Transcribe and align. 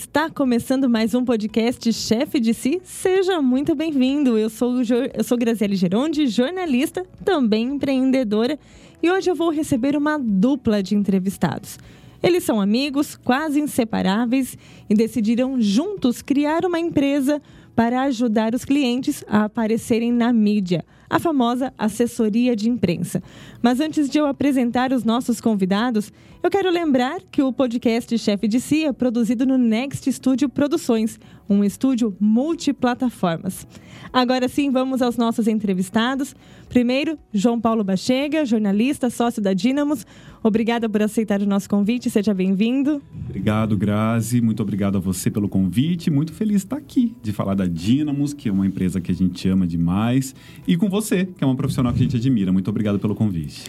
está 0.00 0.30
começando 0.30 0.88
mais 0.88 1.14
um 1.14 1.22
podcast 1.22 1.92
Chefe 1.92 2.40
de 2.40 2.54
Si. 2.54 2.80
Seja 2.82 3.42
muito 3.42 3.74
bem-vindo. 3.74 4.38
Eu 4.38 4.48
sou 4.48 4.80
eu 4.80 5.22
sou 5.22 5.36
Graziele 5.36 5.76
Geronde, 5.76 6.26
jornalista, 6.26 7.04
também 7.22 7.74
empreendedora, 7.74 8.58
e 9.02 9.10
hoje 9.10 9.30
eu 9.30 9.34
vou 9.34 9.50
receber 9.50 9.94
uma 9.98 10.18
dupla 10.18 10.82
de 10.82 10.94
entrevistados. 10.94 11.78
Eles 12.22 12.44
são 12.44 12.62
amigos, 12.62 13.14
quase 13.14 13.60
inseparáveis 13.60 14.56
e 14.88 14.94
decidiram 14.94 15.60
juntos 15.60 16.22
criar 16.22 16.64
uma 16.64 16.80
empresa 16.80 17.40
para 17.76 18.02
ajudar 18.04 18.54
os 18.54 18.64
clientes 18.64 19.22
a 19.28 19.44
aparecerem 19.44 20.12
na 20.12 20.32
mídia, 20.32 20.82
a 21.08 21.18
famosa 21.18 21.74
assessoria 21.76 22.56
de 22.56 22.70
imprensa. 22.70 23.22
Mas 23.62 23.80
antes 23.80 24.08
de 24.08 24.18
eu 24.18 24.26
apresentar 24.26 24.92
os 24.92 25.04
nossos 25.04 25.40
convidados, 25.40 26.12
eu 26.42 26.50
quero 26.50 26.70
lembrar 26.70 27.20
que 27.30 27.42
o 27.42 27.52
podcast 27.52 28.16
Chefe 28.16 28.48
de 28.48 28.60
Si 28.60 28.84
é 28.84 28.92
produzido 28.92 29.44
no 29.44 29.58
Next 29.58 30.10
Studio 30.10 30.48
Produções, 30.48 31.20
um 31.48 31.62
estúdio 31.62 32.16
multiplataformas. 32.18 33.66
Agora 34.10 34.48
sim, 34.48 34.70
vamos 34.70 35.02
aos 35.02 35.18
nossos 35.18 35.46
entrevistados. 35.46 36.34
Primeiro, 36.68 37.18
João 37.32 37.60
Paulo 37.60 37.84
Bachega, 37.84 38.46
jornalista, 38.46 39.10
sócio 39.10 39.42
da 39.42 39.52
Dínamos. 39.52 40.06
Obrigada 40.42 40.88
por 40.88 41.02
aceitar 41.02 41.42
o 41.42 41.46
nosso 41.46 41.68
convite, 41.68 42.08
seja 42.08 42.32
bem-vindo. 42.32 43.02
Obrigado, 43.28 43.76
Grazi. 43.76 44.40
Muito 44.40 44.62
obrigado 44.62 44.96
a 44.96 45.00
você 45.00 45.30
pelo 45.30 45.48
convite. 45.48 46.10
Muito 46.10 46.32
feliz 46.32 46.62
de 46.62 46.64
estar 46.64 46.76
aqui, 46.76 47.14
de 47.22 47.32
falar 47.32 47.54
da 47.54 47.66
Dínamos, 47.66 48.32
que 48.32 48.48
é 48.48 48.52
uma 48.52 48.66
empresa 48.66 48.98
que 48.98 49.12
a 49.12 49.14
gente 49.14 49.46
ama 49.46 49.66
demais, 49.66 50.34
e 50.66 50.74
com 50.74 50.88
você, 50.88 51.26
que 51.26 51.44
é 51.44 51.46
uma 51.46 51.56
profissional 51.56 51.92
que 51.92 51.98
a 51.98 52.02
gente 52.02 52.16
admira. 52.16 52.50
Muito 52.50 52.70
obrigado 52.70 52.98
pelo 52.98 53.14
convite. 53.14 53.64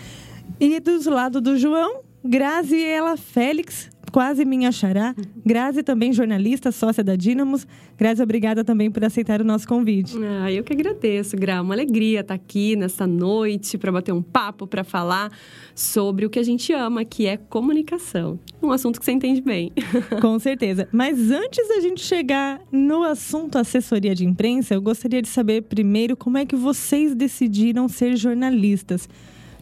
E 0.59 0.79
do 0.79 1.09
lado 1.09 1.41
do 1.41 1.57
João, 1.57 2.01
Graziela 2.23 3.17
Félix, 3.17 3.89
quase 4.11 4.45
minha 4.45 4.71
xará. 4.71 5.15
Grazi, 5.43 5.81
também 5.81 6.13
jornalista, 6.13 6.71
sócia 6.71 7.03
da 7.03 7.15
Dínamos. 7.15 7.65
Grazi, 7.97 8.21
obrigada 8.21 8.63
também 8.63 8.91
por 8.91 9.03
aceitar 9.03 9.41
o 9.41 9.43
nosso 9.43 9.67
convite. 9.67 10.15
Ah, 10.23 10.51
eu 10.51 10.63
que 10.63 10.73
agradeço, 10.73 11.35
Gra. 11.35 11.61
Uma 11.61 11.73
alegria 11.73 12.19
estar 12.19 12.35
aqui 12.35 12.75
nessa 12.75 13.07
noite 13.07 13.77
para 13.77 13.91
bater 13.91 14.11
um 14.11 14.21
papo, 14.21 14.67
para 14.67 14.83
falar 14.83 15.31
sobre 15.73 16.25
o 16.25 16.29
que 16.29 16.37
a 16.37 16.43
gente 16.43 16.71
ama, 16.73 17.03
que 17.03 17.25
é 17.25 17.37
comunicação. 17.37 18.39
Um 18.61 18.71
assunto 18.71 18.99
que 18.99 19.05
você 19.05 19.11
entende 19.11 19.41
bem. 19.41 19.71
Com 20.21 20.37
certeza. 20.37 20.87
Mas 20.91 21.31
antes 21.31 21.67
da 21.67 21.79
gente 21.79 22.01
chegar 22.01 22.61
no 22.71 23.03
assunto 23.03 23.57
assessoria 23.57 24.13
de 24.13 24.25
imprensa, 24.25 24.75
eu 24.75 24.81
gostaria 24.81 25.21
de 25.21 25.27
saber 25.27 25.63
primeiro 25.63 26.15
como 26.15 26.37
é 26.37 26.45
que 26.45 26.55
vocês 26.55 27.15
decidiram 27.15 27.87
ser 27.87 28.15
jornalistas. 28.15 29.09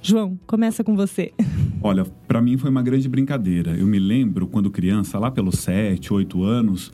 João, 0.02 0.40
começa 0.48 0.84
com 0.84 0.96
você. 0.96 1.34
Olha, 1.82 2.06
para 2.28 2.42
mim 2.42 2.58
foi 2.58 2.70
uma 2.70 2.82
grande 2.82 3.08
brincadeira. 3.08 3.72
Eu 3.72 3.86
me 3.86 4.00
lembro 4.00 4.48
quando 4.48 4.70
criança, 4.70 5.18
lá 5.18 5.32
pelos 5.32 5.60
7, 5.60 6.14
8 6.14 6.44
anos, 6.44 6.92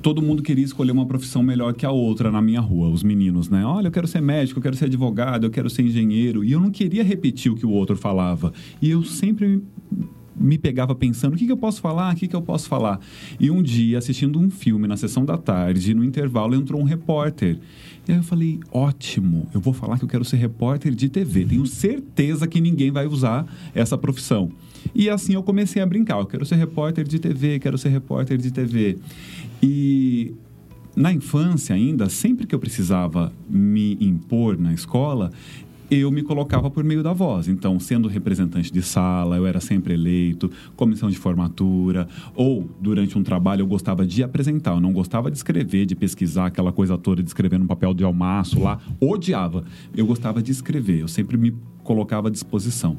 todo 0.00 0.22
mundo 0.22 0.42
queria 0.42 0.64
escolher 0.64 0.92
uma 0.92 1.06
profissão 1.06 1.42
melhor 1.42 1.74
que 1.74 1.84
a 1.84 1.90
outra 1.90 2.30
na 2.30 2.40
minha 2.40 2.60
rua, 2.60 2.88
os 2.88 3.02
meninos, 3.02 3.50
né? 3.50 3.64
Olha, 3.64 3.88
eu 3.88 3.92
quero 3.92 4.06
ser 4.06 4.22
médico, 4.22 4.58
eu 4.58 4.62
quero 4.62 4.76
ser 4.76 4.86
advogado, 4.86 5.44
eu 5.44 5.50
quero 5.50 5.68
ser 5.68 5.82
engenheiro. 5.82 6.42
E 6.42 6.52
eu 6.52 6.60
não 6.60 6.70
queria 6.70 7.04
repetir 7.04 7.52
o 7.52 7.54
que 7.54 7.66
o 7.66 7.70
outro 7.70 7.96
falava. 7.96 8.52
E 8.80 8.90
eu 8.90 9.02
sempre 9.02 9.62
me 10.36 10.58
pegava 10.58 10.94
pensando: 10.94 11.34
o 11.34 11.36
que, 11.36 11.46
que 11.46 11.52
eu 11.52 11.56
posso 11.56 11.80
falar? 11.80 12.12
O 12.12 12.16
que, 12.16 12.28
que 12.28 12.36
eu 12.36 12.42
posso 12.42 12.68
falar? 12.68 13.00
E 13.38 13.50
um 13.50 13.62
dia, 13.62 13.98
assistindo 13.98 14.38
um 14.38 14.50
filme 14.50 14.86
na 14.86 14.96
sessão 14.96 15.24
da 15.24 15.36
tarde, 15.36 15.94
no 15.94 16.04
intervalo 16.04 16.54
entrou 16.54 16.80
um 16.80 16.84
repórter. 16.84 17.58
E 18.06 18.12
aí 18.12 18.18
eu 18.18 18.22
falei: 18.22 18.60
ótimo, 18.70 19.48
eu 19.54 19.60
vou 19.60 19.72
falar 19.72 19.98
que 19.98 20.04
eu 20.04 20.08
quero 20.08 20.24
ser 20.24 20.36
repórter 20.36 20.94
de 20.94 21.08
TV. 21.08 21.44
Tenho 21.44 21.66
certeza 21.66 22.46
que 22.46 22.60
ninguém 22.60 22.90
vai 22.90 23.06
usar 23.06 23.46
essa 23.74 23.96
profissão. 23.96 24.50
E 24.94 25.08
assim 25.08 25.34
eu 25.34 25.42
comecei 25.42 25.80
a 25.80 25.86
brincar: 25.86 26.18
eu 26.18 26.26
quero 26.26 26.44
ser 26.44 26.56
repórter 26.56 27.06
de 27.06 27.18
TV, 27.18 27.58
quero 27.58 27.78
ser 27.78 27.90
repórter 27.90 28.38
de 28.38 28.50
TV. 28.50 28.98
E 29.62 30.34
na 30.94 31.12
infância 31.12 31.74
ainda, 31.74 32.08
sempre 32.08 32.46
que 32.46 32.54
eu 32.54 32.58
precisava 32.58 33.32
me 33.48 33.96
impor 34.00 34.58
na 34.58 34.74
escola, 34.74 35.30
eu 36.00 36.10
me 36.10 36.22
colocava 36.22 36.70
por 36.70 36.82
meio 36.82 37.02
da 37.02 37.12
voz. 37.12 37.48
Então, 37.48 37.78
sendo 37.78 38.08
representante 38.08 38.72
de 38.72 38.82
sala, 38.82 39.36
eu 39.36 39.46
era 39.46 39.60
sempre 39.60 39.94
eleito, 39.94 40.50
comissão 40.76 41.10
de 41.10 41.18
formatura, 41.18 42.08
ou 42.34 42.68
durante 42.80 43.18
um 43.18 43.22
trabalho 43.22 43.62
eu 43.62 43.66
gostava 43.66 44.06
de 44.06 44.22
apresentar, 44.22 44.72
eu 44.72 44.80
não 44.80 44.92
gostava 44.92 45.30
de 45.30 45.36
escrever, 45.36 45.86
de 45.86 45.94
pesquisar 45.94 46.46
aquela 46.46 46.72
coisa 46.72 46.96
toda, 46.96 47.22
de 47.22 47.28
escrever 47.28 47.58
no 47.58 47.66
papel 47.66 47.92
de 47.92 48.04
almaço 48.04 48.60
lá, 48.60 48.78
odiava. 49.00 49.64
Eu 49.96 50.06
gostava 50.06 50.42
de 50.42 50.50
escrever, 50.50 51.00
eu 51.00 51.08
sempre 51.08 51.36
me 51.36 51.54
colocava 51.82 52.28
à 52.28 52.30
disposição. 52.30 52.96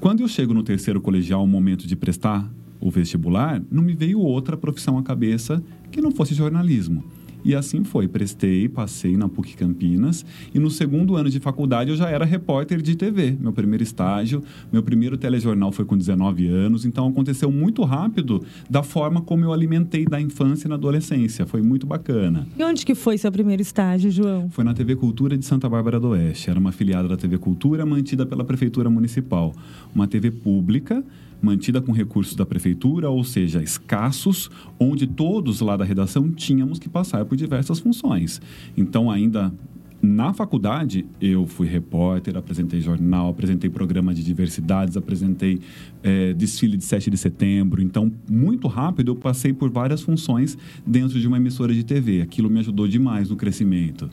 Quando 0.00 0.20
eu 0.20 0.28
chego 0.28 0.54
no 0.54 0.62
terceiro 0.62 1.00
colegial, 1.00 1.42
o 1.42 1.46
momento 1.46 1.86
de 1.86 1.96
prestar 1.96 2.48
o 2.80 2.90
vestibular, 2.90 3.62
não 3.70 3.82
me 3.82 3.94
veio 3.94 4.20
outra 4.20 4.56
profissão 4.56 4.98
à 4.98 5.02
cabeça 5.02 5.62
que 5.90 6.00
não 6.00 6.10
fosse 6.10 6.34
jornalismo. 6.34 7.02
E 7.44 7.54
assim 7.54 7.84
foi. 7.84 8.08
Prestei, 8.08 8.68
passei 8.68 9.16
na 9.16 9.28
PUC 9.28 9.56
Campinas. 9.56 10.24
E 10.54 10.58
no 10.58 10.70
segundo 10.70 11.16
ano 11.16 11.30
de 11.30 11.40
faculdade 11.40 11.90
eu 11.90 11.96
já 11.96 12.08
era 12.08 12.24
repórter 12.24 12.80
de 12.82 12.96
TV. 12.96 13.36
Meu 13.40 13.52
primeiro 13.52 13.82
estágio, 13.82 14.42
meu 14.72 14.82
primeiro 14.82 15.16
telejornal 15.16 15.72
foi 15.72 15.84
com 15.84 15.96
19 15.96 16.46
anos. 16.48 16.84
Então 16.84 17.08
aconteceu 17.08 17.50
muito 17.50 17.84
rápido 17.84 18.44
da 18.68 18.82
forma 18.82 19.20
como 19.20 19.44
eu 19.44 19.52
alimentei 19.52 20.04
da 20.04 20.20
infância 20.20 20.66
e 20.66 20.68
na 20.68 20.74
adolescência. 20.74 21.46
Foi 21.46 21.62
muito 21.62 21.86
bacana. 21.86 22.46
E 22.56 22.64
onde 22.64 22.84
que 22.84 22.94
foi 22.94 23.18
seu 23.18 23.30
primeiro 23.30 23.62
estágio, 23.62 24.10
João? 24.10 24.50
Foi 24.50 24.64
na 24.64 24.74
TV 24.74 24.96
Cultura 24.96 25.36
de 25.36 25.44
Santa 25.44 25.68
Bárbara 25.68 25.98
do 26.00 26.08
Oeste. 26.08 26.50
Era 26.50 26.58
uma 26.58 26.70
afiliada 26.70 27.08
da 27.08 27.16
TV 27.16 27.38
Cultura 27.38 27.84
mantida 27.86 28.26
pela 28.26 28.44
Prefeitura 28.44 28.90
Municipal. 28.90 29.54
Uma 29.94 30.06
TV 30.06 30.30
pública 30.30 31.04
mantida 31.40 31.80
com 31.80 31.92
recursos 31.92 32.34
da 32.34 32.44
prefeitura, 32.44 33.10
ou 33.10 33.22
seja, 33.24 33.62
escassos, 33.62 34.50
onde 34.78 35.06
todos 35.06 35.60
lá 35.60 35.76
da 35.76 35.84
redação 35.84 36.30
tínhamos 36.30 36.78
que 36.78 36.88
passar 36.88 37.24
por 37.24 37.36
diversas 37.36 37.78
funções. 37.78 38.40
Então, 38.76 39.10
ainda 39.10 39.52
na 40.00 40.32
faculdade, 40.32 41.04
eu 41.20 41.44
fui 41.44 41.66
repórter, 41.66 42.36
apresentei 42.36 42.80
jornal, 42.80 43.30
apresentei 43.30 43.68
programa 43.68 44.14
de 44.14 44.22
diversidades, 44.22 44.96
apresentei 44.96 45.58
é, 46.04 46.32
desfile 46.32 46.76
de 46.76 46.84
7 46.84 47.10
de 47.10 47.16
setembro. 47.16 47.82
Então, 47.82 48.12
muito 48.30 48.68
rápido, 48.68 49.10
eu 49.10 49.16
passei 49.16 49.52
por 49.52 49.70
várias 49.70 50.00
funções 50.00 50.56
dentro 50.86 51.18
de 51.18 51.26
uma 51.26 51.36
emissora 51.36 51.74
de 51.74 51.82
TV. 51.82 52.22
Aquilo 52.22 52.48
me 52.48 52.60
ajudou 52.60 52.86
demais 52.86 53.28
no 53.28 53.36
crescimento. 53.36 54.08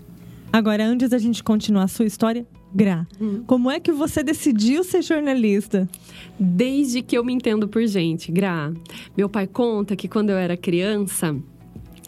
Agora, 0.55 0.85
antes 0.85 1.09
da 1.09 1.17
gente 1.17 1.43
continuar 1.43 1.83
a 1.83 1.87
sua 1.89 2.05
história, 2.05 2.47
Gra, 2.73 3.05
hum. 3.19 3.43
como 3.45 3.69
é 3.69 3.77
que 3.77 3.91
você 3.91 4.23
decidiu 4.23 4.85
ser 4.85 5.01
jornalista? 5.01 5.85
Desde 6.39 7.01
que 7.01 7.17
eu 7.17 7.25
me 7.25 7.33
entendo 7.33 7.67
por 7.67 7.85
gente, 7.85 8.31
Gra. 8.31 8.71
Meu 9.17 9.27
pai 9.27 9.47
conta 9.47 9.97
que 9.97 10.07
quando 10.07 10.29
eu 10.29 10.37
era 10.37 10.55
criança, 10.55 11.35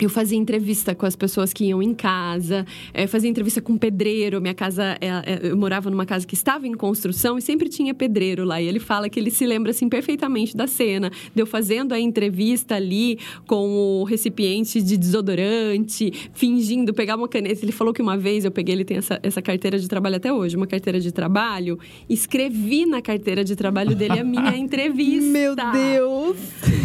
eu 0.05 0.09
fazia 0.09 0.37
entrevista 0.37 0.93
com 0.93 1.05
as 1.05 1.15
pessoas 1.15 1.51
que 1.51 1.65
iam 1.65 1.81
em 1.81 1.93
casa, 1.93 2.65
é, 2.93 3.07
fazia 3.07 3.29
entrevista 3.29 3.61
com 3.61 3.77
pedreiro. 3.77 4.39
Minha 4.39 4.53
casa, 4.53 4.97
é, 5.01 5.07
é, 5.07 5.39
eu 5.43 5.57
morava 5.57 5.89
numa 5.89 6.05
casa 6.05 6.25
que 6.25 6.35
estava 6.35 6.67
em 6.67 6.73
construção 6.73 7.37
e 7.37 7.41
sempre 7.41 7.67
tinha 7.67 7.93
pedreiro 7.93 8.43
lá. 8.43 8.61
E 8.61 8.67
ele 8.67 8.79
fala 8.79 9.09
que 9.09 9.19
ele 9.19 9.31
se 9.31 9.45
lembra 9.45 9.71
assim 9.71 9.89
perfeitamente 9.89 10.55
da 10.55 10.67
cena, 10.67 11.09
de 11.33 11.41
eu 11.41 11.47
fazendo 11.47 11.93
a 11.93 11.99
entrevista 11.99 12.75
ali 12.75 13.17
com 13.45 14.01
o 14.01 14.03
recipiente 14.03 14.81
de 14.81 14.97
desodorante, 14.97 16.11
fingindo 16.33 16.93
pegar 16.93 17.15
uma 17.15 17.27
caneta. 17.27 17.63
Ele 17.63 17.71
falou 17.71 17.93
que 17.93 18.01
uma 18.01 18.17
vez 18.17 18.45
eu 18.45 18.51
peguei, 18.51 18.75
ele 18.75 18.85
tem 18.85 18.97
essa, 18.97 19.19
essa 19.23 19.41
carteira 19.41 19.79
de 19.79 19.87
trabalho 19.87 20.17
até 20.17 20.31
hoje, 20.31 20.55
uma 20.55 20.67
carteira 20.67 20.99
de 20.99 21.11
trabalho, 21.11 21.79
escrevi 22.09 22.85
na 22.85 23.01
carteira 23.01 23.43
de 23.43 23.55
trabalho 23.55 23.95
dele 23.95 24.19
a 24.19 24.23
minha 24.23 24.55
entrevista. 24.57 25.31
Meu 25.31 25.55
Deus! 25.55 26.37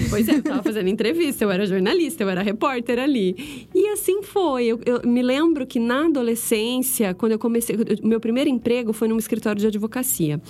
Pois 0.08 0.28
é, 0.28 0.34
eu 0.34 0.38
estava 0.38 0.62
fazendo 0.62 0.88
entrevista, 0.88 1.44
eu 1.44 1.50
era 1.50 1.66
jornalista, 1.66 2.22
eu 2.22 2.28
era 2.28 2.42
repórter 2.42 3.01
ali. 3.02 3.68
E 3.74 3.88
assim 3.88 4.22
foi. 4.22 4.66
Eu, 4.66 4.80
eu, 4.84 5.08
me 5.08 5.22
lembro 5.22 5.66
que 5.66 5.78
na 5.78 6.06
adolescência, 6.06 7.14
quando 7.14 7.32
eu 7.32 7.38
comecei. 7.38 7.76
Meu 8.02 8.20
primeiro 8.20 8.48
emprego 8.48 8.92
foi 8.92 9.08
num 9.08 9.18
escritório 9.18 9.60
de 9.60 9.66
advocacia. 9.66 10.40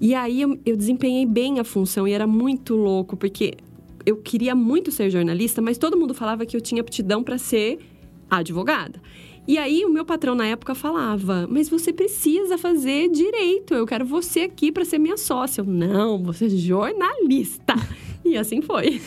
E 0.00 0.14
aí 0.14 0.42
eu, 0.42 0.58
eu 0.64 0.76
desempenhei 0.76 1.26
bem 1.26 1.58
a 1.58 1.64
função 1.64 2.06
e 2.06 2.12
era 2.12 2.26
muito 2.26 2.74
louco, 2.74 3.16
porque 3.16 3.54
eu 4.04 4.16
queria 4.16 4.54
muito 4.54 4.90
ser 4.90 5.10
jornalista, 5.10 5.60
mas 5.60 5.76
todo 5.76 5.96
mundo 5.96 6.14
falava 6.14 6.46
que 6.46 6.56
eu 6.56 6.60
tinha 6.60 6.80
aptidão 6.80 7.22
para 7.22 7.36
ser 7.38 7.78
advogada. 8.30 9.00
E 9.46 9.56
aí 9.56 9.84
o 9.84 9.88
meu 9.88 10.04
patrão 10.04 10.34
na 10.34 10.46
época 10.46 10.74
falava: 10.74 11.46
"Mas 11.50 11.68
você 11.68 11.92
precisa 11.92 12.58
fazer 12.58 13.08
direito. 13.08 13.74
Eu 13.74 13.86
quero 13.86 14.04
você 14.04 14.40
aqui 14.40 14.70
para 14.70 14.84
ser 14.84 14.98
minha 14.98 15.16
sócia". 15.16 15.62
Eu, 15.62 15.66
não, 15.66 16.22
você 16.22 16.46
é 16.46 16.50
jornalista. 16.50 17.74
E 18.28 18.36
assim 18.36 18.60
foi. 18.60 19.00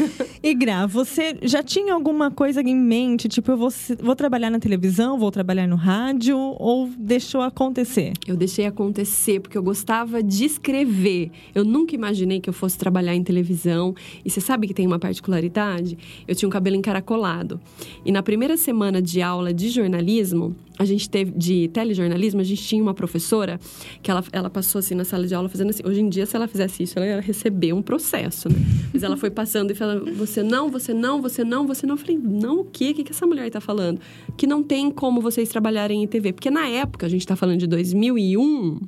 E 0.44 0.56
Gra, 0.56 0.88
você 0.88 1.38
já 1.44 1.62
tinha 1.62 1.94
alguma 1.94 2.32
coisa 2.32 2.62
em 2.62 2.76
mente? 2.76 3.30
Tipo, 3.30 3.52
eu 3.52 3.58
vou, 3.58 3.70
vou 4.00 4.16
trabalhar 4.16 4.50
na 4.50 4.60
televisão, 4.60 5.20
vou 5.20 5.30
trabalhar 5.30 5.68
no 5.68 5.76
rádio? 5.76 6.36
Ou 6.38 6.90
deixou 6.98 7.42
acontecer? 7.42 8.14
Eu 8.28 8.36
deixei 8.36 8.66
acontecer 8.66 9.40
porque 9.40 9.56
eu 9.56 9.62
gostava 9.62 10.24
de 10.24 10.46
escrever. 10.46 11.30
Eu 11.54 11.64
nunca 11.64 11.94
imaginei 11.94 12.40
que 12.40 12.50
eu 12.50 12.54
fosse 12.54 12.78
trabalhar 12.78 13.16
em 13.16 13.24
televisão. 13.24 13.94
E 14.26 14.30
você 14.30 14.42
sabe 14.42 14.68
que 14.68 14.74
tem 14.74 14.88
uma 14.88 14.98
particularidade? 14.98 15.96
Eu 16.28 16.34
tinha 16.34 16.48
um 16.48 16.52
cabelo 16.52 16.76
encaracolado. 16.76 17.62
E 18.04 18.12
na 18.12 18.24
primeira 18.24 18.58
semana 18.58 19.00
de 19.00 19.22
aula 19.22 19.54
de 19.54 19.70
jornalismo, 19.70 20.56
a 20.82 20.86
gente 20.86 21.08
teve 21.08 21.32
de 21.32 21.68
telejornalismo, 21.68 22.42
a 22.42 22.44
gente 22.44 22.64
tinha 22.64 22.82
uma 22.82 22.94
professora 22.96 23.60
que 24.02 24.10
ela, 24.10 24.24
ela 24.32 24.50
passou 24.50 24.80
assim 24.80 24.96
na 24.96 25.06
sala 25.06 25.28
de 25.28 25.36
aula 25.36 25.48
fazendo 25.48 25.70
assim. 25.70 25.84
Hoje 25.86 26.02
em 26.02 26.10
dia, 26.10 26.26
se 26.26 26.36
ela 26.36 26.48
fizesse 26.48 26.82
isso, 26.82 26.98
ela 26.98 27.06
ia 27.06 27.20
receber 27.22 27.72
um 27.72 27.84
processo, 27.84 28.50
né? 28.50 28.56
Mas 28.92 29.04
ela 29.04 29.16
foi 29.16 29.30
passando 29.30 29.70
e 29.70 29.76
falando: 29.76 30.12
você 30.16 30.42
não, 30.42 30.70
você 30.70 30.92
não, 30.92 31.22
você 31.22 31.44
não, 31.44 31.68
você 31.68 31.86
não. 31.86 31.94
Eu 31.94 32.00
falei: 32.00 32.18
não, 32.18 32.62
o 32.62 32.66
quê? 32.66 32.90
O 32.90 32.96
que, 32.96 33.04
que 33.04 33.12
essa 33.12 33.28
mulher 33.28 33.46
está 33.46 33.62
falando? 33.62 34.02
Que 34.36 34.48
não 34.48 34.64
tem 34.64 34.90
como 34.90 35.22
vocês 35.22 35.50
trabalharem 35.50 36.02
em 36.02 36.08
TV. 36.08 36.34
Porque 36.34 36.50
na 36.50 36.68
época, 36.68 37.06
a 37.06 37.10
gente 37.10 37.22
está 37.22 37.36
falando 37.36 37.60
de 37.60 37.68
2001 37.68 38.80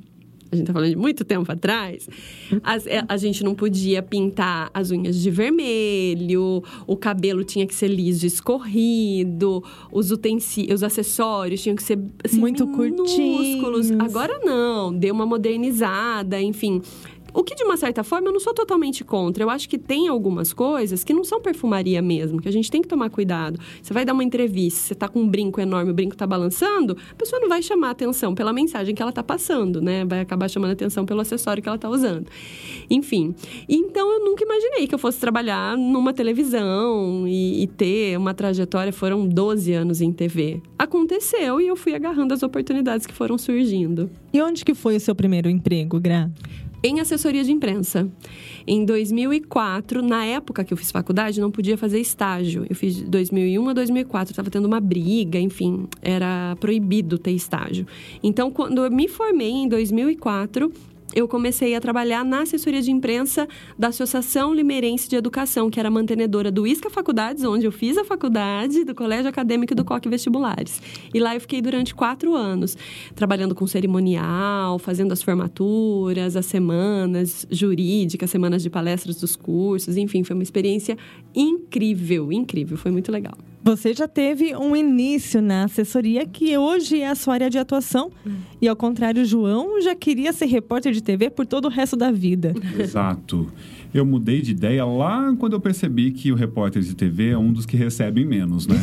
a 0.50 0.56
gente 0.56 0.66
tá 0.66 0.72
falando 0.72 0.90
de 0.90 0.96
muito 0.96 1.24
tempo 1.24 1.50
atrás, 1.50 2.08
as, 2.62 2.86
é, 2.86 3.02
a 3.08 3.16
gente 3.16 3.42
não 3.42 3.54
podia 3.54 4.02
pintar 4.02 4.70
as 4.72 4.90
unhas 4.90 5.20
de 5.20 5.30
vermelho, 5.30 6.62
o 6.86 6.96
cabelo 6.96 7.44
tinha 7.44 7.66
que 7.66 7.74
ser 7.74 7.88
liso, 7.88 8.26
escorrido, 8.26 9.62
os 9.90 10.10
utensílios, 10.10 10.76
os 10.76 10.82
acessórios 10.82 11.62
tinham 11.62 11.76
que 11.76 11.82
ser 11.82 11.98
assim, 12.22 12.38
muito 12.38 12.66
curtinhos. 12.68 13.90
Agora 14.00 14.40
não, 14.44 14.92
deu 14.92 15.14
uma 15.14 15.26
modernizada, 15.26 16.40
enfim. 16.40 16.80
O 17.34 17.42
que, 17.42 17.56
de 17.56 17.64
uma 17.64 17.76
certa 17.76 18.04
forma, 18.04 18.28
eu 18.28 18.32
não 18.32 18.38
sou 18.38 18.54
totalmente 18.54 19.02
contra. 19.02 19.42
Eu 19.42 19.50
acho 19.50 19.68
que 19.68 19.76
tem 19.76 20.06
algumas 20.06 20.52
coisas 20.52 21.02
que 21.02 21.12
não 21.12 21.24
são 21.24 21.40
perfumaria 21.40 22.00
mesmo, 22.00 22.40
que 22.40 22.48
a 22.48 22.52
gente 22.52 22.70
tem 22.70 22.80
que 22.80 22.86
tomar 22.86 23.10
cuidado. 23.10 23.58
Você 23.82 23.92
vai 23.92 24.04
dar 24.04 24.12
uma 24.12 24.22
entrevista, 24.22 24.80
você 24.80 24.94
tá 24.94 25.08
com 25.08 25.20
um 25.20 25.28
brinco 25.28 25.60
enorme, 25.60 25.90
o 25.90 25.94
brinco 25.94 26.16
tá 26.16 26.28
balançando, 26.28 26.96
a 27.10 27.14
pessoa 27.16 27.40
não 27.40 27.48
vai 27.48 27.60
chamar 27.60 27.90
atenção 27.90 28.36
pela 28.36 28.52
mensagem 28.52 28.94
que 28.94 29.02
ela 29.02 29.10
tá 29.10 29.22
passando, 29.22 29.82
né? 29.82 30.04
Vai 30.04 30.20
acabar 30.20 30.48
chamando 30.48 30.70
atenção 30.70 31.04
pelo 31.04 31.20
acessório 31.20 31.60
que 31.60 31.68
ela 31.68 31.76
tá 31.76 31.88
usando. 31.88 32.28
Enfim. 32.88 33.34
Então, 33.68 34.12
eu 34.12 34.24
nunca 34.24 34.44
imaginei 34.44 34.86
que 34.86 34.94
eu 34.94 34.98
fosse 34.98 35.18
trabalhar 35.18 35.76
numa 35.76 36.12
televisão 36.12 37.26
e, 37.26 37.64
e 37.64 37.66
ter 37.66 38.16
uma 38.16 38.32
trajetória. 38.32 38.92
Foram 38.92 39.26
12 39.26 39.72
anos 39.72 40.00
em 40.00 40.12
TV. 40.12 40.62
Aconteceu 40.78 41.60
e 41.60 41.66
eu 41.66 41.74
fui 41.74 41.96
agarrando 41.96 42.32
as 42.32 42.44
oportunidades 42.44 43.08
que 43.08 43.12
foram 43.12 43.36
surgindo. 43.36 44.08
E 44.32 44.40
onde 44.40 44.64
que 44.64 44.74
foi 44.74 44.94
o 44.96 45.00
seu 45.00 45.16
primeiro 45.16 45.48
emprego, 45.48 45.98
Gra? 45.98 46.30
Em 46.84 47.00
assessoria 47.00 47.42
de 47.42 47.50
imprensa. 47.50 48.06
Em 48.66 48.84
2004, 48.84 50.02
na 50.02 50.26
época 50.26 50.62
que 50.62 50.72
eu 50.72 50.76
fiz 50.76 50.90
faculdade, 50.90 51.40
não 51.40 51.50
podia 51.50 51.78
fazer 51.78 51.98
estágio. 51.98 52.66
Eu 52.68 52.76
fiz 52.76 52.96
de 52.96 53.04
2001 53.04 53.68
a 53.70 53.72
2004, 53.72 54.32
estava 54.32 54.50
tendo 54.50 54.66
uma 54.66 54.80
briga, 54.80 55.38
enfim, 55.38 55.88
era 56.02 56.54
proibido 56.60 57.16
ter 57.16 57.30
estágio. 57.30 57.86
Então, 58.22 58.50
quando 58.50 58.84
eu 58.84 58.90
me 58.90 59.08
formei 59.08 59.50
em 59.50 59.68
2004, 59.68 60.70
eu 61.14 61.28
comecei 61.28 61.74
a 61.74 61.80
trabalhar 61.80 62.24
na 62.24 62.42
assessoria 62.42 62.82
de 62.82 62.90
imprensa 62.90 63.46
da 63.78 63.88
Associação 63.88 64.52
Limeirense 64.52 65.08
de 65.08 65.16
Educação, 65.16 65.70
que 65.70 65.78
era 65.78 65.90
mantenedora 65.90 66.50
do 66.50 66.66
ISCA 66.66 66.90
Faculdades, 66.90 67.44
onde 67.44 67.66
eu 67.66 67.72
fiz 67.72 67.96
a 67.96 68.04
faculdade, 68.04 68.84
do 68.84 68.94
Colégio 68.94 69.28
Acadêmico 69.28 69.74
do 69.74 69.84
COC 69.84 70.08
Vestibulares. 70.08 70.82
E 71.12 71.20
lá 71.20 71.34
eu 71.34 71.40
fiquei 71.40 71.62
durante 71.62 71.94
quatro 71.94 72.34
anos, 72.34 72.76
trabalhando 73.14 73.54
com 73.54 73.66
cerimonial, 73.66 74.78
fazendo 74.78 75.12
as 75.12 75.22
formaturas, 75.22 76.36
as 76.36 76.46
semanas 76.46 77.46
jurídicas, 77.50 78.30
semanas 78.30 78.62
de 78.62 78.68
palestras 78.68 79.16
dos 79.16 79.36
cursos, 79.36 79.96
enfim, 79.96 80.24
foi 80.24 80.34
uma 80.34 80.42
experiência 80.42 80.98
incrível, 81.34 82.32
incrível, 82.32 82.76
foi 82.76 82.90
muito 82.90 83.12
legal. 83.12 83.34
Você 83.64 83.94
já 83.94 84.06
teve 84.06 84.54
um 84.54 84.76
início 84.76 85.40
na 85.40 85.64
assessoria 85.64 86.26
que 86.26 86.56
hoje 86.58 87.00
é 87.00 87.08
a 87.08 87.14
sua 87.14 87.32
área 87.32 87.48
de 87.48 87.58
atuação. 87.58 88.10
Hum. 88.26 88.34
E 88.60 88.68
ao 88.68 88.76
contrário, 88.76 89.24
João 89.24 89.80
já 89.80 89.94
queria 89.94 90.34
ser 90.34 90.44
repórter 90.44 90.92
de 90.92 91.02
TV 91.02 91.30
por 91.30 91.46
todo 91.46 91.64
o 91.64 91.70
resto 91.70 91.96
da 91.96 92.10
vida. 92.10 92.52
Exato. 92.78 93.50
Eu 93.94 94.04
mudei 94.04 94.42
de 94.42 94.50
ideia 94.50 94.84
lá 94.84 95.32
quando 95.38 95.52
eu 95.52 95.60
percebi 95.60 96.10
que 96.10 96.32
o 96.32 96.34
repórter 96.34 96.82
de 96.82 96.96
TV 96.96 97.28
é 97.28 97.38
um 97.38 97.52
dos 97.52 97.64
que 97.64 97.76
recebem 97.76 98.24
menos, 98.26 98.66
né? 98.66 98.74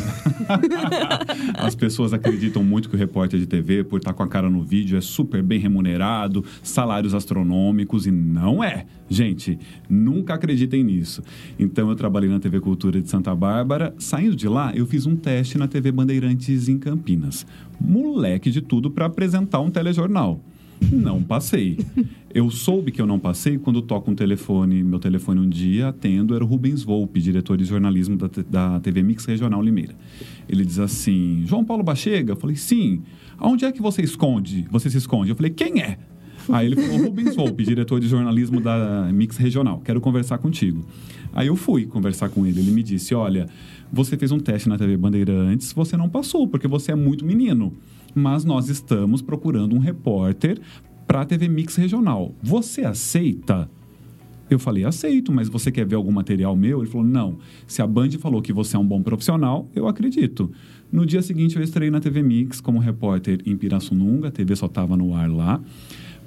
As 1.59 1.75
pessoas 1.75 2.13
acreditam 2.13 2.63
muito 2.63 2.87
que 2.87 2.95
o 2.95 2.97
repórter 2.97 3.37
de 3.37 3.45
TV, 3.45 3.83
por 3.83 3.97
estar 3.97 4.13
com 4.13 4.23
a 4.23 4.27
cara 4.27 4.49
no 4.49 4.63
vídeo, 4.63 4.97
é 4.97 5.01
super 5.01 5.43
bem 5.43 5.59
remunerado, 5.59 6.45
salários 6.63 7.13
astronômicos, 7.13 8.07
e 8.07 8.11
não 8.11 8.63
é. 8.63 8.85
Gente, 9.09 9.59
nunca 9.89 10.35
acreditem 10.35 10.81
nisso. 10.81 11.21
Então, 11.59 11.89
eu 11.89 11.95
trabalhei 11.97 12.29
na 12.29 12.39
TV 12.39 12.61
Cultura 12.61 13.01
de 13.01 13.09
Santa 13.09 13.35
Bárbara. 13.35 13.93
Saindo 13.99 14.33
de 14.33 14.47
lá, 14.47 14.71
eu 14.73 14.85
fiz 14.85 15.05
um 15.05 15.17
teste 15.17 15.57
na 15.57 15.67
TV 15.67 15.91
Bandeirantes 15.91 16.69
em 16.69 16.79
Campinas. 16.79 17.45
Moleque 17.81 18.49
de 18.49 18.61
tudo 18.61 18.89
para 18.89 19.07
apresentar 19.07 19.59
um 19.59 19.69
telejornal. 19.69 20.39
Não 20.92 21.22
passei. 21.22 21.78
Eu 22.33 22.50
soube 22.50 22.92
que 22.92 23.01
eu 23.01 23.06
não 23.06 23.19
passei 23.19 23.57
quando 23.57 23.81
toco 23.81 24.10
um 24.10 24.16
telefone, 24.16 24.81
meu 24.83 25.00
telefone 25.00 25.39
um 25.39 25.50
dia, 25.50 25.89
atendo, 25.89 26.33
era 26.33 26.44
o 26.44 26.48
Rubens 26.48 26.81
Volpe, 26.81 27.19
diretor 27.19 27.57
de 27.57 27.66
jornalismo 27.66 28.16
da, 28.16 28.30
da 28.50 28.80
TV 28.80 29.04
Mix 29.04 29.25
Regional 29.25 29.62
Limeira. 29.62 29.94
Ele 30.48 30.66
diz 30.66 30.80
assim, 30.80 31.44
João 31.45 31.63
Paulo 31.63 31.83
Bachega? 31.83 32.31
Eu 32.31 32.38
falei, 32.38 32.56
sim. 32.56 33.01
Aonde 33.38 33.66
é 33.66 33.72
que 33.72 33.81
você 33.81 34.01
esconde? 34.01 34.66
Você 34.72 34.89
se 34.89 34.98
esconde? 34.98 35.30
Eu 35.30 35.36
falei, 35.36 35.51
quem 35.51 35.81
é? 35.81 35.98
Aí 36.50 36.68
ele 36.68 36.75
falou, 36.75 37.06
Rubens 37.06 37.36
Volpe, 37.36 37.63
diretor 37.63 38.00
de 38.00 38.07
jornalismo 38.07 38.60
da 38.60 39.10
Mix 39.13 39.38
Regional, 39.38 39.80
quero 39.83 40.01
conversar 40.01 40.38
contigo. 40.38 40.86
Aí 41.33 41.48
eu 41.48 41.56
fui 41.56 41.86
conversar 41.86 42.30
com 42.30 42.45
ele, 42.45 42.60
ele 42.60 42.72
me 42.72 42.81
disse, 42.83 43.13
olha, 43.13 43.48
você 43.92 44.18
fez 44.18 44.31
um 44.31 44.39
teste 44.39 44.68
na 44.68 44.78
TV 44.78 44.98
Bandeirantes, 44.98 45.72
você 45.74 45.95
não 45.95 46.10
passou, 46.10 46.48
porque 46.48 46.68
você 46.68 46.92
é 46.92 46.95
muito 46.95 47.25
menino 47.25 47.74
mas 48.13 48.43
nós 48.43 48.69
estamos 48.69 49.21
procurando 49.21 49.75
um 49.75 49.79
repórter 49.79 50.59
para 51.07 51.21
a 51.21 51.25
TV 51.25 51.47
Mix 51.47 51.75
Regional. 51.75 52.33
Você 52.41 52.81
aceita? 52.81 53.69
Eu 54.49 54.59
falei, 54.59 54.83
aceito, 54.83 55.31
mas 55.31 55.47
você 55.47 55.71
quer 55.71 55.85
ver 55.85 55.95
algum 55.95 56.11
material 56.11 56.55
meu? 56.55 56.81
Ele 56.81 56.89
falou, 56.89 57.07
não. 57.07 57.37
Se 57.65 57.81
a 57.81 57.87
Band 57.87 58.11
falou 58.19 58.41
que 58.41 58.51
você 58.51 58.75
é 58.75 58.79
um 58.79 58.85
bom 58.85 59.01
profissional, 59.01 59.69
eu 59.73 59.87
acredito. 59.87 60.51
No 60.91 61.05
dia 61.05 61.21
seguinte, 61.21 61.55
eu 61.55 61.63
estreiei 61.63 61.89
na 61.89 62.01
TV 62.01 62.21
Mix 62.21 62.59
como 62.59 62.77
repórter 62.77 63.39
em 63.45 63.55
Pirassununga, 63.55 64.27
a 64.27 64.31
TV 64.31 64.55
só 64.57 64.65
estava 64.65 64.97
no 64.97 65.15
ar 65.15 65.29
lá. 65.29 65.61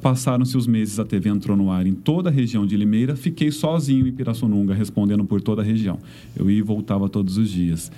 Passaram-se 0.00 0.56
os 0.56 0.66
meses, 0.66 0.98
a 0.98 1.04
TV 1.04 1.30
entrou 1.30 1.56
no 1.56 1.70
ar 1.70 1.86
em 1.86 1.92
toda 1.92 2.30
a 2.30 2.32
região 2.32 2.66
de 2.66 2.76
Limeira. 2.76 3.14
Fiquei 3.14 3.50
sozinho 3.50 4.06
em 4.06 4.12
Pirassununga, 4.12 4.74
respondendo 4.74 5.24
por 5.24 5.40
toda 5.42 5.60
a 5.60 5.64
região. 5.64 5.98
Eu 6.34 6.50
ia 6.50 6.58
e 6.58 6.62
voltava 6.62 7.08
todos 7.08 7.36
os 7.36 7.50
dias, 7.50 7.92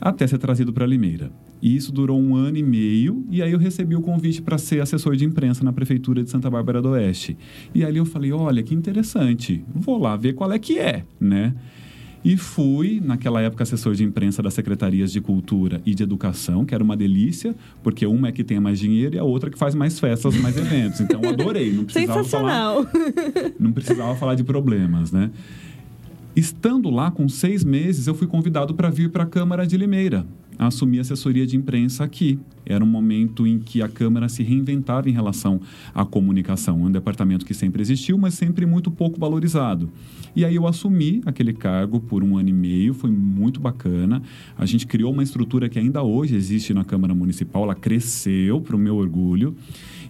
até 0.00 0.26
ser 0.26 0.38
trazido 0.38 0.72
para 0.72 0.86
Limeira. 0.86 1.30
E 1.62 1.76
isso 1.76 1.92
durou 1.92 2.20
um 2.20 2.34
ano 2.34 2.56
e 2.56 2.62
meio, 2.62 3.24
e 3.30 3.42
aí 3.42 3.52
eu 3.52 3.58
recebi 3.58 3.94
o 3.94 4.00
convite 4.00 4.40
para 4.40 4.58
ser 4.58 4.80
assessor 4.80 5.16
de 5.16 5.24
imprensa 5.24 5.62
na 5.62 5.72
Prefeitura 5.72 6.22
de 6.22 6.30
Santa 6.30 6.48
Bárbara 6.48 6.80
do 6.80 6.90
Oeste. 6.90 7.36
E 7.74 7.84
ali 7.84 7.98
eu 7.98 8.06
falei, 8.06 8.32
olha, 8.32 8.62
que 8.62 8.74
interessante, 8.74 9.62
vou 9.74 9.98
lá 9.98 10.16
ver 10.16 10.34
qual 10.34 10.50
é 10.52 10.58
que 10.58 10.78
é, 10.78 11.04
né? 11.20 11.54
E 12.22 12.36
fui, 12.36 13.00
naquela 13.02 13.40
época, 13.40 13.62
assessor 13.62 13.94
de 13.94 14.04
imprensa 14.04 14.42
das 14.42 14.52
secretarias 14.52 15.10
de 15.10 15.22
Cultura 15.22 15.80
e 15.86 15.94
de 15.94 16.02
Educação, 16.02 16.66
que 16.66 16.74
era 16.74 16.84
uma 16.84 16.94
delícia, 16.94 17.54
porque 17.82 18.04
uma 18.04 18.28
é 18.28 18.32
que 18.32 18.44
tem 18.44 18.60
mais 18.60 18.78
dinheiro 18.78 19.16
e 19.16 19.18
a 19.18 19.24
outra 19.24 19.48
que 19.48 19.56
faz 19.56 19.74
mais 19.74 19.98
festas, 19.98 20.36
mais 20.36 20.56
eventos. 20.56 21.00
Então, 21.00 21.20
eu 21.22 21.30
adorei. 21.30 21.72
Não 21.72 21.84
precisava 21.84 22.22
Sensacional. 22.22 22.84
Falar, 22.84 23.52
não 23.58 23.72
precisava 23.72 24.14
falar 24.16 24.34
de 24.34 24.44
problemas, 24.44 25.10
né? 25.10 25.30
Estando 26.34 26.88
lá 26.90 27.10
com 27.10 27.28
seis 27.28 27.64
meses, 27.64 28.06
eu 28.06 28.14
fui 28.14 28.26
convidado 28.26 28.72
para 28.72 28.88
vir 28.88 29.10
para 29.10 29.24
a 29.24 29.26
Câmara 29.26 29.66
de 29.66 29.76
Limeira, 29.76 30.24
assumir 30.56 31.00
assessoria 31.00 31.44
de 31.44 31.56
imprensa 31.56 32.04
aqui. 32.04 32.38
Era 32.64 32.84
um 32.84 32.86
momento 32.86 33.48
em 33.48 33.58
que 33.58 33.82
a 33.82 33.88
Câmara 33.88 34.28
se 34.28 34.44
reinventava 34.44 35.08
em 35.08 35.12
relação 35.12 35.60
à 35.92 36.04
comunicação. 36.04 36.82
Um 36.82 36.90
departamento 36.90 37.44
que 37.44 37.52
sempre 37.52 37.82
existiu, 37.82 38.16
mas 38.16 38.34
sempre 38.34 38.64
muito 38.64 38.92
pouco 38.92 39.18
valorizado. 39.18 39.90
E 40.36 40.44
aí 40.44 40.54
eu 40.54 40.68
assumi 40.68 41.20
aquele 41.26 41.52
cargo 41.52 41.98
por 41.98 42.22
um 42.22 42.38
ano 42.38 42.48
e 42.48 42.52
meio, 42.52 42.94
foi 42.94 43.10
muito 43.10 43.58
bacana. 43.58 44.22
A 44.56 44.64
gente 44.64 44.86
criou 44.86 45.12
uma 45.12 45.24
estrutura 45.24 45.68
que 45.68 45.80
ainda 45.80 46.00
hoje 46.00 46.36
existe 46.36 46.72
na 46.72 46.84
Câmara 46.84 47.12
Municipal, 47.12 47.64
ela 47.64 47.74
cresceu 47.74 48.60
para 48.60 48.76
o 48.76 48.78
meu 48.78 48.94
orgulho. 48.94 49.56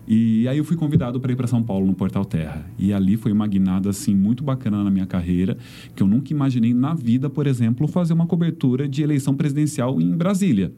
E 0.07 0.49
aí 0.49 0.59
eu 0.59 0.64
fui 0.64 0.76
convidado 0.76 1.21
para 1.21 1.33
ir 1.33 1.37
para 1.37 1.47
São 1.47 1.62
Paulo 1.62 1.87
no 1.87 1.95
Portal 1.95 2.25
Terra. 2.25 2.66
E 2.78 2.92
ali 2.92 3.16
foi 3.16 3.33
uma 3.33 3.47
guinada 3.47 3.90
assim 3.90 4.14
muito 4.14 4.42
bacana 4.42 4.83
na 4.83 4.90
minha 4.90 5.07
carreira, 5.07 5.57
que 5.95 6.02
eu 6.02 6.07
nunca 6.07 6.33
imaginei 6.33 6.75
na 6.75 6.95
vida, 6.95 7.30
por 7.30 7.47
exemplo, 7.47 7.87
fazer 7.87 8.12
uma 8.12 8.26
cobertura 8.26 8.88
de 8.88 9.02
eleição 9.02 9.35
presidencial 9.35 10.00
em 10.00 10.16
Brasília. 10.16 10.73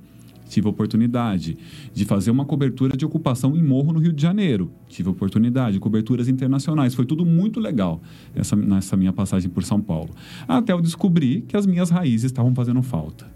Tive 0.53 0.67
a 0.67 0.71
oportunidade 0.71 1.57
de 1.95 2.05
fazer 2.05 2.31
uma 2.31 2.45
cobertura 2.45 2.95
de 2.95 3.07
ocupação 3.07 3.57
em 3.57 3.63
morro 3.63 3.91
no 3.91 4.01
Rio 4.01 4.13
de 4.13 4.21
Janeiro. 4.21 4.71
Tive 4.87 5.09
a 5.09 5.13
oportunidade 5.13 5.75
de 5.75 5.81
coberturas 5.81 6.29
internacionais. 6.29 6.95
Foi 6.95 7.07
tudo 7.07 7.25
muito 7.25 7.59
legal 7.59 8.03
essa, 8.35 8.55
nessa 8.55 8.95
minha 8.95 9.15
passagem 9.15 9.49
por 9.49 9.65
São 9.65 9.81
Paulo. 9.81 10.11
Até 10.47 10.75
eu 10.75 10.83
descobrir 10.83 11.41
que 11.49 11.57
as 11.57 11.65
minhas 11.65 11.89
raízes 11.89 12.25
estavam 12.25 12.55
fazendo 12.55 12.83
falta. 12.83 13.27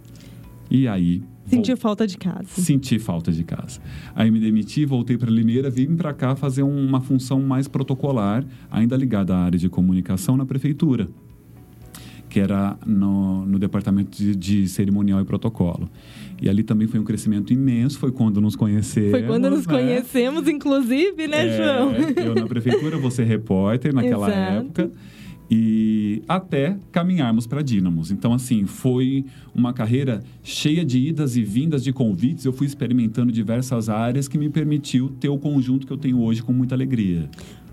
E 0.70 0.86
aí 0.86 1.22
Sentiu 1.46 1.76
falta 1.76 2.06
de 2.06 2.18
casa. 2.18 2.48
Senti 2.48 2.98
falta 2.98 3.30
de 3.30 3.44
casa. 3.44 3.80
Aí 4.14 4.30
me 4.30 4.40
demiti, 4.40 4.84
voltei 4.84 5.16
para 5.16 5.30
Limeira, 5.30 5.70
vim 5.70 5.94
para 5.94 6.12
cá 6.12 6.34
fazer 6.34 6.62
uma 6.62 7.00
função 7.00 7.40
mais 7.40 7.68
protocolar, 7.68 8.44
ainda 8.70 8.96
ligada 8.96 9.34
à 9.34 9.38
área 9.44 9.58
de 9.58 9.68
comunicação 9.68 10.36
na 10.36 10.44
prefeitura, 10.44 11.08
que 12.28 12.40
era 12.40 12.76
no, 12.84 13.46
no 13.46 13.58
departamento 13.58 14.16
de, 14.16 14.34
de, 14.34 14.68
cerimonial 14.68 15.20
e 15.20 15.24
protocolo. 15.24 15.88
E 16.42 16.48
ali 16.48 16.62
também 16.62 16.88
foi 16.88 16.98
um 16.98 17.04
crescimento 17.04 17.52
imenso, 17.52 17.98
foi 17.98 18.10
quando 18.10 18.40
nos 18.40 18.56
conhecemos. 18.56 19.12
Foi 19.12 19.22
quando 19.22 19.48
nos 19.48 19.66
né? 19.66 19.72
conhecemos, 19.72 20.48
inclusive, 20.48 21.28
né, 21.28 21.46
é, 21.46 21.56
João? 21.56 21.92
Eu 22.16 22.34
na 22.34 22.46
prefeitura, 22.46 22.98
você 22.98 23.22
repórter 23.22 23.94
naquela 23.94 24.26
Exato. 24.28 24.82
época. 24.82 24.92
E 25.50 26.22
até 26.28 26.76
caminharmos 26.90 27.46
para 27.46 27.62
Dínamos. 27.62 28.10
Então, 28.10 28.32
assim, 28.32 28.66
foi 28.66 29.24
uma 29.54 29.72
carreira 29.72 30.22
cheia 30.42 30.84
de 30.84 30.98
idas 30.98 31.36
e 31.36 31.42
vindas 31.42 31.82
de 31.82 31.92
convites. 31.92 32.44
Eu 32.44 32.52
fui 32.52 32.66
experimentando 32.66 33.32
diversas 33.32 33.88
áreas 33.88 34.28
que 34.28 34.38
me 34.38 34.48
permitiu 34.48 35.10
ter 35.20 35.28
o 35.28 35.38
conjunto 35.38 35.86
que 35.86 35.92
eu 35.92 35.98
tenho 35.98 36.20
hoje 36.20 36.42
com 36.42 36.52
muita 36.52 36.74
alegria. 36.74 37.28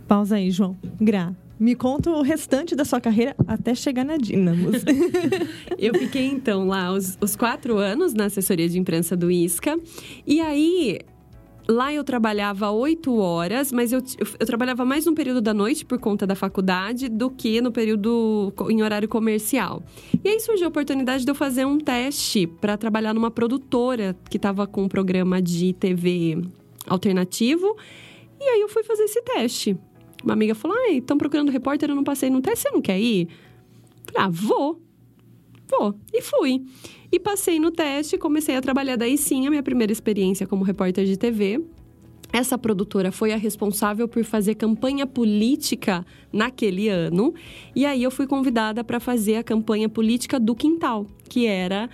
Pausa 0.08 0.36
aí, 0.36 0.52
João. 0.52 0.78
Gra, 1.00 1.36
me 1.60 1.76
conta 1.76 2.12
o 2.12 2.22
restante 2.22 2.76
da 2.76 2.84
sua 2.84 3.00
carreira 3.00 3.36
até 3.48 3.74
chegar 3.74 4.04
na 4.04 4.18
Dínamos. 4.18 4.84
eu 5.80 5.94
fiquei, 5.94 6.28
então, 6.28 6.68
lá 6.68 6.92
os, 6.92 7.18
os 7.22 7.36
quatro 7.36 7.78
anos 7.78 8.14
na 8.14 8.26
assessoria 8.26 8.68
de 8.68 8.78
imprensa 8.78 9.16
do 9.16 9.32
ISCA. 9.32 9.80
E 10.28 10.40
aí, 10.42 11.00
Lá 11.68 11.94
eu 11.94 12.04
trabalhava 12.04 12.70
oito 12.72 13.16
horas, 13.16 13.72
mas 13.72 13.94
eu, 13.94 14.02
eu, 14.40 14.46
trabalhava 14.46 14.84
mais 14.84 15.06
no 15.06 15.16
período 15.16 15.40
da 15.40 15.54
noite 15.54 15.86
por 15.86 15.98
conta 15.98 16.28
da 16.28 16.36
faculdade 16.36 17.08
do 17.08 17.30
que 17.30 17.62
no 17.62 17.72
período 17.72 18.54
em 18.70 18.84
horário 18.84 19.08
comercial. 19.08 19.82
E 20.24 20.28
aí 20.28 20.40
surgiu 20.42 20.66
a 20.66 20.70
oportunidade 20.70 21.24
de 21.24 21.32
eu 21.32 21.36
fazer 21.36 21.66
um 21.66 21.78
teste 21.78 22.48
para 22.48 22.76
trabalhar 22.76 23.14
numa 23.14 23.32
produtora 23.32 24.16
que 24.30 24.36
estava 24.36 24.68
com 24.68 24.84
um 24.84 24.90
programa 24.90 25.42
de 25.42 25.72
TV 25.74 26.42
alternativo. 26.86 27.78
E 28.42 28.44
aí 28.44 28.60
eu 28.60 28.68
fui 28.68 28.84
fazer 28.84 29.04
esse 29.04 29.22
teste. 29.22 29.78
Uma 30.22 30.34
amiga 30.34 30.54
falou: 30.54 30.76
Ah, 30.78 30.92
estão 30.92 31.18
procurando 31.18 31.50
repórter, 31.50 31.90
eu 31.90 31.96
não 31.96 32.04
passei 32.04 32.30
no 32.30 32.42
teste, 32.42 32.64
você 32.64 32.72
não 32.72 32.82
quer 32.82 33.00
ir? 33.00 33.30
Falei, 34.06 34.28
ah, 34.28 34.30
vou. 34.30 34.82
Vou. 35.70 35.96
E 36.12 36.22
fui. 36.22 36.62
E 37.14 37.20
passei 37.20 37.60
no 37.60 37.70
teste, 37.70 38.18
comecei 38.18 38.56
a 38.56 38.62
trabalhar 38.62 38.96
daí 38.96 39.20
sim, 39.20 39.46
a 39.46 39.50
minha 39.52 39.62
primeira 39.62 39.94
experiência 39.94 40.48
como 40.48 40.64
repórter 40.64 41.06
de 41.06 41.16
TV. 41.16 41.64
Essa 42.34 42.58
produtora 42.58 43.12
foi 43.12 43.32
a 43.32 43.38
responsável 43.38 44.08
por 44.08 44.24
fazer 44.24 44.56
campanha 44.56 45.06
política 45.06 46.04
naquele 46.32 46.90
ano. 46.90 47.32
E 47.76 47.86
aí 47.86 48.02
eu 48.02 48.10
fui 48.10 48.26
convidada 48.26 48.84
para 48.84 49.00
fazer 49.00 49.36
a 49.36 49.44
campanha 49.44 49.88
política 49.88 50.40
do 50.40 50.56
Quintal, 50.56 51.06
que 51.30 51.46
era 51.46 51.88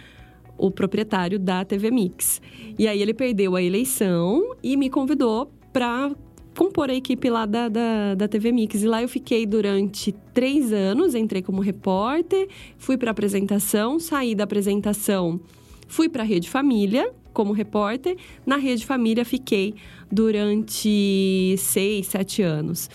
o 0.57 0.71
proprietário 0.71 1.37
da 1.37 1.65
TV 1.65 1.91
Mix. 1.91 2.41
E 2.77 2.87
aí 2.87 3.01
ele 3.01 3.13
perdeu 3.13 3.57
a 3.57 3.61
eleição 3.61 4.55
e 4.63 4.77
me 4.77 4.89
convidou 4.89 5.51
para 5.73 6.15
compor 6.59 6.89
a 6.89 6.93
equipe 6.93 7.29
lá 7.29 7.45
da, 7.45 7.69
da, 7.69 8.15
da 8.15 8.27
TV 8.27 8.51
Mix. 8.51 8.83
E 8.83 8.85
lá 8.85 9.01
eu 9.01 9.07
fiquei 9.07 9.45
durante 9.45 10.11
três 10.33 10.73
anos, 10.73 11.15
entrei 11.15 11.41
como 11.41 11.61
repórter, 11.61 12.49
fui 12.77 12.97
para 12.97 13.11
apresentação, 13.11 13.97
saí 13.97 14.35
da 14.35 14.43
apresentação, 14.43 15.39
fui 15.87 16.09
para 16.09 16.21
a 16.21 16.25
Rede 16.25 16.49
Família 16.49 17.13
como 17.31 17.53
repórter. 17.53 18.17
Na 18.45 18.57
Rede 18.57 18.85
Família 18.85 19.23
fiquei 19.23 19.73
durante 20.11 21.55
seis, 21.57 22.07
sete 22.07 22.41
anos. 22.41 22.89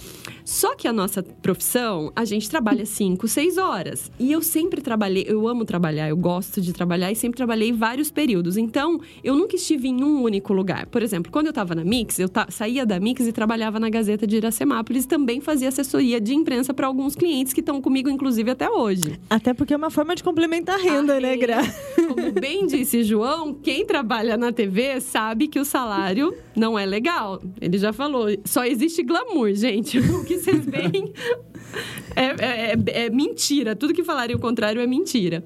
Só 0.45 0.75
que 0.75 0.87
a 0.87 0.93
nossa 0.93 1.23
profissão, 1.23 2.13
a 2.15 2.25
gente 2.25 2.51
trabalha 2.51 2.85
cinco, 2.85 3.27
seis 3.27 3.57
horas. 3.57 4.11
E 4.19 4.31
eu 4.31 4.43
sempre 4.43 4.83
trabalhei, 4.83 5.25
eu 5.27 5.49
amo 5.49 5.65
trabalhar, 5.65 6.09
eu 6.09 6.17
gosto 6.17 6.61
de 6.61 6.73
trabalhar 6.73 7.11
e 7.11 7.17
sempre 7.17 7.37
trabalhei 7.37 7.73
vários 7.73 8.11
períodos. 8.11 8.59
Então, 8.59 9.01
eu 9.23 9.35
nunca 9.35 9.57
estive 9.57 9.89
em 9.89 10.05
um 10.05 10.23
único 10.23 10.53
lugar. 10.53 10.87
Por 10.87 11.03
exemplo, 11.03 11.33
quando 11.33 11.47
eu 11.47 11.51
estava 11.51 11.75
na 11.75 11.83
Mix, 11.83 12.19
eu 12.19 12.29
saía 12.51 12.85
da 12.85 13.01
Mix 13.01 13.27
e 13.27 13.33
trabalhava 13.33 13.81
na 13.81 13.89
Gazeta 13.89 14.27
de 14.27 14.37
Iracemápolis. 14.37 15.07
Também 15.07 15.41
fazia 15.41 15.69
assessoria 15.69 16.21
de 16.21 16.35
imprensa 16.35 16.75
para 16.75 16.87
alguns 16.87 17.15
clientes 17.15 17.55
que 17.55 17.61
estão 17.61 17.81
comigo, 17.81 18.11
inclusive, 18.11 18.51
até 18.51 18.69
hoje. 18.69 19.19
Até 19.31 19.55
porque 19.55 19.73
é 19.73 19.77
uma 19.77 19.91
forma 19.91 20.15
de 20.15 20.23
complementar 20.23 20.79
a 20.79 20.83
renda, 20.83 21.17
a 21.17 21.21
né, 21.21 21.37
Gra? 21.37 21.63
Como 21.97 22.33
bem 22.33 22.67
disse 22.67 23.03
João, 23.03 23.55
quem 23.55 23.87
trabalha 23.87 24.37
na 24.37 24.53
TV 24.53 25.01
sabe 25.01 25.49
que 25.49 25.59
o 25.59 25.65
salário 25.65 26.35
não 26.55 26.79
é 26.79 26.85
legal. 26.85 27.04
Ele 27.61 27.79
já 27.79 27.93
falou. 27.93 28.27
Só 28.45 28.65
existe 28.65 29.03
glamour, 29.03 29.53
gente. 29.55 29.99
O 30.15 30.25
que 30.25 30.39
vocês 30.39 30.65
veem 30.65 31.13
é, 32.15 32.25
é, 32.25 32.73
é, 32.73 33.05
é, 33.07 33.11
mentira. 33.11 33.75
Tudo 33.77 33.93
que 33.93 34.05
falarem 34.05 34.35
o 34.35 34.39
contrário 34.39 34.81
é 34.81 34.87
mentira. 34.87 35.45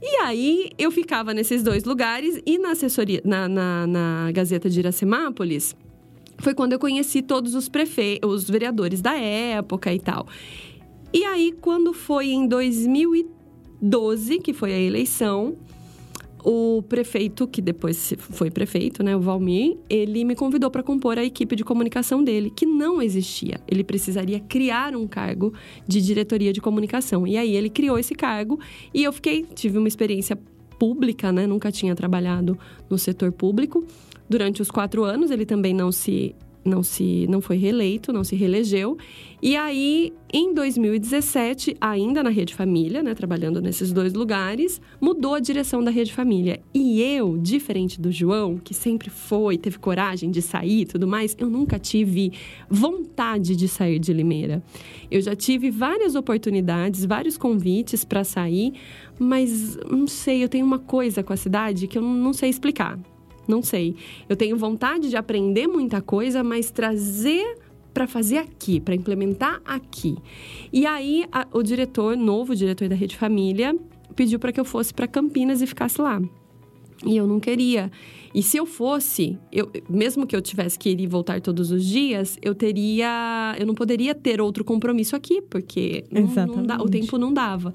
E 0.00 0.16
aí, 0.22 0.70
eu 0.78 0.90
ficava 0.90 1.34
nesses 1.34 1.62
dois 1.62 1.84
lugares 1.84 2.40
e 2.46 2.58
na 2.58 2.72
assessoria, 2.72 3.20
na, 3.24 3.48
na, 3.48 3.86
na 3.86 4.32
Gazeta 4.32 4.70
de 4.70 4.78
Iracemápolis, 4.78 5.74
foi 6.38 6.54
quando 6.54 6.72
eu 6.72 6.78
conheci 6.78 7.22
todos 7.22 7.54
os 7.54 7.68
prefeitos, 7.68 8.30
os 8.30 8.48
vereadores 8.48 9.00
da 9.00 9.14
época 9.14 9.92
e 9.92 9.98
tal. 9.98 10.26
E 11.12 11.24
aí, 11.24 11.52
quando 11.60 11.92
foi 11.92 12.30
em 12.30 12.46
2012, 12.48 14.38
que 14.40 14.52
foi 14.52 14.72
a 14.72 14.78
eleição, 14.78 15.56
o 16.44 16.82
prefeito, 16.82 17.48
que 17.48 17.62
depois 17.62 18.12
foi 18.18 18.50
prefeito, 18.50 19.02
né, 19.02 19.16
o 19.16 19.20
Valmir, 19.20 19.78
ele 19.88 20.24
me 20.24 20.34
convidou 20.34 20.70
para 20.70 20.82
compor 20.82 21.18
a 21.18 21.24
equipe 21.24 21.56
de 21.56 21.64
comunicação 21.64 22.22
dele, 22.22 22.52
que 22.54 22.66
não 22.66 23.00
existia. 23.00 23.58
Ele 23.66 23.82
precisaria 23.82 24.38
criar 24.38 24.94
um 24.94 25.06
cargo 25.06 25.54
de 25.88 26.02
diretoria 26.02 26.52
de 26.52 26.60
comunicação. 26.60 27.26
E 27.26 27.38
aí 27.38 27.56
ele 27.56 27.70
criou 27.70 27.98
esse 27.98 28.14
cargo 28.14 28.60
e 28.92 29.02
eu 29.02 29.12
fiquei, 29.12 29.46
tive 29.54 29.78
uma 29.78 29.88
experiência 29.88 30.38
pública, 30.78 31.32
né, 31.32 31.46
nunca 31.46 31.72
tinha 31.72 31.94
trabalhado 31.94 32.58
no 32.90 32.98
setor 32.98 33.32
público. 33.32 33.82
Durante 34.28 34.60
os 34.60 34.70
quatro 34.70 35.02
anos, 35.04 35.30
ele 35.30 35.46
também 35.46 35.72
não 35.72 35.90
se 35.90 36.34
não 36.64 36.82
se 36.82 37.26
não 37.28 37.40
foi 37.40 37.56
reeleito, 37.56 38.12
não 38.12 38.24
se 38.24 38.34
reelegeu. 38.34 38.96
E 39.42 39.56
aí, 39.56 40.12
em 40.32 40.54
2017, 40.54 41.76
ainda 41.78 42.22
na 42.22 42.30
Rede 42.30 42.54
Família, 42.54 43.02
né, 43.02 43.14
trabalhando 43.14 43.60
nesses 43.60 43.92
dois 43.92 44.14
lugares, 44.14 44.80
mudou 44.98 45.34
a 45.34 45.40
direção 45.40 45.84
da 45.84 45.90
Rede 45.90 46.12
Família. 46.12 46.60
E 46.72 47.02
eu, 47.02 47.36
diferente 47.36 48.00
do 48.00 48.10
João, 48.10 48.56
que 48.56 48.72
sempre 48.72 49.10
foi, 49.10 49.58
teve 49.58 49.78
coragem 49.78 50.30
de 50.30 50.40
sair 50.40 50.80
e 50.80 50.86
tudo 50.86 51.06
mais, 51.06 51.36
eu 51.38 51.50
nunca 51.50 51.78
tive 51.78 52.32
vontade 52.70 53.54
de 53.54 53.68
sair 53.68 53.98
de 53.98 54.12
Limeira. 54.14 54.62
Eu 55.10 55.20
já 55.20 55.36
tive 55.36 55.70
várias 55.70 56.14
oportunidades, 56.14 57.04
vários 57.04 57.36
convites 57.36 58.02
para 58.04 58.24
sair, 58.24 58.72
mas 59.18 59.76
não 59.90 60.06
sei, 60.06 60.42
eu 60.42 60.48
tenho 60.48 60.64
uma 60.64 60.78
coisa 60.78 61.22
com 61.22 61.32
a 61.32 61.36
cidade 61.36 61.86
que 61.86 61.98
eu 61.98 62.02
não 62.02 62.32
sei 62.32 62.48
explicar. 62.48 62.98
Não 63.46 63.62
sei. 63.62 63.96
Eu 64.28 64.36
tenho 64.36 64.56
vontade 64.56 65.10
de 65.10 65.16
aprender 65.16 65.66
muita 65.66 66.00
coisa, 66.00 66.42
mas 66.42 66.70
trazer 66.70 67.58
para 67.92 68.06
fazer 68.06 68.38
aqui, 68.38 68.80
para 68.80 68.94
implementar 68.94 69.60
aqui. 69.64 70.16
E 70.72 70.84
aí 70.84 71.24
a, 71.30 71.46
o 71.52 71.62
diretor, 71.62 72.16
novo 72.16 72.54
diretor 72.54 72.88
da 72.88 72.96
Rede 72.96 73.16
Família, 73.16 73.76
pediu 74.16 74.38
para 74.38 74.52
que 74.52 74.58
eu 74.58 74.64
fosse 74.64 74.92
para 74.92 75.06
Campinas 75.06 75.62
e 75.62 75.66
ficasse 75.66 76.00
lá. 76.00 76.20
E 77.06 77.16
eu 77.16 77.26
não 77.26 77.38
queria. 77.38 77.90
E 78.34 78.42
se 78.42 78.56
eu 78.56 78.66
fosse, 78.66 79.38
eu, 79.52 79.70
mesmo 79.88 80.26
que 80.26 80.34
eu 80.34 80.42
tivesse 80.42 80.78
que 80.78 80.90
ir 80.90 81.00
e 81.00 81.06
voltar 81.06 81.40
todos 81.40 81.70
os 81.70 81.84
dias, 81.84 82.36
eu 82.42 82.54
teria, 82.54 83.54
eu 83.58 83.66
não 83.66 83.74
poderia 83.74 84.14
ter 84.14 84.40
outro 84.40 84.64
compromisso 84.64 85.14
aqui, 85.14 85.40
porque 85.42 86.04
não, 86.10 86.22
não 86.46 86.62
dá, 86.64 86.78
o 86.78 86.88
tempo 86.88 87.16
não 87.16 87.32
dava. 87.32 87.72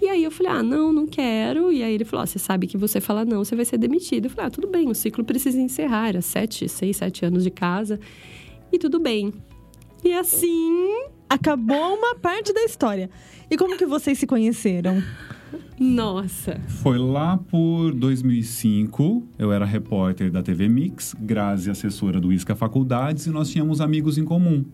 E 0.00 0.08
aí 0.08 0.22
eu 0.24 0.30
falei, 0.30 0.52
ah, 0.52 0.62
não, 0.62 0.92
não 0.92 1.06
quero. 1.06 1.72
E 1.72 1.82
aí 1.82 1.94
ele 1.94 2.04
falou, 2.04 2.22
oh, 2.22 2.26
você 2.26 2.38
sabe 2.38 2.66
que 2.66 2.76
você 2.76 3.00
fala 3.00 3.24
não, 3.24 3.44
você 3.44 3.56
vai 3.56 3.64
ser 3.64 3.78
demitido. 3.78 4.26
Eu 4.26 4.30
falei, 4.30 4.46
ah, 4.46 4.50
tudo 4.50 4.68
bem, 4.68 4.88
o 4.88 4.94
ciclo 4.94 5.24
precisa 5.24 5.60
encerrar. 5.60 6.08
Era 6.08 6.20
sete, 6.20 6.68
seis, 6.68 6.96
sete 6.96 7.24
anos 7.24 7.42
de 7.42 7.50
casa. 7.50 7.98
E 8.72 8.78
tudo 8.78 8.98
bem. 8.98 9.32
E 10.04 10.12
assim... 10.12 11.16
Acabou 11.28 11.96
uma 11.96 12.14
parte 12.14 12.52
da 12.52 12.62
história. 12.62 13.10
E 13.50 13.56
como 13.56 13.76
que 13.76 13.84
vocês 13.84 14.18
se 14.18 14.26
conheceram? 14.26 15.02
Nossa. 15.78 16.60
Foi 16.68 16.98
lá 16.98 17.36
por 17.36 17.92
2005. 17.92 19.26
Eu 19.38 19.52
era 19.52 19.64
repórter 19.64 20.30
da 20.30 20.42
TV 20.42 20.68
Mix, 20.68 21.14
Grazi, 21.18 21.68
assessora 21.68 22.20
do 22.20 22.32
Isca 22.32 22.54
Faculdades, 22.54 23.26
e 23.26 23.30
nós 23.30 23.50
tínhamos 23.50 23.80
amigos 23.80 24.18
em 24.18 24.24
comum. 24.24 24.64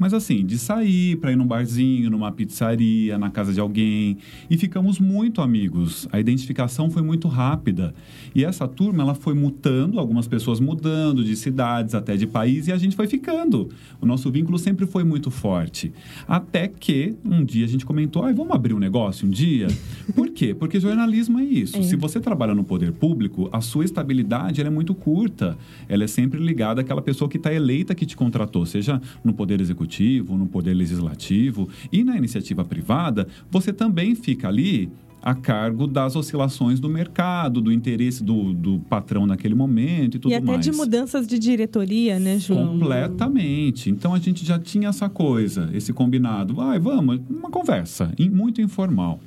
Mas 0.00 0.14
assim, 0.14 0.46
de 0.46 0.58
sair 0.58 1.16
para 1.16 1.30
ir 1.30 1.36
num 1.36 1.46
barzinho, 1.46 2.08
numa 2.08 2.32
pizzaria, 2.32 3.18
na 3.18 3.28
casa 3.28 3.52
de 3.52 3.60
alguém. 3.60 4.16
E 4.48 4.56
ficamos 4.56 4.98
muito 4.98 5.42
amigos. 5.42 6.08
A 6.10 6.18
identificação 6.18 6.90
foi 6.90 7.02
muito 7.02 7.28
rápida. 7.28 7.94
E 8.34 8.42
essa 8.42 8.66
turma, 8.66 9.02
ela 9.02 9.14
foi 9.14 9.34
mutando, 9.34 10.00
algumas 10.00 10.26
pessoas 10.26 10.58
mudando 10.58 11.22
de 11.22 11.36
cidades, 11.36 11.94
até 11.94 12.16
de 12.16 12.26
país, 12.26 12.66
e 12.66 12.72
a 12.72 12.78
gente 12.78 12.96
foi 12.96 13.06
ficando. 13.06 13.68
O 14.00 14.06
nosso 14.06 14.30
vínculo 14.30 14.58
sempre 14.58 14.86
foi 14.86 15.04
muito 15.04 15.30
forte. 15.30 15.92
Até 16.26 16.66
que 16.66 17.14
um 17.22 17.44
dia 17.44 17.66
a 17.66 17.68
gente 17.68 17.84
comentou: 17.84 18.24
ah, 18.24 18.32
vamos 18.32 18.54
abrir 18.54 18.72
um 18.72 18.78
negócio 18.78 19.28
um 19.28 19.30
dia? 19.30 19.66
Por 20.14 20.30
quê? 20.30 20.54
Porque 20.54 20.80
jornalismo 20.80 21.38
é 21.40 21.44
isso. 21.44 21.76
É. 21.76 21.82
Se 21.82 21.94
você 21.94 22.18
trabalha 22.18 22.54
no 22.54 22.64
poder 22.64 22.92
público, 22.92 23.50
a 23.52 23.60
sua 23.60 23.84
estabilidade 23.84 24.62
é 24.62 24.70
muito 24.70 24.94
curta. 24.94 25.58
Ela 25.86 26.04
é 26.04 26.06
sempre 26.06 26.40
ligada 26.40 26.80
àquela 26.80 27.02
pessoa 27.02 27.28
que 27.28 27.36
está 27.36 27.52
eleita 27.52 27.94
que 27.94 28.06
te 28.06 28.16
contratou, 28.16 28.64
seja 28.64 28.98
no 29.22 29.34
poder 29.34 29.60
executivo 29.60 29.89
executivo, 29.90 30.38
no 30.38 30.46
poder 30.46 30.74
legislativo 30.74 31.68
e 31.92 32.04
na 32.04 32.16
iniciativa 32.16 32.64
privada, 32.64 33.26
você 33.50 33.72
também 33.72 34.14
fica 34.14 34.48
ali 34.48 34.90
a 35.22 35.34
cargo 35.34 35.86
das 35.86 36.16
oscilações 36.16 36.80
do 36.80 36.88
mercado, 36.88 37.60
do 37.60 37.70
interesse 37.70 38.24
do, 38.24 38.54
do 38.54 38.78
patrão 38.78 39.26
naquele 39.26 39.54
momento 39.54 40.16
e 40.16 40.18
tudo 40.18 40.30
mais. 40.30 40.40
E 40.40 40.44
até 40.44 40.52
mais. 40.52 40.64
de 40.64 40.72
mudanças 40.72 41.26
de 41.26 41.38
diretoria, 41.38 42.18
né, 42.18 42.38
João? 42.38 42.68
Completamente. 42.68 43.90
Então 43.90 44.14
a 44.14 44.18
gente 44.18 44.46
já 44.46 44.58
tinha 44.58 44.88
essa 44.88 45.10
coisa, 45.10 45.68
esse 45.74 45.92
combinado. 45.92 46.54
Vai, 46.54 46.78
vamos, 46.78 47.20
uma 47.28 47.50
conversa, 47.50 48.10
muito 48.32 48.62
informal. 48.62 49.20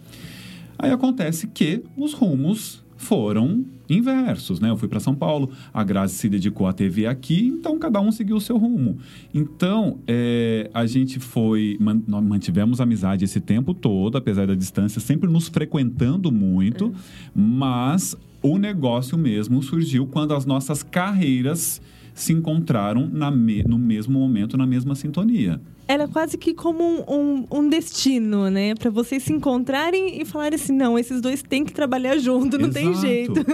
Aí 0.80 0.90
acontece 0.90 1.46
que 1.46 1.84
os 1.96 2.14
rumos 2.14 2.84
foram 2.98 3.64
inversos, 3.98 4.60
né? 4.60 4.70
Eu 4.70 4.78
fui 4.78 4.88
para 4.88 5.00
São 5.00 5.16
Paulo, 5.16 5.50
a 5.74 5.84
Grazi 5.84 6.16
se 6.16 6.30
dedicou 6.30 6.68
à 6.68 6.74
TV 6.74 7.06
aqui, 7.06 7.48
então 7.48 7.78
cada 7.78 8.00
um 8.00 8.12
seguiu 8.12 8.36
o 8.36 8.42
seu 8.42 8.58
rumo. 8.58 8.98
Então, 9.34 10.00
é, 10.08 10.70
a 10.74 10.86
gente 10.86 11.20
foi, 11.20 11.78
man, 11.80 12.02
mantivemos 12.22 12.82
amizade 12.82 13.26
esse 13.26 13.40
tempo 13.40 13.74
todo, 13.74 14.18
apesar 14.18 14.48
da 14.48 14.56
distância, 14.56 15.00
sempre 15.00 15.30
nos 15.30 15.48
frequentando 15.48 16.32
muito, 16.32 16.94
mas 17.36 18.16
o 18.42 18.58
negócio 18.58 19.18
mesmo 19.18 19.62
surgiu 19.64 20.06
quando 20.08 20.34
as 20.34 20.46
nossas 20.46 20.84
carreiras 20.84 21.82
se 22.14 22.34
encontraram 22.34 23.10
me, 23.32 23.64
no 23.64 23.78
mesmo 23.78 24.20
momento, 24.20 24.58
na 24.58 24.68
mesma 24.68 24.96
sintonia 24.96 25.60
era 25.88 26.08
quase 26.08 26.38
que 26.38 26.54
como 26.54 26.84
um, 26.84 27.04
um, 27.08 27.48
um 27.52 27.70
destino, 27.70 28.50
né? 28.50 28.74
Para 28.76 28.90
vocês 28.90 29.24
se 29.24 29.34
encontrarem 29.34 30.22
e 30.22 30.26
falarem 30.26 30.56
assim: 30.56 30.74
não, 30.74 30.98
esses 30.98 31.22
dois 31.22 31.42
têm 31.44 31.66
que 31.66 31.74
trabalhar 31.74 32.18
junto, 32.18 32.58
não 32.58 32.70
Exato. 32.70 32.86
tem 32.86 32.94
jeito. 32.96 33.46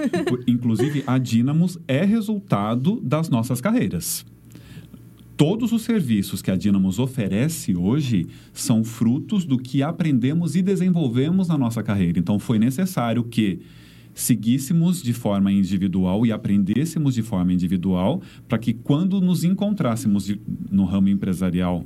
Inclusive, 0.48 1.03
a 1.07 1.17
Dynamos 1.17 1.77
é 1.88 2.03
resultado 2.03 3.00
das 3.01 3.29
nossas 3.29 3.59
carreiras. 3.59 4.25
Todos 5.36 5.71
os 5.71 5.83
serviços 5.83 6.41
que 6.41 6.51
a 6.51 6.55
Dynamos 6.55 7.00
oferece 7.00 7.74
hoje 7.74 8.27
são 8.51 8.83
frutos 8.83 9.45
do 9.45 9.57
que 9.57 9.81
aprendemos 9.81 10.55
e 10.55 10.62
desenvolvemos 10.62 11.48
na 11.48 11.57
nossa 11.57 11.81
carreira. 11.81 12.19
Então, 12.19 12.38
foi 12.38 12.59
necessário 12.59 13.24
que 13.24 13.62
seguíssemos 14.13 15.01
de 15.01 15.13
forma 15.13 15.50
individual 15.50 16.25
e 16.25 16.31
aprendêssemos 16.33 17.15
de 17.15 17.21
forma 17.21 17.53
individual 17.53 18.21
para 18.50 18.57
que 18.57 18.74
quando 18.74 19.21
nos 19.21 19.45
encontrássemos 19.45 20.29
no 20.69 20.83
ramo 20.83 21.07
empresarial 21.07 21.86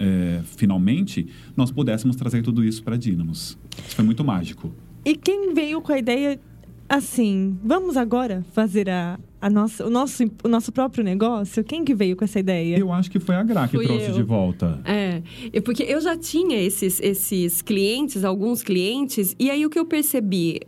é, 0.00 0.40
finalmente, 0.44 1.28
nós 1.54 1.70
pudéssemos 1.70 2.16
trazer 2.16 2.42
tudo 2.42 2.64
isso 2.64 2.82
para 2.82 2.96
Dínamos. 2.96 3.58
Isso 3.86 3.94
foi 3.94 4.04
muito 4.04 4.24
mágico. 4.24 4.72
E 5.04 5.14
quem 5.14 5.52
veio 5.52 5.82
com 5.82 5.92
a 5.92 5.98
ideia 5.98 6.40
assim, 6.88 7.56
vamos 7.62 7.96
agora 7.96 8.44
fazer 8.52 8.90
a, 8.90 9.16
a 9.40 9.48
nossa, 9.48 9.86
o, 9.86 9.90
nosso, 9.90 10.24
o 10.42 10.48
nosso 10.48 10.72
próprio 10.72 11.04
negócio? 11.04 11.62
Quem 11.62 11.84
que 11.84 11.94
veio 11.94 12.16
com 12.16 12.24
essa 12.24 12.40
ideia? 12.40 12.76
Eu 12.76 12.92
acho 12.92 13.10
que 13.10 13.20
foi 13.20 13.36
a 13.36 13.42
Gra 13.44 13.68
que 13.68 13.76
Fui 13.76 13.86
trouxe 13.86 14.06
eu. 14.06 14.14
de 14.14 14.22
volta. 14.22 14.80
É, 14.84 15.22
porque 15.60 15.84
eu 15.84 16.00
já 16.00 16.16
tinha 16.16 16.60
esses, 16.60 16.98
esses 17.00 17.62
clientes, 17.62 18.24
alguns 18.24 18.62
clientes, 18.62 19.36
e 19.38 19.50
aí 19.50 19.64
o 19.64 19.70
que 19.70 19.78
eu 19.78 19.84
percebi, 19.84 20.60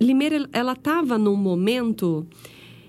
Limeira, 0.00 0.48
ela 0.52 0.72
estava 0.72 1.18
num 1.18 1.36
momento 1.36 2.26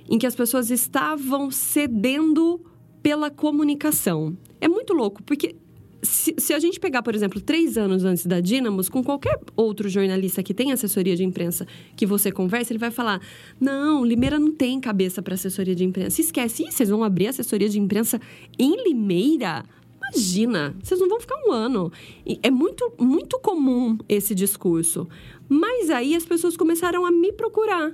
em 0.10 0.18
que 0.18 0.26
as 0.26 0.36
pessoas 0.36 0.72
estavam 0.72 1.52
cedendo 1.52 2.62
pela 3.04 3.30
comunicação. 3.30 4.38
É 4.62 4.68
muito 4.68 4.94
louco, 4.94 5.22
porque 5.24 5.56
se, 6.02 6.34
se, 6.38 6.54
a 6.54 6.60
gente 6.60 6.80
pegar, 6.80 7.04
por 7.04 7.14
exemplo, 7.14 7.42
três 7.42 7.78
anos 7.78 8.06
antes 8.06 8.26
da 8.26 8.40
Dynamos, 8.40 8.88
com 8.88 9.04
qualquer 9.04 9.40
outro 9.56 9.90
jornalista 9.90 10.42
que 10.42 10.54
tem 10.54 10.72
assessoria 10.72 11.16
de 11.16 11.24
imprensa 11.24 11.68
que 11.96 12.06
você 12.06 12.32
conversa, 12.32 12.72
ele 12.72 12.80
vai 12.80 12.92
falar: 12.92 13.22
não, 13.60 14.06
Limeira 14.06 14.40
não 14.40 14.52
tem 14.52 14.80
cabeça 14.80 15.22
para 15.22 15.34
assessoria 15.34 15.76
de 15.76 15.84
imprensa. 15.84 16.22
Esquece, 16.22 16.64
Ih, 16.64 16.72
vocês 16.72 16.90
vão 16.90 17.04
abrir 17.04 17.28
assessoria 17.28 17.68
de 17.68 17.80
imprensa 17.80 18.20
em 18.58 18.84
Limeira? 18.84 19.64
Imagina, 20.12 20.76
vocês 20.82 21.00
não 21.00 21.08
vão 21.08 21.20
ficar 21.20 21.36
um 21.46 21.52
ano. 21.52 21.92
E 22.26 22.40
é 22.42 22.50
muito, 22.50 22.92
muito 22.98 23.38
comum 23.40 23.98
esse 24.08 24.34
discurso. 24.34 25.08
Mas 25.48 25.90
aí 25.90 26.16
as 26.16 26.26
pessoas 26.26 26.58
começaram 26.58 27.06
a 27.06 27.12
me 27.12 27.32
procurar. 27.32 27.94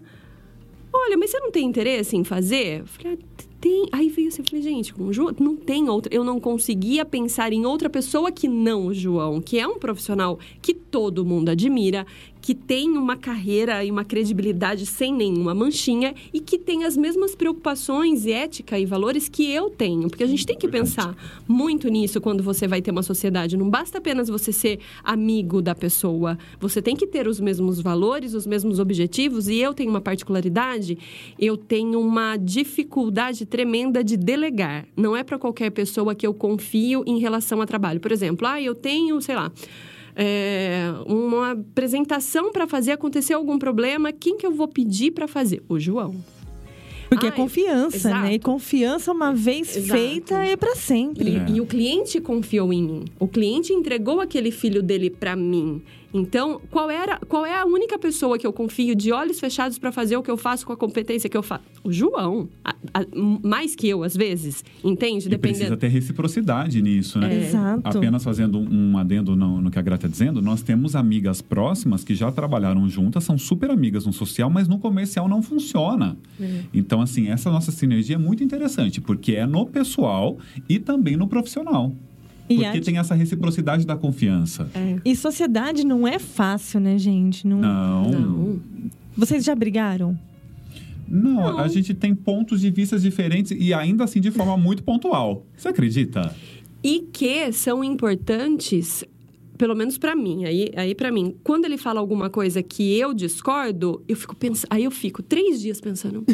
Olha, 0.94 1.18
mas 1.18 1.32
você 1.32 1.40
não 1.40 1.52
tem 1.52 1.66
interesse 1.66 2.16
em 2.16 2.24
fazer? 2.24 2.82
Eu 2.82 2.88
falei, 2.88 3.20
ah, 3.20 3.46
tem. 3.66 3.88
Aí 3.92 4.10
veio 4.10 4.28
assim, 4.28 4.44
eu 4.44 4.46
falei, 4.48 4.62
gente, 4.62 4.94
com 4.94 5.06
o 5.06 5.14
João, 5.14 5.34
não 5.40 5.56
tem 5.56 5.90
outra. 5.90 6.14
Eu 6.14 6.24
não 6.24 6.40
conseguia 6.40 7.04
pensar 7.04 7.52
em 7.52 7.66
outra 7.66 7.90
pessoa 7.90 8.32
que 8.32 8.48
não 8.48 8.86
o 8.86 8.94
João, 8.94 9.42
que 9.42 9.58
é 9.58 9.68
um 9.68 9.80
profissional 9.80 10.38
que 10.62 10.72
todo 10.76 11.26
mundo 11.26 11.50
admira, 11.50 12.06
que 12.46 12.54
tem 12.54 12.96
uma 12.96 13.18
carreira 13.18 13.84
e 13.84 13.90
uma 13.90 14.06
credibilidade 14.06 14.86
sem 14.86 15.12
nenhuma 15.12 15.56
manchinha 15.56 16.14
e 16.32 16.40
que 16.40 16.60
tem 16.60 16.84
as 16.84 16.96
mesmas 16.96 17.34
preocupações, 17.34 18.28
ética 18.28 18.78
e 18.78 18.86
valores 18.86 19.28
que 19.28 19.52
eu 19.52 19.72
tenho. 19.72 20.08
Porque 20.08 20.24
a 20.24 20.28
gente 20.28 20.46
tem 20.46 20.56
que 20.56 20.68
pensar 20.68 21.18
muito 21.48 21.90
nisso 21.90 22.22
quando 22.22 22.44
você 22.44 22.68
vai 22.68 22.84
ter 22.84 22.92
uma 22.92 23.02
sociedade. 23.02 23.58
Não 23.58 23.68
basta 23.68 23.98
apenas 23.98 24.30
você 24.30 24.54
ser 24.54 24.80
amigo 25.04 25.60
da 25.60 25.74
pessoa. 25.74 26.38
Você 26.60 26.84
tem 26.84 26.96
que 26.96 27.08
ter 27.08 27.28
os 27.28 27.40
mesmos 27.40 27.82
valores, 27.82 28.36
os 28.36 28.46
mesmos 28.46 28.78
objetivos. 28.78 29.48
E 29.48 29.58
eu 29.58 29.74
tenho 29.74 29.90
uma 29.90 30.02
particularidade, 30.02 31.00
eu 31.40 31.58
tenho 31.58 32.00
uma 32.00 32.38
dificuldade 32.38 33.44
tremenda 33.48 34.04
de 34.04 34.16
delegar. 34.16 34.86
Não 34.96 35.18
é 35.18 35.24
para 35.24 35.40
qualquer 35.40 35.72
pessoa 35.72 36.14
que 36.14 36.28
eu 36.28 36.34
confio 36.36 37.04
em 37.08 37.18
relação 37.18 37.60
a 37.60 37.66
trabalho. 37.66 38.00
Por 38.00 38.12
exemplo, 38.12 38.46
ah, 38.46 38.62
eu 38.62 38.76
tenho, 38.76 39.20
sei 39.20 39.34
lá 39.34 39.52
é, 40.16 40.94
uma 41.06 41.52
apresentação 41.52 42.52
para 42.52 42.68
fazer 42.68 42.94
acontecer 42.94 43.34
algum 43.34 43.60
problema, 43.60 44.12
quem 44.12 44.38
que 44.38 44.46
eu 44.46 44.52
vou 44.52 44.68
pedir 44.68 45.12
para 45.12 45.28
fazer? 45.28 45.62
O 45.68 45.80
João. 45.80 46.16
Porque 47.10 47.28
é 47.28 47.32
confiança, 47.32 48.10
né? 48.10 48.34
E 48.34 48.40
confiança, 48.40 49.12
uma 49.12 49.34
vez 49.34 49.76
exato. 49.76 50.00
feita, 50.00 50.36
é 50.44 50.56
para 50.56 50.76
sempre. 50.76 51.30
E, 51.30 51.38
é. 51.38 51.46
e, 51.50 51.62
o 51.62 51.66
cliente 51.66 52.20
confiou 52.20 52.74
em 52.74 52.84
mim. 52.84 53.06
O 53.20 53.28
cliente 53.28 53.72
entregou 53.74 54.20
aquele 54.20 54.52
filho 54.52 54.82
dele 54.82 55.10
para 55.10 55.36
mim. 55.36 55.82
Então, 56.14 56.62
qual, 56.72 56.90
era, 56.90 57.20
qual 57.28 57.46
é 57.46 57.58
a 57.58 57.66
única 57.66 58.00
pessoa 58.00 58.38
que 58.38 58.46
eu 58.46 58.54
confio 58.54 58.96
de 58.96 59.12
olhos 59.12 59.40
fechados 59.40 59.78
para 59.78 59.92
fazer 59.92 60.16
o 60.18 60.24
que 60.24 60.32
eu 60.32 60.38
faço 60.38 60.66
com 60.66 60.74
a 60.74 60.78
competência 60.78 61.30
que 61.30 61.36
eu 61.36 61.44
faço? 61.44 61.64
O 61.84 61.92
João. 61.92 62.48
A, 62.64 62.76
a, 62.94 63.06
mais 63.44 63.76
que 63.76 63.88
eu, 63.88 64.04
às 64.04 64.16
vezes. 64.16 64.64
Entende? 64.84 65.28
E 65.28 65.30
Dependendo... 65.30 65.60
precisa 65.60 65.78
ter 65.78 65.88
reciprocidade 65.88 66.82
nisso, 66.82 67.20
né? 67.20 67.34
É. 67.34 67.48
Exato. 67.48 67.82
Apenas 67.84 68.24
fazendo 68.24 68.60
um 68.60 68.98
adendo 68.98 69.36
no, 69.36 69.62
no 69.62 69.72
que 69.72 69.80
a 69.80 69.82
Grata 69.82 70.08
está 70.08 70.08
dizendo, 70.08 70.42
nós 70.42 70.62
temos 70.62 70.96
amigas 70.96 71.42
próximas 71.42 72.04
que 72.04 72.16
já 72.16 72.32
trabalharam 72.32 72.88
juntas, 72.90 73.24
são 73.24 73.38
super 73.38 73.70
amigas 73.70 74.06
no 74.06 74.14
social, 74.14 74.50
mas 74.50 74.68
no 74.68 74.80
comercial 74.80 75.28
não 75.28 75.42
funciona. 75.42 76.18
É. 76.40 76.62
Então, 76.74 77.02
assim, 77.02 77.30
essa 77.30 77.50
nossa 77.52 77.72
sinergia 77.72 78.16
é 78.16 78.20
muito 78.20 78.44
interessante, 78.44 79.02
porque 79.02 79.34
é 79.34 79.46
no 79.46 79.66
pessoal 79.66 80.38
e 80.70 80.80
também 80.80 81.18
no 81.18 81.28
profissional. 81.28 81.94
E 82.48 82.58
Porque 82.58 82.82
tem 82.82 82.98
essa 82.98 83.16
reciprocidade 83.16 83.86
da 83.86 83.96
confiança. 83.96 84.70
É. 84.76 85.00
E 85.04 85.16
sociedade 85.16 85.86
não 85.86 86.08
é 86.08 86.20
fácil, 86.20 86.80
né, 86.80 86.98
gente? 86.98 87.48
Não. 87.48 87.60
Não. 87.60 88.12
não. 88.12 88.60
Vocês 89.18 89.44
já 89.44 89.56
brigaram? 89.56 90.18
Não, 91.08 91.34
não, 91.34 91.60
a 91.60 91.68
gente 91.68 91.94
tem 91.94 92.16
pontos 92.16 92.62
de 92.62 92.72
vista 92.72 92.98
diferentes 92.98 93.56
e 93.60 93.74
ainda 93.74 94.04
assim 94.04 94.20
de 94.20 94.32
forma 94.32 94.58
muito 94.58 94.84
pontual. 94.84 95.46
Você 95.56 95.68
acredita? 95.68 96.36
E 96.84 97.02
que 97.12 97.52
são 97.52 97.84
importantes 97.84 99.04
pelo 99.58 99.76
menos 99.76 99.98
para 99.98 100.16
mim, 100.16 100.44
aí, 100.44 100.70
aí 100.76 100.94
para 100.94 101.12
mim, 101.12 101.36
quando 101.44 101.66
ele 101.66 101.78
fala 101.78 102.00
alguma 102.00 102.30
coisa 102.30 102.62
que 102.62 102.98
eu 102.98 103.14
discordo, 103.14 104.04
eu 104.08 104.16
fico 104.16 104.36
pensando, 104.36 104.68
aí 104.70 104.84
eu 104.84 104.92
fico 104.92 105.24
três 105.24 105.62
dias 105.62 105.80
pensando. 105.80 106.26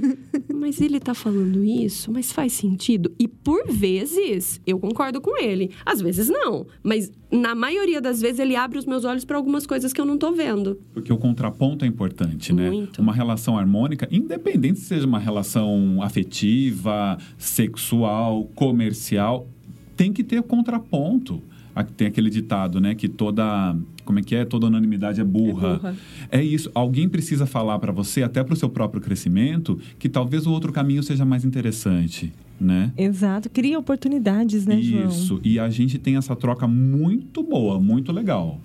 mas 0.54 0.80
ele 0.80 1.00
tá 1.00 1.14
falando 1.14 1.62
isso, 1.64 2.12
mas 2.12 2.32
faz 2.32 2.52
sentido. 2.52 3.12
E 3.18 3.26
por 3.28 3.66
vezes 3.68 4.60
eu 4.66 4.78
concordo 4.78 5.20
com 5.20 5.40
ele, 5.40 5.70
às 5.84 6.00
vezes 6.00 6.28
não, 6.28 6.66
mas 6.82 7.10
na 7.30 7.54
maioria 7.54 8.00
das 8.00 8.20
vezes 8.20 8.38
ele 8.38 8.56
abre 8.56 8.78
os 8.78 8.86
meus 8.86 9.04
olhos 9.04 9.24
para 9.24 9.36
algumas 9.36 9.66
coisas 9.66 9.92
que 9.92 10.00
eu 10.00 10.04
não 10.04 10.16
tô 10.16 10.32
vendo. 10.32 10.80
Porque 10.92 11.12
o 11.12 11.18
contraponto 11.18 11.84
é 11.84 11.88
importante, 11.88 12.52
né? 12.52 12.70
Muito. 12.70 13.00
Uma 13.00 13.12
relação 13.12 13.58
harmônica, 13.58 14.08
independente 14.10 14.78
se 14.78 14.86
seja 14.86 15.06
uma 15.06 15.18
relação 15.18 16.02
afetiva, 16.02 17.18
sexual, 17.38 18.44
comercial, 18.54 19.48
tem 19.96 20.12
que 20.12 20.22
ter 20.22 20.42
contraponto 20.42 21.42
tem 21.84 22.06
aquele 22.06 22.30
ditado, 22.30 22.80
né? 22.80 22.94
Que 22.94 23.08
toda. 23.08 23.76
Como 24.04 24.18
é 24.18 24.22
que 24.22 24.34
é? 24.34 24.44
Toda 24.44 24.66
unanimidade 24.66 25.20
é 25.20 25.24
burra. 25.24 25.68
É, 25.68 25.76
burra. 25.76 25.96
é 26.30 26.42
isso. 26.42 26.70
Alguém 26.74 27.08
precisa 27.08 27.46
falar 27.46 27.78
para 27.78 27.92
você, 27.92 28.22
até 28.22 28.42
para 28.42 28.54
o 28.54 28.56
seu 28.56 28.68
próprio 28.68 29.00
crescimento, 29.00 29.78
que 29.98 30.08
talvez 30.08 30.46
o 30.46 30.52
outro 30.52 30.72
caminho 30.72 31.02
seja 31.02 31.24
mais 31.24 31.44
interessante. 31.44 32.32
Né? 32.58 32.90
Exato, 32.96 33.50
cria 33.50 33.78
oportunidades, 33.78 34.64
né, 34.64 34.80
João? 34.80 35.08
Isso, 35.08 35.38
e 35.44 35.58
a 35.58 35.68
gente 35.68 35.98
tem 35.98 36.16
essa 36.16 36.34
troca 36.34 36.66
muito 36.66 37.42
boa, 37.42 37.78
muito 37.78 38.10
legal. 38.12 38.58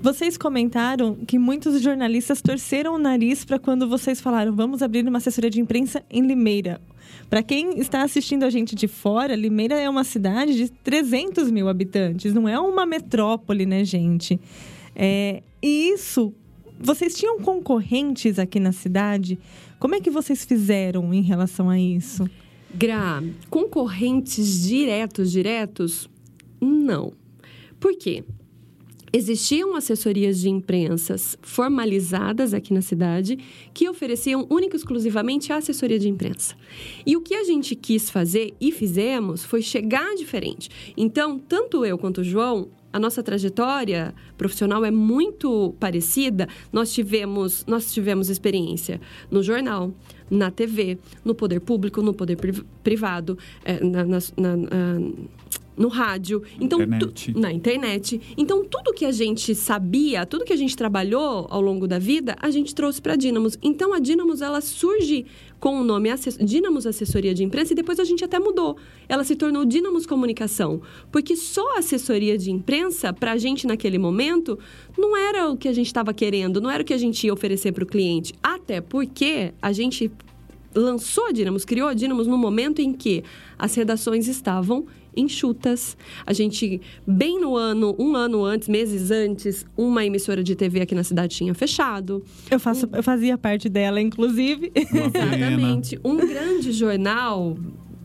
Vocês 0.00 0.36
comentaram 0.36 1.16
que 1.26 1.40
muitos 1.40 1.82
jornalistas 1.82 2.40
torceram 2.40 2.94
o 2.94 2.98
nariz 2.98 3.44
para 3.44 3.58
quando 3.58 3.88
vocês 3.88 4.20
falaram 4.20 4.54
vamos 4.54 4.80
abrir 4.80 5.04
uma 5.08 5.18
assessoria 5.18 5.50
de 5.50 5.60
imprensa 5.60 6.04
em 6.08 6.24
Limeira. 6.24 6.80
Para 7.28 7.42
quem 7.42 7.78
está 7.78 8.02
assistindo 8.02 8.44
a 8.44 8.50
gente 8.50 8.74
de 8.74 8.86
fora, 8.86 9.34
Limeira 9.34 9.78
é 9.78 9.88
uma 9.88 10.04
cidade 10.04 10.54
de 10.54 10.68
300 10.70 11.50
mil 11.50 11.68
habitantes, 11.68 12.34
não 12.34 12.48
é 12.48 12.58
uma 12.58 12.84
metrópole, 12.84 13.64
né, 13.64 13.84
gente? 13.84 14.38
É, 14.94 15.42
e 15.62 15.88
isso, 15.90 16.34
vocês 16.78 17.14
tinham 17.14 17.40
concorrentes 17.40 18.38
aqui 18.38 18.60
na 18.60 18.72
cidade? 18.72 19.38
Como 19.78 19.94
é 19.94 20.00
que 20.00 20.10
vocês 20.10 20.44
fizeram 20.44 21.12
em 21.14 21.22
relação 21.22 21.70
a 21.70 21.78
isso? 21.78 22.28
Gra, 22.74 23.22
concorrentes 23.50 24.62
diretos, 24.62 25.30
diretos? 25.30 26.08
Não. 26.60 27.12
Por 27.78 27.96
quê? 27.96 28.24
Existiam 29.14 29.74
assessorias 29.76 30.40
de 30.40 30.48
imprensas 30.48 31.36
formalizadas 31.42 32.54
aqui 32.54 32.72
na 32.72 32.80
cidade 32.80 33.38
que 33.74 33.88
ofereciam 33.88 34.46
única 34.48 34.74
e 34.74 34.78
exclusivamente 34.78 35.52
a 35.52 35.56
assessoria 35.56 35.98
de 35.98 36.08
imprensa. 36.08 36.56
E 37.04 37.14
o 37.14 37.20
que 37.20 37.34
a 37.34 37.44
gente 37.44 37.74
quis 37.74 38.08
fazer 38.08 38.54
e 38.58 38.72
fizemos 38.72 39.44
foi 39.44 39.60
chegar 39.60 40.14
diferente. 40.14 40.70
Então, 40.96 41.38
tanto 41.38 41.84
eu 41.84 41.98
quanto 41.98 42.22
o 42.22 42.24
João 42.24 42.70
a 42.92 42.98
nossa 42.98 43.22
trajetória 43.22 44.14
profissional 44.36 44.84
é 44.84 44.90
muito 44.90 45.74
parecida. 45.80 46.46
Nós 46.70 46.92
tivemos, 46.92 47.64
nós 47.66 47.92
tivemos 47.92 48.28
experiência 48.28 49.00
no 49.30 49.42
jornal, 49.42 49.92
na 50.30 50.50
TV, 50.50 50.98
no 51.24 51.34
poder 51.34 51.60
público, 51.60 52.02
no 52.02 52.12
poder 52.12 52.36
privado, 52.82 53.38
é, 53.64 53.82
na, 53.82 54.04
na, 54.04 54.18
na, 54.36 54.98
no 55.76 55.88
rádio, 55.88 56.42
então 56.60 56.80
internet. 56.80 57.32
Tu, 57.32 57.38
na 57.38 57.52
internet. 57.52 58.20
Então 58.36 58.64
tudo 58.64 58.92
que 58.92 59.04
a 59.04 59.12
gente 59.12 59.54
sabia, 59.54 60.26
tudo 60.26 60.44
que 60.44 60.52
a 60.52 60.56
gente 60.56 60.76
trabalhou 60.76 61.46
ao 61.50 61.60
longo 61.60 61.86
da 61.86 61.98
vida, 61.98 62.36
a 62.40 62.50
gente 62.50 62.74
trouxe 62.74 63.00
para 63.00 63.14
a 63.14 63.16
Dínamos. 63.16 63.58
Então 63.62 63.92
a 63.94 63.98
Dínamos 63.98 64.40
ela 64.42 64.60
surge 64.60 65.26
com 65.58 65.80
o 65.80 65.84
nome 65.84 66.08
Dínamos 66.40 66.86
Assessoria 66.86 67.32
de 67.32 67.44
Imprensa 67.44 67.72
e 67.72 67.76
depois 67.76 68.00
a 68.00 68.04
gente 68.04 68.24
até 68.24 68.38
mudou. 68.38 68.76
Ela 69.08 69.22
se 69.22 69.36
tornou 69.36 69.64
Dínamos 69.64 70.06
Comunicação, 70.06 70.82
porque 71.10 71.36
só 71.36 71.78
assessoria 71.78 72.36
de 72.36 72.50
imprensa 72.50 73.12
para 73.12 73.32
a 73.32 73.36
gente 73.36 73.66
naquele 73.66 73.98
momento 73.98 74.58
não 74.98 75.16
era 75.16 75.48
o 75.48 75.56
que 75.56 75.68
a 75.68 75.72
gente 75.72 75.86
estava 75.86 76.12
querendo, 76.12 76.60
não 76.60 76.68
era 76.70 76.82
o 76.82 76.86
que 76.86 76.92
a 76.92 76.98
gente 76.98 77.26
ia 77.26 77.32
oferecer 77.32 77.72
para 77.72 77.84
o 77.84 77.86
cliente. 77.86 78.34
Até 78.42 78.80
porque 78.80 79.54
a 79.62 79.72
gente 79.72 80.10
lançou 80.74 81.26
a 81.26 81.32
Dínamos, 81.32 81.64
criou 81.64 81.88
a 81.88 81.94
Dínamos 81.94 82.26
no 82.26 82.36
momento 82.36 82.80
em 82.80 82.92
que 82.92 83.22
as 83.58 83.74
redações 83.74 84.26
estavam 84.26 84.86
enxutas. 85.16 85.96
A 86.26 86.32
gente, 86.32 86.80
bem 87.06 87.40
no 87.40 87.56
ano, 87.56 87.94
um 87.98 88.14
ano 88.14 88.44
antes, 88.44 88.68
meses 88.68 89.10
antes, 89.10 89.66
uma 89.76 90.04
emissora 90.04 90.42
de 90.42 90.54
TV 90.54 90.80
aqui 90.80 90.94
na 90.94 91.04
cidade 91.04 91.36
tinha 91.36 91.54
fechado. 91.54 92.22
Eu, 92.50 92.60
faço, 92.60 92.86
um... 92.86 92.96
eu 92.96 93.02
fazia 93.02 93.36
parte 93.38 93.68
dela, 93.68 94.00
inclusive. 94.00 94.72
Exatamente. 94.74 95.98
Um 96.04 96.16
grande 96.16 96.72
jornal 96.72 97.56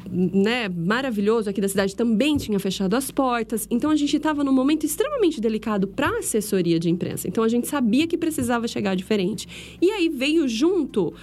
né, 0.10 0.70
maravilhoso 0.70 1.50
aqui 1.50 1.62
da 1.62 1.68
cidade 1.68 1.96
também 1.96 2.38
tinha 2.38 2.60
fechado 2.60 2.96
as 2.96 3.12
portas. 3.12 3.68
Então 3.70 3.92
a 3.92 3.96
gente 3.96 4.16
estava 4.16 4.44
num 4.44 4.52
momento 4.52 4.86
extremamente 4.86 5.40
delicado 5.40 5.88
para 5.88 6.08
a 6.08 6.20
assessoria 6.20 6.80
de 6.80 6.90
imprensa. 6.90 7.28
Então 7.28 7.44
a 7.44 7.50
gente 7.50 7.68
sabia 7.68 8.08
que 8.08 8.18
precisava 8.18 8.68
chegar 8.68 8.96
diferente. 8.96 9.78
E 9.82 9.92
aí 9.92 10.10
veio 10.10 10.48
junto 10.48 11.14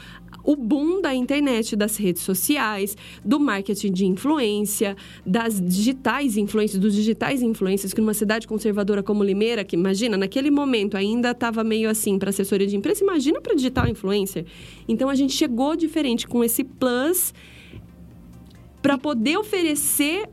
o 0.44 0.54
boom 0.54 1.00
da 1.00 1.14
internet, 1.14 1.74
das 1.74 1.96
redes 1.96 2.22
sociais, 2.22 2.96
do 3.24 3.40
marketing 3.40 3.92
de 3.92 4.04
influência, 4.04 4.96
das 5.24 5.60
digitais 5.60 6.36
influências, 6.36 6.78
dos 6.78 6.94
digitais 6.94 7.42
influências, 7.42 7.94
que 7.94 8.00
numa 8.00 8.14
cidade 8.14 8.46
conservadora 8.46 9.02
como 9.02 9.24
Limeira, 9.24 9.64
que 9.64 9.74
imagina, 9.74 10.16
naquele 10.16 10.50
momento 10.50 10.96
ainda 10.96 11.30
estava 11.30 11.64
meio 11.64 11.88
assim 11.88 12.18
para 12.18 12.28
assessoria 12.28 12.66
de 12.66 12.76
imprensa, 12.76 13.02
imagina 13.02 13.40
para 13.40 13.54
digital 13.54 13.88
influencer. 13.88 14.44
Então 14.86 15.08
a 15.08 15.14
gente 15.14 15.32
chegou 15.32 15.74
diferente 15.74 16.28
com 16.28 16.44
esse 16.44 16.62
plus 16.62 17.32
para 18.82 18.98
poder 18.98 19.38
oferecer 19.38 20.28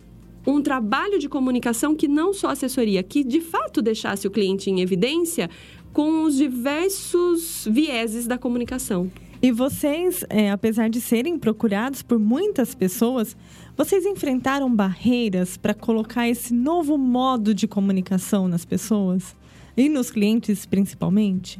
um 0.45 0.61
trabalho 0.61 1.19
de 1.19 1.29
comunicação 1.29 1.95
que 1.95 2.07
não 2.07 2.33
só 2.33 2.49
assessoria, 2.49 3.01
que 3.01 3.23
de 3.23 3.39
fato 3.39 3.81
deixasse 3.81 4.27
o 4.27 4.31
cliente 4.31 4.69
em 4.69 4.81
evidência 4.81 5.49
com 5.93 6.23
os 6.23 6.35
diversos 6.35 7.67
vieses 7.69 8.27
da 8.27 8.37
comunicação. 8.37 9.11
E 9.41 9.51
vocês, 9.51 10.23
é, 10.29 10.51
apesar 10.51 10.87
de 10.87 11.01
serem 11.01 11.39
procurados 11.39 12.03
por 12.03 12.19
muitas 12.19 12.75
pessoas, 12.75 13.35
vocês 13.75 14.05
enfrentaram 14.05 14.73
barreiras 14.73 15.57
para 15.57 15.73
colocar 15.73 16.29
esse 16.29 16.53
novo 16.53 16.95
modo 16.95 17.51
de 17.51 17.67
comunicação 17.67 18.47
nas 18.47 18.65
pessoas? 18.65 19.35
E 19.75 19.89
nos 19.89 20.11
clientes, 20.11 20.67
principalmente? 20.67 21.59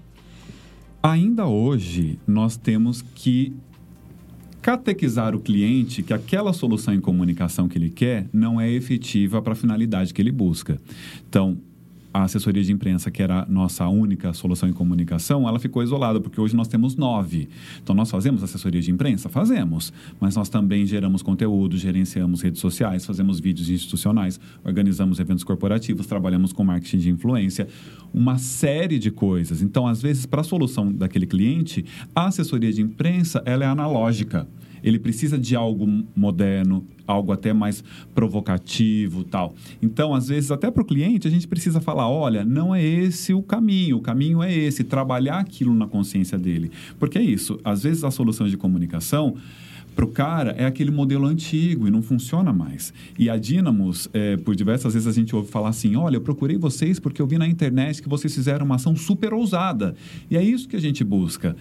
Ainda 1.02 1.48
hoje, 1.48 2.20
nós 2.28 2.56
temos 2.56 3.02
que 3.02 3.52
catequizar 4.62 5.36
o 5.36 5.40
cliente 5.40 6.04
que 6.04 6.14
aquela 6.14 6.54
solução 6.54 6.94
em 6.94 7.02
comunicação 7.02 7.68
que 7.68 7.80
ele 7.80 7.90
quer 7.90 8.28
não 8.32 8.62
é 8.62 8.70
efetiva 8.70 9.42
para 9.42 9.54
a 9.54 9.56
finalidade 9.56 10.14
que 10.14 10.22
ele 10.22 10.32
busca. 10.32 10.80
Então, 11.28 11.58
a 12.14 12.24
assessoria 12.24 12.64
de 12.64 12.72
imprensa, 12.72 13.10
que 13.10 13.24
era 13.24 13.44
a 13.44 13.46
nossa 13.46 13.88
única 13.88 14.34
solução 14.34 14.68
em 14.68 14.74
comunicação, 14.74 15.48
ela 15.48 15.60
ficou 15.60 15.82
isolada, 15.82 16.20
porque 16.20 16.40
hoje 16.40 16.56
nós 16.56 16.68
temos 16.68 16.96
nove. 16.96 17.48
Então, 17.82 17.96
nós 17.96 18.12
fazemos 18.12 18.44
assessoria 18.44 18.82
de 18.82 18.92
imprensa? 18.92 19.30
Fazemos. 19.30 19.94
Mas 20.20 20.36
nós 20.36 20.50
também 20.50 20.86
geramos 20.86 21.22
conteúdo, 21.22 21.78
gerenciamos 21.78 22.42
redes 22.42 22.60
sociais, 22.60 23.06
fazemos 23.06 23.40
vídeos 23.40 23.70
institucionais, 23.70 24.40
organizamos 24.64 25.20
eventos 25.20 25.44
corporativos, 25.44 26.06
trabalhamos 26.06 26.52
com 26.52 26.64
marketing 26.64 26.98
de 26.98 27.10
influência, 27.10 27.68
uma 28.14 28.38
série 28.38 29.00
de 29.00 29.10
coisas. 29.10 29.62
Então, 29.62 29.88
às 29.88 30.02
vezes, 30.02 30.26
para 30.26 30.42
a 30.42 30.44
solução 30.44 30.92
daquele 30.92 31.26
cliente, 31.26 31.86
a 32.14 32.28
assessoria 32.28 32.74
de 32.74 32.82
imprensa, 32.82 33.42
ela 33.46 33.64
é 33.64 33.68
analógica 33.68 34.48
ele 34.84 35.00
precisa 35.00 35.38
de 35.38 35.56
algo 35.56 35.88
moderno, 36.16 36.86
algo 37.06 37.32
até 37.32 37.54
mais 37.54 37.84
provocativo, 38.14 39.24
tal. 39.24 39.56
Então, 39.82 40.14
às 40.14 40.28
vezes, 40.28 40.52
até 40.52 40.72
para 40.72 40.82
o 40.82 40.86
cliente, 40.86 41.28
a 41.28 41.32
gente 41.32 41.48
precisa 41.48 41.80
falar, 41.82 42.10
olha, 42.10 42.44
não 42.44 42.74
é 42.74 42.84
esse 42.84 43.34
o 43.34 43.42
caminho, 43.42 43.98
o 43.98 44.02
caminho 44.02 44.42
é 44.42 44.54
esse, 44.54 44.84
trabalhar 44.84 45.40
aquilo 45.40 45.74
na 45.74 45.88
consciência 45.88 46.38
dele. 46.38 46.72
Porque 47.00 47.18
é 47.18 47.24
isso, 47.24 47.60
às 47.64 47.84
vezes 47.84 48.04
as 48.04 48.14
soluções 48.14 48.52
de 48.52 48.58
comunicação 48.58 49.36
para 49.96 50.06
o 50.06 50.08
cara 50.08 50.52
é 50.58 50.66
aquele 50.66 50.92
modelo 50.92 51.26
antigo 51.26 51.88
e 51.88 51.92
não 51.92 52.02
funciona 52.02 52.54
mais. 52.54 52.94
E 53.20 53.30
a 53.30 53.38
Dynamos, 53.38 54.10
é, 54.14 54.38
por 54.38 54.56
diversas 54.56 54.94
vezes 54.94 55.08
a 55.08 55.12
gente 55.12 55.36
ouve 55.36 55.50
falar 55.52 55.70
assim: 55.70 55.96
olha, 55.96 56.16
eu 56.16 56.22
procurei 56.22 56.58
vocês 56.58 57.00
porque 57.00 57.22
eu 57.22 57.28
vi 57.28 57.38
na 57.38 57.48
internet 57.48 58.02
que 58.02 58.10
vocês 58.10 58.34
fizeram 58.34 58.66
uma 58.66 58.76
ação 58.76 58.96
super 58.96 59.34
ousada. 59.34 59.96
E 60.30 60.38
é 60.38 60.44
isso 60.44 60.68
que 60.68 60.76
a 60.76 60.82
gente 60.82 61.04
busca 61.04 61.56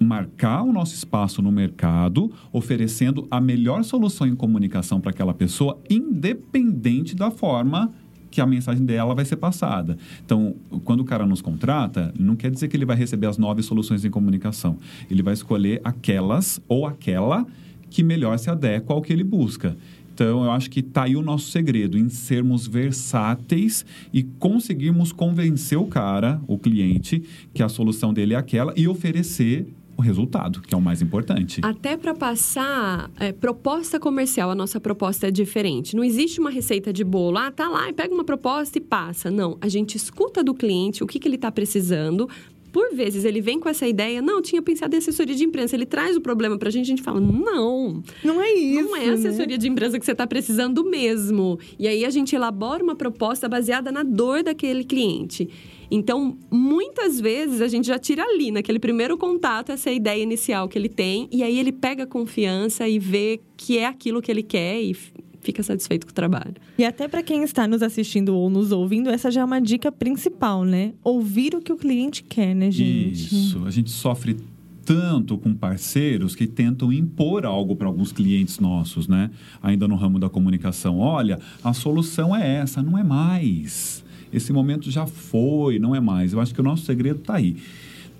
marcar 0.00 0.62
o 0.62 0.72
nosso 0.72 0.94
espaço 0.94 1.42
no 1.42 1.50
mercado, 1.50 2.30
oferecendo 2.52 3.26
a 3.30 3.40
melhor 3.40 3.82
solução 3.84 4.26
em 4.26 4.34
comunicação 4.34 5.00
para 5.00 5.10
aquela 5.10 5.34
pessoa, 5.34 5.78
independente 5.88 7.14
da 7.14 7.30
forma 7.30 7.92
que 8.30 8.40
a 8.40 8.46
mensagem 8.46 8.84
dela 8.84 9.14
vai 9.14 9.24
ser 9.24 9.36
passada. 9.36 9.96
Então, 10.24 10.54
quando 10.84 11.00
o 11.00 11.04
cara 11.04 11.26
nos 11.26 11.40
contrata, 11.40 12.12
não 12.18 12.36
quer 12.36 12.50
dizer 12.50 12.68
que 12.68 12.76
ele 12.76 12.84
vai 12.84 12.96
receber 12.96 13.26
as 13.26 13.38
nove 13.38 13.62
soluções 13.62 14.04
em 14.04 14.10
comunicação. 14.10 14.76
Ele 15.10 15.22
vai 15.22 15.34
escolher 15.34 15.80
aquelas 15.82 16.60
ou 16.68 16.86
aquela 16.86 17.46
que 17.90 18.02
melhor 18.02 18.38
se 18.38 18.50
adequa 18.50 18.92
ao 18.92 19.00
que 19.00 19.12
ele 19.12 19.24
busca. 19.24 19.76
Então, 20.12 20.44
eu 20.44 20.50
acho 20.50 20.68
que 20.68 20.80
está 20.80 21.04
aí 21.04 21.14
o 21.14 21.22
nosso 21.22 21.48
segredo, 21.50 21.96
em 21.96 22.08
sermos 22.08 22.66
versáteis 22.66 23.86
e 24.12 24.24
conseguirmos 24.24 25.12
convencer 25.12 25.78
o 25.78 25.86
cara, 25.86 26.40
o 26.48 26.58
cliente, 26.58 27.22
que 27.54 27.62
a 27.62 27.68
solução 27.68 28.12
dele 28.12 28.34
é 28.34 28.36
aquela 28.36 28.74
e 28.76 28.88
oferecer 28.88 29.72
o 29.98 30.02
resultado, 30.02 30.62
que 30.62 30.72
é 30.72 30.78
o 30.78 30.80
mais 30.80 31.02
importante. 31.02 31.60
Até 31.60 31.96
para 31.96 32.14
passar 32.14 33.10
é, 33.18 33.32
proposta 33.32 33.98
comercial, 33.98 34.48
a 34.48 34.54
nossa 34.54 34.78
proposta 34.78 35.26
é 35.26 35.30
diferente. 35.30 35.96
Não 35.96 36.04
existe 36.04 36.38
uma 36.38 36.50
receita 36.50 36.92
de 36.92 37.02
bolo. 37.02 37.36
Ah, 37.36 37.50
tá 37.50 37.68
lá, 37.68 37.92
pega 37.92 38.14
uma 38.14 38.22
proposta 38.22 38.78
e 38.78 38.80
passa. 38.80 39.28
Não, 39.28 39.58
a 39.60 39.68
gente 39.68 39.96
escuta 39.96 40.44
do 40.44 40.54
cliente 40.54 41.02
o 41.02 41.06
que, 41.06 41.18
que 41.18 41.26
ele 41.26 41.34
está 41.34 41.50
precisando, 41.50 42.28
por 42.72 42.94
vezes 42.94 43.24
ele 43.24 43.40
vem 43.40 43.58
com 43.58 43.68
essa 43.68 43.88
ideia, 43.88 44.22
não, 44.22 44.40
tinha 44.40 44.62
pensado 44.62 44.94
em 44.94 44.98
assessoria 44.98 45.34
de 45.34 45.42
imprensa, 45.42 45.74
ele 45.74 45.86
traz 45.86 46.16
o 46.16 46.20
problema 46.20 46.56
pra 46.56 46.70
gente, 46.70 46.84
a 46.84 46.88
gente 46.88 47.02
fala, 47.02 47.20
não. 47.20 48.00
Não 48.22 48.40
é 48.40 48.52
isso. 48.52 48.88
Não 48.88 48.96
é 48.96 49.08
assessoria 49.10 49.56
né? 49.56 49.58
de 49.58 49.68
imprensa 49.68 49.98
que 49.98 50.04
você 50.04 50.12
está 50.12 50.28
precisando 50.28 50.84
mesmo. 50.84 51.58
E 51.76 51.88
aí 51.88 52.04
a 52.04 52.10
gente 52.10 52.36
elabora 52.36 52.84
uma 52.84 52.94
proposta 52.94 53.48
baseada 53.48 53.90
na 53.90 54.04
dor 54.04 54.44
daquele 54.44 54.84
cliente. 54.84 55.48
Então, 55.90 56.36
muitas 56.50 57.18
vezes 57.20 57.60
a 57.60 57.68
gente 57.68 57.86
já 57.86 57.98
tira 57.98 58.22
ali, 58.22 58.50
naquele 58.50 58.78
primeiro 58.78 59.16
contato, 59.16 59.70
essa 59.70 59.90
ideia 59.90 60.22
inicial 60.22 60.68
que 60.68 60.78
ele 60.78 60.88
tem, 60.88 61.28
e 61.32 61.42
aí 61.42 61.58
ele 61.58 61.72
pega 61.72 62.04
a 62.04 62.06
confiança 62.06 62.86
e 62.88 62.98
vê 62.98 63.40
que 63.56 63.78
é 63.78 63.86
aquilo 63.86 64.20
que 64.20 64.30
ele 64.30 64.42
quer 64.42 64.80
e 64.82 64.94
fica 65.40 65.62
satisfeito 65.62 66.06
com 66.06 66.10
o 66.10 66.14
trabalho. 66.14 66.54
E 66.76 66.84
até 66.84 67.08
para 67.08 67.22
quem 67.22 67.42
está 67.42 67.66
nos 67.66 67.82
assistindo 67.82 68.36
ou 68.36 68.50
nos 68.50 68.70
ouvindo, 68.72 69.08
essa 69.08 69.30
já 69.30 69.40
é 69.40 69.44
uma 69.44 69.60
dica 69.60 69.90
principal, 69.90 70.64
né? 70.64 70.92
Ouvir 71.02 71.54
o 71.54 71.60
que 71.60 71.72
o 71.72 71.76
cliente 71.76 72.22
quer, 72.22 72.54
né, 72.54 72.70
gente? 72.70 73.34
Isso. 73.34 73.64
A 73.64 73.70
gente 73.70 73.90
sofre 73.90 74.36
tanto 74.84 75.36
com 75.36 75.54
parceiros 75.54 76.34
que 76.34 76.46
tentam 76.46 76.90
impor 76.92 77.44
algo 77.44 77.76
para 77.76 77.86
alguns 77.86 78.10
clientes 78.10 78.58
nossos, 78.58 79.06
né? 79.06 79.30
Ainda 79.62 79.86
no 79.86 79.96
ramo 79.96 80.18
da 80.18 80.30
comunicação. 80.30 80.98
Olha, 80.98 81.38
a 81.62 81.74
solução 81.74 82.34
é 82.34 82.56
essa, 82.56 82.82
não 82.82 82.96
é 82.96 83.04
mais. 83.04 84.02
Esse 84.32 84.52
momento 84.52 84.90
já 84.90 85.06
foi, 85.06 85.78
não 85.78 85.94
é 85.94 86.00
mais. 86.00 86.32
Eu 86.32 86.40
acho 86.40 86.54
que 86.54 86.60
o 86.60 86.64
nosso 86.64 86.84
segredo 86.84 87.20
está 87.20 87.36
aí. 87.36 87.56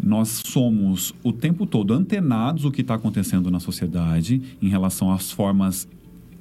Nós 0.02 0.42
somos 0.44 1.14
o 1.22 1.32
tempo 1.32 1.66
todo 1.66 1.92
antenados 1.92 2.64
o 2.64 2.70
que 2.70 2.82
está 2.82 2.94
acontecendo 2.94 3.50
na 3.50 3.58
sociedade 3.58 4.40
em 4.62 4.68
relação 4.68 5.10
às 5.12 5.30
formas 5.32 5.88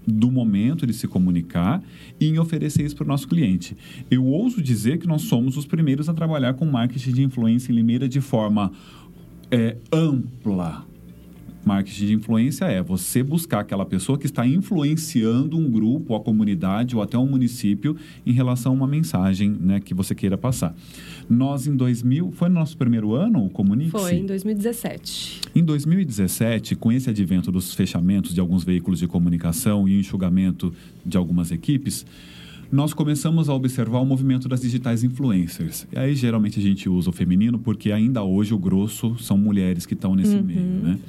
do 0.06 0.32
momento 0.32 0.88
de 0.88 0.94
se 0.94 1.08
comunicar 1.08 1.84
e 2.20 2.28
em 2.28 2.40
oferecer 2.40 2.86
isso 2.86 2.96
para 2.96 3.04
o 3.04 3.08
nosso 3.08 3.28
cliente. 3.28 3.76
Eu 4.10 4.26
ouso 4.26 4.62
dizer 4.62 5.00
que 5.00 5.08
nós 5.08 5.24
somos 5.24 5.58
os 5.58 5.66
primeiros 5.66 6.08
a 6.08 6.14
trabalhar 6.14 6.54
com 6.54 6.66
marketing 6.66 7.12
de 7.12 7.24
influência 7.24 7.72
em 7.72 7.76
Limeira 7.76 8.08
de 8.08 8.22
forma 8.22 8.72
é, 9.52 9.76
ampla 9.92 10.86
Marketing 11.68 12.06
de 12.08 12.14
influência 12.14 12.66
é 12.66 12.82
você 12.82 13.22
buscar 13.22 13.60
aquela 13.60 13.86
pessoa 13.86 14.18
que 14.18 14.26
está 14.26 14.48
influenciando 14.48 15.58
um 15.58 15.70
grupo, 15.70 16.16
a 16.16 16.20
comunidade 16.20 16.96
ou 16.96 17.02
até 17.02 17.18
um 17.18 17.28
município 17.28 17.96
em 18.26 18.32
relação 18.32 18.72
a 18.72 18.76
uma 18.76 18.88
mensagem 18.88 19.50
né, 19.60 19.80
que 19.80 19.94
você 19.94 20.16
queira 20.16 20.38
passar. 20.38 20.74
Nós, 21.30 21.68
em 21.68 21.76
2000, 21.76 22.32
foi 22.32 22.48
no 22.50 22.56
nosso 22.56 22.78
primeiro 22.78 23.14
ano 23.14 23.46
o 23.46 23.50
Comunique? 23.50 23.92
Foi, 23.92 24.16
em 24.16 24.26
2017. 24.26 25.42
Em 25.54 25.64
2017, 25.64 26.76
com 26.76 26.92
esse 26.92 27.10
advento 27.10 27.52
dos 27.52 27.74
fechamentos 27.74 28.34
de 28.34 28.40
alguns 28.40 28.64
veículos 28.64 29.00
de 29.00 29.08
comunicação 29.08 29.88
e 29.88 30.00
enxugamento 30.00 30.74
de 31.06 31.18
algumas 31.18 31.52
equipes, 31.52 32.06
nós 32.72 32.94
começamos 32.94 33.48
a 33.50 33.54
observar 33.54 34.00
o 34.00 34.06
movimento 34.06 34.48
das 34.50 34.62
digitais 34.62 35.04
influencers. 35.04 35.88
E 35.92 35.98
aí, 35.98 36.14
geralmente, 36.16 36.60
a 36.60 36.62
gente 36.62 36.90
usa 36.90 37.10
o 37.10 37.14
feminino 37.14 37.58
porque 37.60 37.92
ainda 37.92 38.24
hoje 38.24 38.54
o 38.54 38.58
grosso 38.58 39.16
são 39.20 39.38
mulheres 39.38 39.86
que 39.86 39.94
estão 39.94 40.16
nesse 40.16 40.36
Uhum. 40.36 40.44
meio, 40.44 40.60
né? 40.62 41.00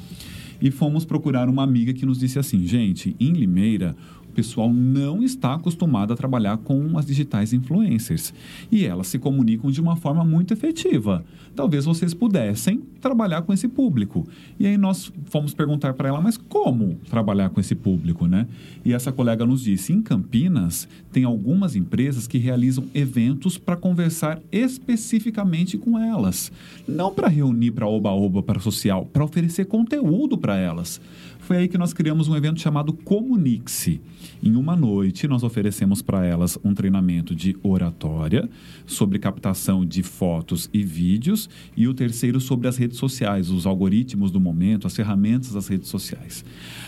E 0.61 0.71
fomos 0.71 1.05
procurar 1.05 1.49
uma 1.49 1.63
amiga 1.63 1.93
que 1.93 2.05
nos 2.05 2.19
disse 2.19 2.39
assim, 2.39 2.67
gente, 2.67 3.15
em 3.21 3.33
Limeira, 3.33 3.97
pessoal 4.39 4.73
não 4.73 5.21
está 5.21 5.55
acostumado 5.55 6.13
a 6.13 6.17
trabalhar 6.17 6.59
com 6.59 6.97
as 6.97 7.05
digitais 7.05 7.53
influencers. 7.53 8.33
E 8.71 8.85
elas 8.85 9.09
se 9.09 9.19
comunicam 9.19 9.69
de 9.69 9.81
uma 9.81 9.97
forma 9.97 10.25
muito 10.25 10.55
efetiva. 10.55 11.25
Talvez 11.57 11.85
vocês 11.85 12.15
pudessem 12.15 12.81
trabalhar 13.01 13.43
com 13.43 13.53
esse 13.53 13.67
público. 13.67 14.29
E 14.57 14.65
aí 14.65 14.79
nós 14.79 15.13
fomos 15.25 15.55
perguntar 15.55 15.93
para 15.95 16.09
ela, 16.09 16.21
mas 16.21 16.37
como 16.37 16.95
trabalhar 17.11 17.51
com 17.51 17.59
esse 17.59 17.75
público, 17.75 18.29
né? 18.29 18.47
E 18.85 18.93
essa 18.93 19.11
colega 19.11 19.45
nos 19.45 19.63
disse, 19.63 19.93
em 19.93 20.01
Campinas, 20.01 20.87
tem 21.11 21.25
algumas 21.25 21.75
empresas 21.75 22.29
que 22.29 22.39
realizam 22.39 22.85
eventos 22.95 23.59
para 23.59 23.77
conversar 23.77 24.41
especificamente 24.53 25.77
com 25.77 25.99
elas. 25.99 26.53
Não 26.87 27.13
para 27.13 27.27
reunir 27.27 27.73
para 27.73 27.89
oba-oba 27.89 28.41
para 28.41 28.61
social, 28.61 29.05
para 29.05 29.25
oferecer 29.25 29.65
conteúdo 29.65 30.39
para 30.39 30.57
elas. 30.57 31.01
Foi 31.49 31.57
aí 31.57 31.67
que 31.67 31.79
nós 31.79 31.95
criamos 31.95 32.29
um 32.29 32.37
evento 32.37 32.61
chamado 32.61 32.93
Comunique-se. 32.93 34.03
Em 34.43 34.55
uma 34.55 34.77
noite, 34.77 35.27
nós 35.27 35.43
oferecemos 35.43 36.03
para 36.03 36.23
elas 36.27 36.59
um 36.63 36.75
treinamento 36.75 37.35
de 37.35 37.57
oratória, 37.63 38.51
sobre 38.87 39.19
captação 39.19 39.83
de 39.83 40.03
fotos 40.03 40.69
e 40.75 40.83
vídeos, 40.85 41.49
e 41.75 41.89
o 41.89 41.95
terceiro 41.95 42.39
sobre 42.39 42.69
as 42.69 42.77
redes 42.77 42.99
sociais, 42.99 43.49
os 43.49 43.65
algoritmos 43.65 44.31
do 44.31 44.39
momento, 44.39 44.87
as 44.87 44.95
ferramentas 44.95 45.53
das 45.53 45.69
redes 45.69 45.89
sociais. 45.89 46.45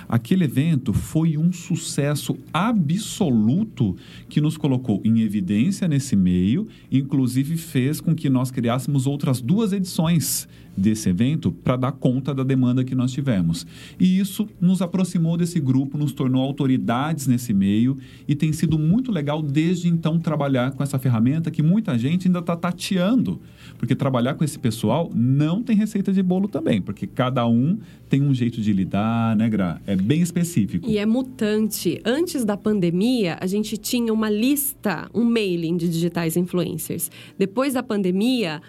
Aquele 0.07 0.45
evento 0.45 0.93
foi 0.93 1.39
um 1.39 1.51
sucesso 1.55 2.37
absoluto 2.53 3.97
que 4.29 4.43
nos 4.43 4.59
colocou 4.59 5.01
em 5.03 5.23
evidência 5.23 5.89
nesse 5.89 6.15
meio, 6.15 6.69
inclusive 6.93 7.57
fez 7.57 7.99
com 7.99 8.15
que 8.15 8.29
nós 8.29 8.51
criássemos 8.51 9.07
outras 9.07 9.41
duas 9.41 9.73
edições 9.73 10.47
desse 10.77 11.09
evento 11.09 11.53
para 11.53 11.77
dar 11.77 11.93
conta 11.93 12.35
da 12.35 12.43
demanda 12.43 12.85
que 12.85 12.95
nós 12.95 13.13
tivemos. 13.13 13.67
E 13.99 14.19
isso 14.19 14.49
nos 14.61 14.81
aproximou 14.81 15.37
desse 15.37 15.61
grupo, 15.61 15.99
nos 15.99 16.13
tornou 16.13 16.43
autoridades 16.43 17.27
nesse 17.27 17.53
meio 17.53 17.99
e 18.27 18.35
tem 18.35 18.53
sido 18.53 18.79
muito 18.79 19.13
legal 19.13 19.43
desde 19.43 19.89
então 19.89 20.19
trabalhar 20.19 20.73
com 20.73 20.83
essa 20.83 20.99
ferramenta 20.99 21.51
que 21.51 21.63
muita 21.63 21.99
gente 21.99 22.29
ainda 22.29 22.39
está 22.41 22.57
tateando. 22.57 23.41
Porque 23.79 23.95
trabalhar 23.95 24.35
com 24.35 24.45
esse 24.45 24.59
pessoal 24.59 25.11
não 25.15 25.63
tem 25.63 25.77
receita 25.77 26.13
de 26.13 26.23
bolo 26.23 26.49
também, 26.49 26.81
porque 26.83 27.07
cada 27.07 27.47
um 27.47 27.79
tem 28.09 28.23
um 28.23 28.35
jeito 28.35 28.61
de 28.61 28.73
lidar, 28.73 29.37
né, 29.37 29.49
Gra? 29.49 29.81
É 29.87 29.97
bem 29.97 30.21
específico. 30.21 30.89
E 30.89 30.99
é 30.99 31.07
mutante. 31.07 32.01
Antes 32.05 32.45
da 32.45 32.57
pandemia, 32.57 33.39
a 33.41 33.47
gente 33.47 33.77
tinha 33.77 34.13
uma 34.13 34.29
lista, 34.29 35.09
um 35.15 35.25
mailing 35.25 35.77
de 35.77 35.89
digitais 35.89 36.37
influencers. 36.37 37.11
Depois 37.39 37.75
da 37.75 37.83
pandemia, 37.83 38.61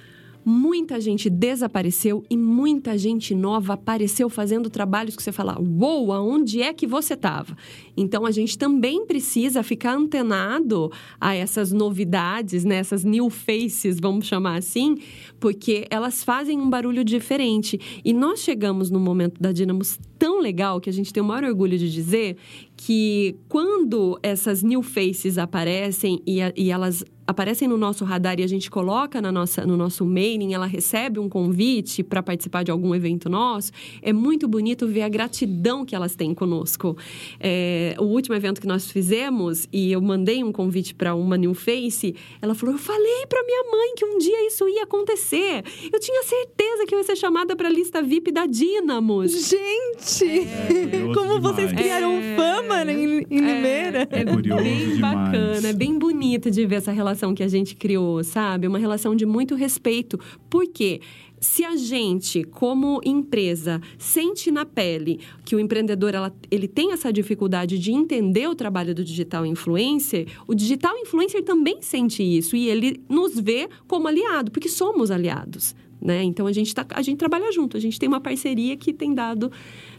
muita 0.44 1.00
gente 1.00 1.30
desapareceu 1.30 2.24
e 2.30 2.38
muita 2.38 2.98
gente 2.98 3.36
nova 3.36 3.74
apareceu 3.74 4.30
fazendo 4.30 4.70
trabalhos 4.70 5.16
que 5.16 5.24
você 5.24 5.32
fala, 5.32 5.60
uou, 5.60 6.12
aonde 6.12 6.62
é 6.62 6.74
que 6.74 6.88
você 6.88 7.14
estava? 7.14 7.56
Então 7.96 8.26
a 8.26 8.32
gente 8.32 8.58
também 8.58 9.06
precisa 9.06 9.64
ficar 9.64 9.96
antenado 9.96 10.92
a 11.20 11.36
essas 11.36 11.72
novidades, 11.72 12.64
né? 12.64 12.76
essas 12.76 13.04
new 13.04 13.30
faces, 13.30 14.00
vamos 14.00 14.26
chamar 14.26 14.58
assim, 14.58 14.98
porque 15.40 15.86
elas 15.90 16.24
fazem 16.24 16.60
um 16.60 16.70
barulho 16.70 17.04
diferente. 17.04 17.80
E 18.04 18.14
nós 18.14 18.40
chegamos 18.40 18.90
num 18.90 19.00
momento 19.00 19.42
da 19.42 19.52
Dinamos 19.52 20.00
tão 20.18 20.40
legal 20.40 20.80
que 20.80 20.90
a 20.90 20.94
gente 20.94 21.12
tem 21.12 21.22
o 21.22 21.26
maior 21.26 21.44
orgulho 21.44 21.78
de 21.78 21.92
dizer 21.92 22.38
que 22.78 23.36
quando 23.48 24.20
essas 24.24 24.64
new 24.64 24.82
faces 24.82 25.38
aparecem 25.38 26.22
e, 26.26 26.42
a, 26.42 26.52
e 26.56 26.72
elas 26.72 27.04
aparecem 27.26 27.68
no 27.68 27.78
nosso 27.78 28.04
radar 28.04 28.40
e 28.40 28.44
a 28.44 28.48
gente 28.48 28.70
coloca 28.70 29.22
na 29.22 29.32
nossa, 29.32 29.66
no 29.66 29.78
nosso 29.78 30.06
mailing, 30.06 30.54
ela 30.54 30.66
recebe 30.66 31.20
um 31.20 31.30
convite 31.30 32.04
para 32.04 32.22
participar 32.22 32.64
de 32.64 32.72
algum 32.72 32.94
evento 32.94 33.30
nosso, 33.30 33.72
é 34.02 34.12
muito 34.12 34.48
bonito 34.48 34.88
ver 34.88 35.04
a 35.04 35.10
gratidão 35.10 35.86
que 35.86 35.96
elas 35.96 36.16
têm 36.16 36.34
conosco. 36.34 36.98
É, 37.40 37.91
o 38.00 38.04
último 38.04 38.36
evento 38.36 38.60
que 38.62 38.68
nós 38.68 38.90
fizemos, 38.92 39.68
e 39.72 39.92
eu 39.92 40.02
mandei 40.02 40.44
um 40.44 40.52
convite 40.52 40.94
para 40.96 41.14
uma 41.16 41.38
New 41.38 41.54
Face, 41.54 42.16
ela 42.42 42.54
falou: 42.56 42.76
Eu 42.76 42.80
falei 42.80 43.26
para 43.28 43.44
minha 43.44 43.64
mãe 43.72 43.96
que 43.96 44.06
um 44.06 44.18
dia 44.18 44.48
isso 44.48 44.68
ia 44.68 44.84
acontecer. 44.84 45.64
Eu 45.92 46.00
tinha 46.00 46.24
certeza 46.24 46.86
que 46.86 46.94
eu 46.96 47.00
ia 47.00 47.04
ser 47.04 47.16
chamada 47.16 47.56
para 47.56 47.68
a 47.68 47.72
lista 47.72 48.02
VIP 48.02 48.32
da 48.32 48.46
Dinamos. 48.46 49.32
Gente! 49.50 50.48
Curioso 50.68 51.14
Como 51.20 51.42
vocês 51.42 51.70
demais. 51.70 51.86
criaram 51.86 52.12
É. 52.14 52.36
fama 52.36 52.86
né, 52.86 52.94
em, 52.94 53.26
em 53.30 53.40
Limeira. 53.40 54.08
É, 54.12 54.20
É 54.22 54.26
curioso 54.26 54.64
bem 54.64 54.78
demais. 54.96 55.00
bacana, 55.00 55.68
é 55.70 55.74
bem 55.74 55.98
bonito 55.98 56.50
de 56.52 56.66
ver 56.66 56.76
essa 56.76 56.92
relação 56.92 57.34
que 57.34 57.44
a 57.44 57.48
gente 57.48 57.76
criou, 57.76 58.24
sabe? 58.24 58.68
Uma 58.68 58.80
relação 58.80 59.16
de 59.16 59.26
muito 59.26 59.56
respeito. 59.56 60.20
Por 60.50 60.68
quê? 60.68 61.02
Se 61.42 61.66
a 61.66 61.76
gente, 61.76 62.44
como 62.44 63.02
empresa, 63.04 63.82
sente 63.98 64.52
na 64.52 64.64
pele 64.64 65.20
que 65.44 65.56
o 65.56 65.60
empreendedor 65.60 66.14
ela, 66.14 66.32
ele 66.52 66.68
tem 66.68 66.92
essa 66.92 67.12
dificuldade 67.12 67.80
de 67.80 67.92
entender 67.92 68.48
o 68.48 68.54
trabalho 68.54 68.94
do 68.94 69.04
digital 69.04 69.44
influencer, 69.44 70.28
o 70.48 70.54
digital 70.54 70.96
influencer 71.00 71.42
também 71.42 71.82
sente 71.82 72.22
isso 72.22 72.56
e 72.56 72.70
ele 72.70 73.04
nos 73.10 73.40
vê 73.40 73.68
como 73.88 74.08
aliado, 74.08 74.52
porque 74.52 74.70
somos 74.70 75.10
aliados. 75.10 75.76
Né? 76.00 76.24
Então 76.24 76.46
a 76.46 76.52
gente, 76.52 76.76
tá, 76.76 76.86
a 76.92 77.02
gente 77.02 77.18
trabalha 77.18 77.52
junto, 77.52 77.76
a 77.76 77.80
gente 77.80 78.00
tem 78.00 78.08
uma 78.08 78.22
parceria 78.22 78.78
que 78.78 78.94
tem 78.94 79.14
dado, 79.14 79.52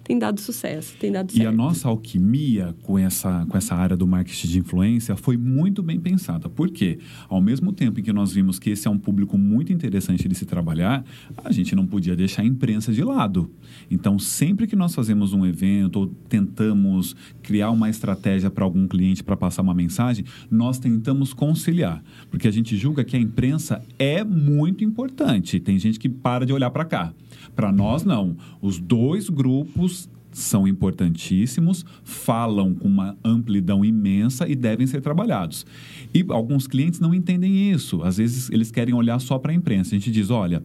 tem 0.04 0.18
dado 0.18 0.40
sucesso, 0.40 0.94
tem 0.98 1.12
dado 1.12 1.30
E 1.30 1.34
certo. 1.34 1.48
a 1.48 1.52
nossa 1.52 1.88
alquimia 1.88 2.74
com 2.82 2.98
essa, 2.98 3.46
com 3.46 3.56
essa 3.56 3.74
área 3.74 3.96
do 3.96 4.06
marketing 4.06 4.48
de 4.48 4.58
influência 4.58 5.16
foi 5.16 5.36
muito 5.36 5.82
bem 5.82 6.00
pensada. 6.00 6.48
Por 6.48 6.70
quê? 6.70 6.98
Ao 7.28 7.40
mesmo 7.40 7.72
tempo 7.72 8.00
em 8.00 8.02
que 8.02 8.12
nós 8.12 8.32
vimos 8.32 8.58
que 8.58 8.70
esse 8.70 8.88
é 8.88 8.90
um 8.90 8.98
público 8.98 9.38
muito 9.38 9.72
interessante 9.72 10.28
de 10.28 10.34
se 10.34 10.44
trabalhar, 10.44 11.04
a 11.44 11.52
gente 11.52 11.74
não 11.74 11.86
podia 11.86 12.16
deixar 12.16 12.42
a 12.42 12.44
imprensa 12.44 12.92
de 12.92 13.02
lado. 13.04 13.50
Então, 13.90 14.18
sempre 14.18 14.66
que 14.66 14.76
nós 14.76 14.94
fazemos 14.94 15.32
um 15.32 15.46
evento 15.46 15.96
ou 16.00 16.06
tentamos 16.28 17.14
criar 17.42 17.70
uma 17.70 17.88
estratégia 17.88 18.50
para 18.50 18.64
algum 18.64 18.86
cliente 18.88 19.22
para 19.22 19.36
passar 19.36 19.62
uma 19.62 19.74
mensagem, 19.74 20.24
nós 20.50 20.78
tentamos 20.78 21.32
conciliar. 21.32 22.02
Porque 22.30 22.48
a 22.48 22.50
gente 22.50 22.76
julga 22.76 23.04
que 23.04 23.16
a 23.16 23.20
imprensa 23.20 23.82
é 23.98 24.24
muito 24.24 24.84
importante. 24.84 25.60
Tem 25.60 25.78
gente 25.78 25.98
que 25.98 26.08
para 26.08 26.44
de 26.44 26.52
olhar 26.52 26.70
para 26.70 26.84
cá. 26.84 27.14
Para 27.54 27.72
nós, 27.72 28.04
não. 28.04 28.36
Os 28.60 28.78
dois 28.78 29.28
grupos 29.28 30.08
são 30.32 30.66
importantíssimos, 30.66 31.84
falam 32.02 32.74
com 32.74 32.88
uma 32.88 33.16
amplidão 33.22 33.84
imensa 33.84 34.48
e 34.48 34.56
devem 34.56 34.86
ser 34.86 35.00
trabalhados. 35.00 35.66
E 36.12 36.24
alguns 36.28 36.66
clientes 36.66 37.00
não 37.00 37.14
entendem 37.14 37.70
isso. 37.70 38.02
Às 38.02 38.16
vezes 38.16 38.50
eles 38.50 38.70
querem 38.70 38.94
olhar 38.94 39.18
só 39.20 39.38
para 39.38 39.52
a 39.52 39.54
imprensa. 39.54 39.94
A 39.94 39.98
gente 39.98 40.10
diz: 40.10 40.30
olha, 40.30 40.62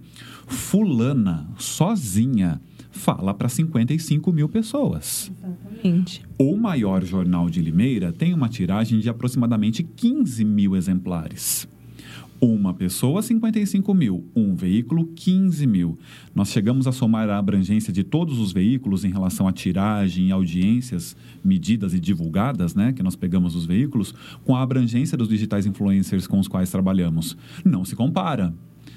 Fulana, 0.47 1.47
sozinha, 1.57 2.61
fala 2.89 3.33
para 3.33 3.49
55 3.49 4.31
mil 4.31 4.49
pessoas. 4.49 5.31
Gente. 5.83 6.23
O 6.37 6.55
maior 6.55 7.03
jornal 7.03 7.49
de 7.49 7.61
Limeira 7.61 8.11
tem 8.11 8.33
uma 8.33 8.49
tiragem 8.49 8.99
de 8.99 9.09
aproximadamente 9.09 9.83
15 9.83 10.43
mil 10.43 10.75
exemplares. 10.75 11.67
Uma 12.39 12.71
pessoa, 12.71 13.23
55 13.23 13.91
mil. 13.95 14.23
Um 14.35 14.55
veículo, 14.55 15.07
15 15.15 15.65
mil. 15.65 15.97
Nós 16.35 16.49
chegamos 16.49 16.85
a 16.85 16.91
somar 16.91 17.27
a 17.29 17.37
abrangência 17.39 17.91
de 17.91 18.03
todos 18.03 18.37
os 18.37 18.51
veículos 18.51 19.03
em 19.03 19.09
relação 19.09 19.47
à 19.47 19.51
tiragem 19.51 20.27
e 20.27 20.31
audiências 20.31 21.15
medidas 21.43 21.95
e 21.95 21.99
divulgadas, 21.99 22.75
né? 22.75 22.93
Que 22.93 23.01
nós 23.01 23.15
pegamos 23.15 23.55
os 23.55 23.65
veículos, 23.65 24.13
com 24.45 24.55
a 24.55 24.61
abrangência 24.61 25.17
dos 25.17 25.29
digitais 25.29 25.65
influencers 25.65 26.27
com 26.27 26.39
os 26.39 26.47
quais 26.47 26.69
trabalhamos. 26.69 27.35
Não 27.65 27.83
se 27.83 27.95
compara. 27.95 28.53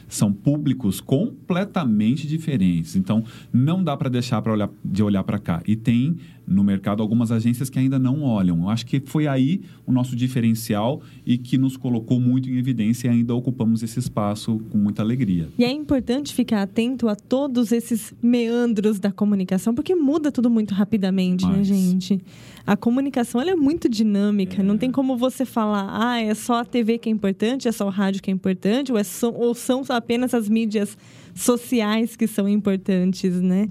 São 0.07 0.33
públicos 0.33 1.01
completamente 1.01 2.27
diferentes. 2.27 2.95
Então, 2.95 3.25
não 3.51 3.83
dá 3.83 3.97
para 3.97 4.11
deixar 4.11 4.43
pra 4.43 4.53
olhar, 4.53 4.69
de 4.85 5.03
olhar 5.03 5.25
para 5.25 5.39
cá. 5.39 5.63
E 5.67 5.77
tem 5.77 6.19
no 6.51 6.65
mercado 6.65 7.01
algumas 7.01 7.31
agências 7.31 7.71
que 7.71 7.79
ainda 7.79 7.97
não 7.99 8.23
olham. 8.23 8.63
Eu 8.63 8.69
acho 8.69 8.85
que 8.85 9.01
foi 9.07 9.29
aí 9.29 9.63
o 9.87 9.93
nosso 9.93 10.17
diferencial 10.17 11.01
e 11.25 11.39
que 11.39 11.57
nos 11.57 11.77
colocou 11.77 12.21
muito 12.21 12.51
em 12.51 12.59
evidência 12.59 13.07
e 13.07 13.11
ainda 13.11 13.33
ocupamos 13.35 13.85
esse 13.85 14.01
espaço 14.01 14.61
com 14.69 14.77
muita 14.77 15.01
alegria. 15.01 15.49
E 15.57 15.65
é 15.65 15.71
importante 15.71 16.35
ficar 16.35 16.63
atento 16.63 17.09
a 17.09 17.15
todos 17.15 17.71
esses 17.71 18.13
meandros 18.21 18.99
da 18.99 19.13
comunicação, 19.13 19.73
porque 19.75 19.95
muda 19.95 20.33
tudo 20.33 20.51
muito 20.51 20.75
rapidamente, 20.75 21.47
né, 21.47 21.59
Mas- 21.59 21.67
gente? 21.69 22.21
A 22.67 22.77
comunicação 22.77 23.41
ela 23.41 23.53
é 23.53 23.57
muito 23.57 23.89
dinâmica. 23.89 24.63
Não 24.63 24.77
tem 24.77 24.91
como 24.91 25.17
você 25.17 25.45
falar, 25.45 25.89
ah, 25.91 26.21
é 26.21 26.35
só 26.35 26.61
a 26.61 26.65
TV 26.65 26.99
que 26.99 27.09
é 27.09 27.13
importante, 27.13 27.69
é 27.69 27.73
só 27.73 27.87
o 27.87 27.91
rádio 27.91 28.23
que 28.23 28.31
é 28.31 28.35
importante, 28.35 28.91
ou, 28.93 28.99
é 28.99 29.03
ou 29.35 29.55
são 29.55 29.83
apenas 29.89 30.35
as 30.35 30.49
mídias 30.49 30.97
sociais 31.35 32.17
que 32.17 32.27
são 32.27 32.49
importantes, 32.49 33.41
né? 33.41 33.69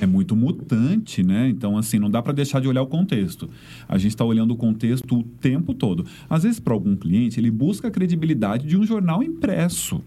É 0.00 0.06
muito 0.06 0.34
mutante, 0.34 1.22
né? 1.22 1.48
Então, 1.48 1.76
assim, 1.76 1.98
não 1.98 2.10
dá 2.10 2.22
para 2.22 2.32
deixar 2.32 2.60
de 2.60 2.66
olhar 2.66 2.82
o 2.82 2.86
contexto. 2.86 3.50
A 3.86 3.98
gente 3.98 4.12
está 4.12 4.24
olhando 4.24 4.52
o 4.52 4.56
contexto 4.56 5.18
o 5.18 5.22
tempo 5.22 5.74
todo. 5.74 6.06
Às 6.28 6.42
vezes, 6.42 6.58
para 6.58 6.72
algum 6.72 6.96
cliente, 6.96 7.38
ele 7.38 7.50
busca 7.50 7.88
a 7.88 7.90
credibilidade 7.90 8.66
de 8.66 8.76
um 8.76 8.84
jornal 8.84 9.22
impresso. 9.22 10.02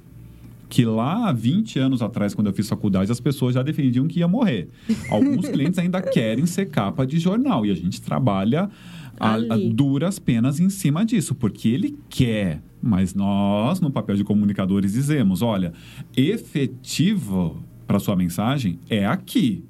que 0.69 0.83
lá 0.85 1.29
há 1.29 1.31
20 1.31 1.77
anos 1.77 2.01
atrás, 2.01 2.33
quando 2.33 2.47
eu 2.47 2.53
fiz 2.53 2.67
faculdade, 2.67 3.11
as 3.11 3.19
pessoas 3.19 3.53
já 3.53 3.61
defendiam 3.61 4.07
que 4.07 4.19
ia 4.19 4.27
morrer. 4.27 4.69
Alguns 5.07 5.45
clientes 5.49 5.77
ainda 5.77 6.01
querem 6.01 6.47
ser 6.47 6.65
capa 6.65 7.05
de 7.05 7.19
jornal 7.19 7.63
e 7.63 7.69
a 7.69 7.75
gente 7.75 8.01
trabalha 8.01 8.71
a, 9.19 9.35
a 9.35 9.57
duras 9.71 10.17
penas 10.17 10.59
em 10.59 10.71
cima 10.71 11.05
disso, 11.05 11.35
porque 11.35 11.67
ele 11.69 11.95
quer. 12.09 12.61
Mas 12.81 13.13
nós, 13.13 13.79
no 13.79 13.91
papel 13.91 14.15
de 14.15 14.23
comunicadores, 14.23 14.93
dizemos: 14.93 15.43
olha, 15.43 15.73
efetivo 16.17 17.63
para 17.85 17.99
sua 17.99 18.15
mensagem 18.15 18.79
é 18.89 19.05
aqui. 19.05 19.63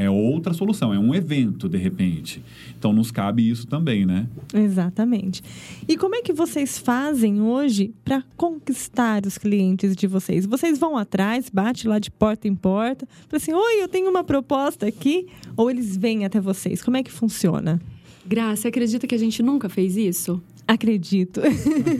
É 0.00 0.08
outra 0.08 0.54
solução, 0.54 0.94
é 0.94 0.98
um 0.98 1.14
evento, 1.14 1.68
de 1.68 1.76
repente. 1.76 2.42
Então, 2.78 2.90
nos 2.90 3.10
cabe 3.10 3.46
isso 3.46 3.66
também, 3.66 4.06
né? 4.06 4.26
Exatamente. 4.54 5.42
E 5.86 5.94
como 5.94 6.14
é 6.14 6.22
que 6.22 6.32
vocês 6.32 6.78
fazem 6.78 7.42
hoje 7.42 7.92
para 8.02 8.24
conquistar 8.34 9.26
os 9.26 9.36
clientes 9.36 9.94
de 9.94 10.06
vocês? 10.06 10.46
Vocês 10.46 10.78
vão 10.78 10.96
atrás, 10.96 11.50
bate 11.52 11.86
lá 11.86 11.98
de 11.98 12.10
porta 12.10 12.48
em 12.48 12.54
porta, 12.54 13.06
fala 13.28 13.36
assim: 13.36 13.52
oi, 13.52 13.82
eu 13.82 13.88
tenho 13.88 14.08
uma 14.08 14.24
proposta 14.24 14.86
aqui? 14.86 15.26
Ou 15.54 15.70
eles 15.70 15.98
vêm 15.98 16.24
até 16.24 16.40
vocês? 16.40 16.82
Como 16.82 16.96
é 16.96 17.02
que 17.02 17.12
funciona? 17.12 17.78
Graça, 18.26 18.68
acredita 18.68 19.06
que 19.06 19.14
a 19.14 19.18
gente 19.18 19.42
nunca 19.42 19.68
fez 19.68 19.98
isso? 19.98 20.42
Acredito. 20.70 21.40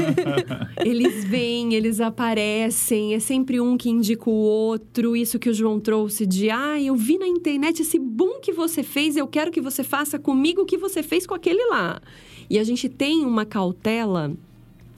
eles 0.86 1.24
vêm, 1.24 1.74
eles 1.74 2.00
aparecem, 2.00 3.14
é 3.14 3.18
sempre 3.18 3.60
um 3.60 3.76
que 3.76 3.90
indica 3.90 4.30
o 4.30 4.32
outro. 4.32 5.16
Isso 5.16 5.40
que 5.40 5.50
o 5.50 5.52
João 5.52 5.80
trouxe 5.80 6.24
de, 6.24 6.50
ah, 6.50 6.80
eu 6.80 6.94
vi 6.94 7.18
na 7.18 7.26
internet 7.26 7.82
esse 7.82 7.98
boom 7.98 8.38
que 8.40 8.52
você 8.52 8.84
fez, 8.84 9.16
eu 9.16 9.26
quero 9.26 9.50
que 9.50 9.60
você 9.60 9.82
faça 9.82 10.20
comigo 10.20 10.62
o 10.62 10.64
que 10.64 10.78
você 10.78 11.02
fez 11.02 11.26
com 11.26 11.34
aquele 11.34 11.64
lá. 11.68 12.00
E 12.48 12.60
a 12.60 12.64
gente 12.64 12.88
tem 12.88 13.26
uma 13.26 13.44
cautela 13.44 14.32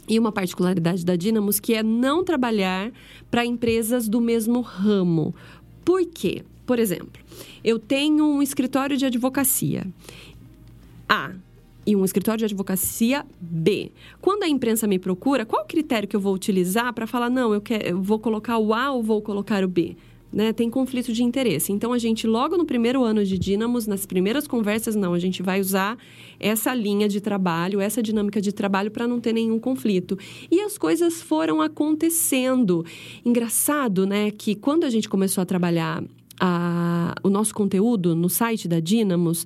e 0.06 0.18
uma 0.18 0.32
particularidade 0.32 1.02
da 1.02 1.16
Dinamos 1.16 1.58
que 1.58 1.72
é 1.72 1.82
não 1.82 2.22
trabalhar 2.22 2.92
para 3.30 3.46
empresas 3.46 4.06
do 4.06 4.20
mesmo 4.20 4.60
ramo. 4.60 5.34
Por 5.82 6.04
quê? 6.04 6.44
Por 6.66 6.78
exemplo, 6.78 7.22
eu 7.64 7.78
tenho 7.78 8.22
um 8.26 8.42
escritório 8.42 8.98
de 8.98 9.06
advocacia. 9.06 9.86
A 11.08 11.32
e 11.86 11.96
um 11.96 12.04
escritório 12.04 12.38
de 12.38 12.44
advocacia 12.44 13.24
B. 13.40 13.90
Quando 14.20 14.44
a 14.44 14.48
imprensa 14.48 14.86
me 14.86 14.98
procura, 14.98 15.44
qual 15.44 15.64
o 15.64 15.66
critério 15.66 16.08
que 16.08 16.16
eu 16.16 16.20
vou 16.20 16.34
utilizar 16.34 16.92
para 16.92 17.06
falar, 17.06 17.30
não, 17.30 17.52
eu, 17.52 17.60
quero, 17.60 17.86
eu 17.86 18.02
vou 18.02 18.18
colocar 18.18 18.58
o 18.58 18.72
A 18.72 18.92
ou 18.92 19.02
vou 19.02 19.20
colocar 19.20 19.64
o 19.64 19.68
B? 19.68 19.96
Né? 20.32 20.50
Tem 20.52 20.70
conflito 20.70 21.12
de 21.12 21.22
interesse. 21.22 21.72
Então, 21.72 21.92
a 21.92 21.98
gente, 21.98 22.26
logo 22.26 22.56
no 22.56 22.64
primeiro 22.64 23.04
ano 23.04 23.22
de 23.22 23.36
Dínamos, 23.36 23.86
nas 23.86 24.06
primeiras 24.06 24.46
conversas, 24.46 24.96
não, 24.96 25.12
a 25.12 25.18
gente 25.18 25.42
vai 25.42 25.60
usar 25.60 25.98
essa 26.40 26.74
linha 26.74 27.06
de 27.06 27.20
trabalho, 27.20 27.80
essa 27.80 28.02
dinâmica 28.02 28.40
de 28.40 28.50
trabalho 28.50 28.90
para 28.90 29.06
não 29.06 29.20
ter 29.20 29.34
nenhum 29.34 29.58
conflito. 29.58 30.18
E 30.50 30.60
as 30.60 30.78
coisas 30.78 31.20
foram 31.20 31.60
acontecendo. 31.60 32.82
Engraçado, 33.22 34.06
né, 34.06 34.30
que 34.30 34.54
quando 34.54 34.84
a 34.84 34.90
gente 34.90 35.06
começou 35.06 35.42
a 35.42 35.44
trabalhar 35.44 36.02
a, 36.40 37.14
o 37.22 37.30
nosso 37.30 37.54
conteúdo 37.54 38.16
no 38.16 38.28
site 38.28 38.66
da 38.66 38.80
Dynamos, 38.80 39.44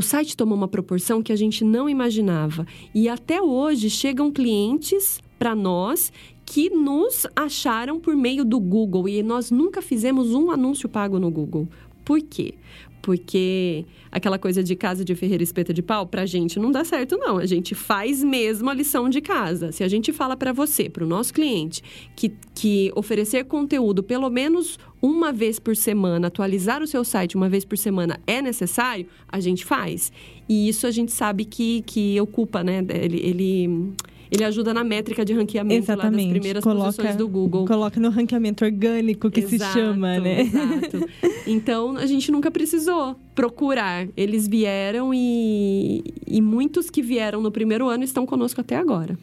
o 0.00 0.02
site 0.02 0.34
tomou 0.34 0.56
uma 0.56 0.66
proporção 0.66 1.22
que 1.22 1.30
a 1.30 1.36
gente 1.36 1.62
não 1.62 1.86
imaginava. 1.86 2.66
E 2.94 3.06
até 3.06 3.42
hoje 3.42 3.90
chegam 3.90 4.32
clientes 4.32 5.20
para 5.38 5.54
nós 5.54 6.10
que 6.46 6.70
nos 6.70 7.26
acharam 7.36 8.00
por 8.00 8.16
meio 8.16 8.42
do 8.42 8.58
Google 8.58 9.06
e 9.06 9.22
nós 9.22 9.50
nunca 9.50 9.82
fizemos 9.82 10.32
um 10.32 10.50
anúncio 10.50 10.88
pago 10.88 11.18
no 11.18 11.30
Google. 11.30 11.68
Por 12.02 12.22
quê? 12.22 12.54
Porque 13.02 13.84
aquela 14.10 14.38
coisa 14.38 14.62
de 14.62 14.76
casa 14.76 15.04
de 15.04 15.14
ferreira 15.14 15.42
espeta 15.42 15.72
de 15.72 15.82
pau, 15.82 16.06
pra 16.06 16.26
gente 16.26 16.58
não 16.58 16.70
dá 16.70 16.84
certo, 16.84 17.16
não. 17.16 17.38
A 17.38 17.46
gente 17.46 17.74
faz 17.74 18.22
mesmo 18.22 18.68
a 18.68 18.74
lição 18.74 19.08
de 19.08 19.20
casa. 19.20 19.72
Se 19.72 19.82
a 19.82 19.88
gente 19.88 20.12
fala 20.12 20.36
para 20.36 20.52
você, 20.52 20.88
para 20.88 21.04
o 21.04 21.06
nosso 21.06 21.32
cliente, 21.32 21.82
que, 22.14 22.32
que 22.54 22.92
oferecer 22.94 23.44
conteúdo 23.44 24.02
pelo 24.02 24.28
menos 24.28 24.78
uma 25.00 25.32
vez 25.32 25.58
por 25.58 25.74
semana, 25.74 26.26
atualizar 26.26 26.82
o 26.82 26.86
seu 26.86 27.04
site 27.04 27.36
uma 27.36 27.48
vez 27.48 27.64
por 27.64 27.78
semana 27.78 28.20
é 28.26 28.42
necessário, 28.42 29.06
a 29.28 29.40
gente 29.40 29.64
faz. 29.64 30.12
E 30.48 30.68
isso 30.68 30.86
a 30.86 30.90
gente 30.90 31.12
sabe 31.12 31.44
que, 31.44 31.82
que 31.82 32.20
ocupa, 32.20 32.62
né? 32.62 32.84
Ele, 32.90 33.18
ele 33.18 33.92
ele 34.30 34.44
ajuda 34.44 34.72
na 34.72 34.84
métrica 34.84 35.24
de 35.24 35.32
ranqueamento 35.32 35.84
Exatamente. 35.84 36.16
lá 36.16 36.22
das 36.22 36.30
primeiras 36.30 36.62
coloca, 36.62 36.84
posições 36.84 37.16
do 37.16 37.28
Google. 37.28 37.66
Coloca 37.66 37.98
no 37.98 38.10
ranqueamento 38.10 38.64
orgânico 38.64 39.30
que 39.30 39.40
exato, 39.40 39.72
se 39.72 39.78
chama, 39.78 40.18
né? 40.20 40.42
Exato. 40.42 41.08
Então, 41.46 41.96
a 41.96 42.06
gente 42.06 42.30
nunca 42.30 42.50
precisou 42.50 43.16
procurar. 43.34 44.06
Eles 44.16 44.46
vieram 44.46 45.12
e, 45.12 46.04
e 46.26 46.40
muitos 46.40 46.90
que 46.90 47.02
vieram 47.02 47.40
no 47.40 47.50
primeiro 47.50 47.88
ano 47.88 48.04
estão 48.04 48.24
conosco 48.24 48.60
até 48.60 48.76
agora 48.76 49.18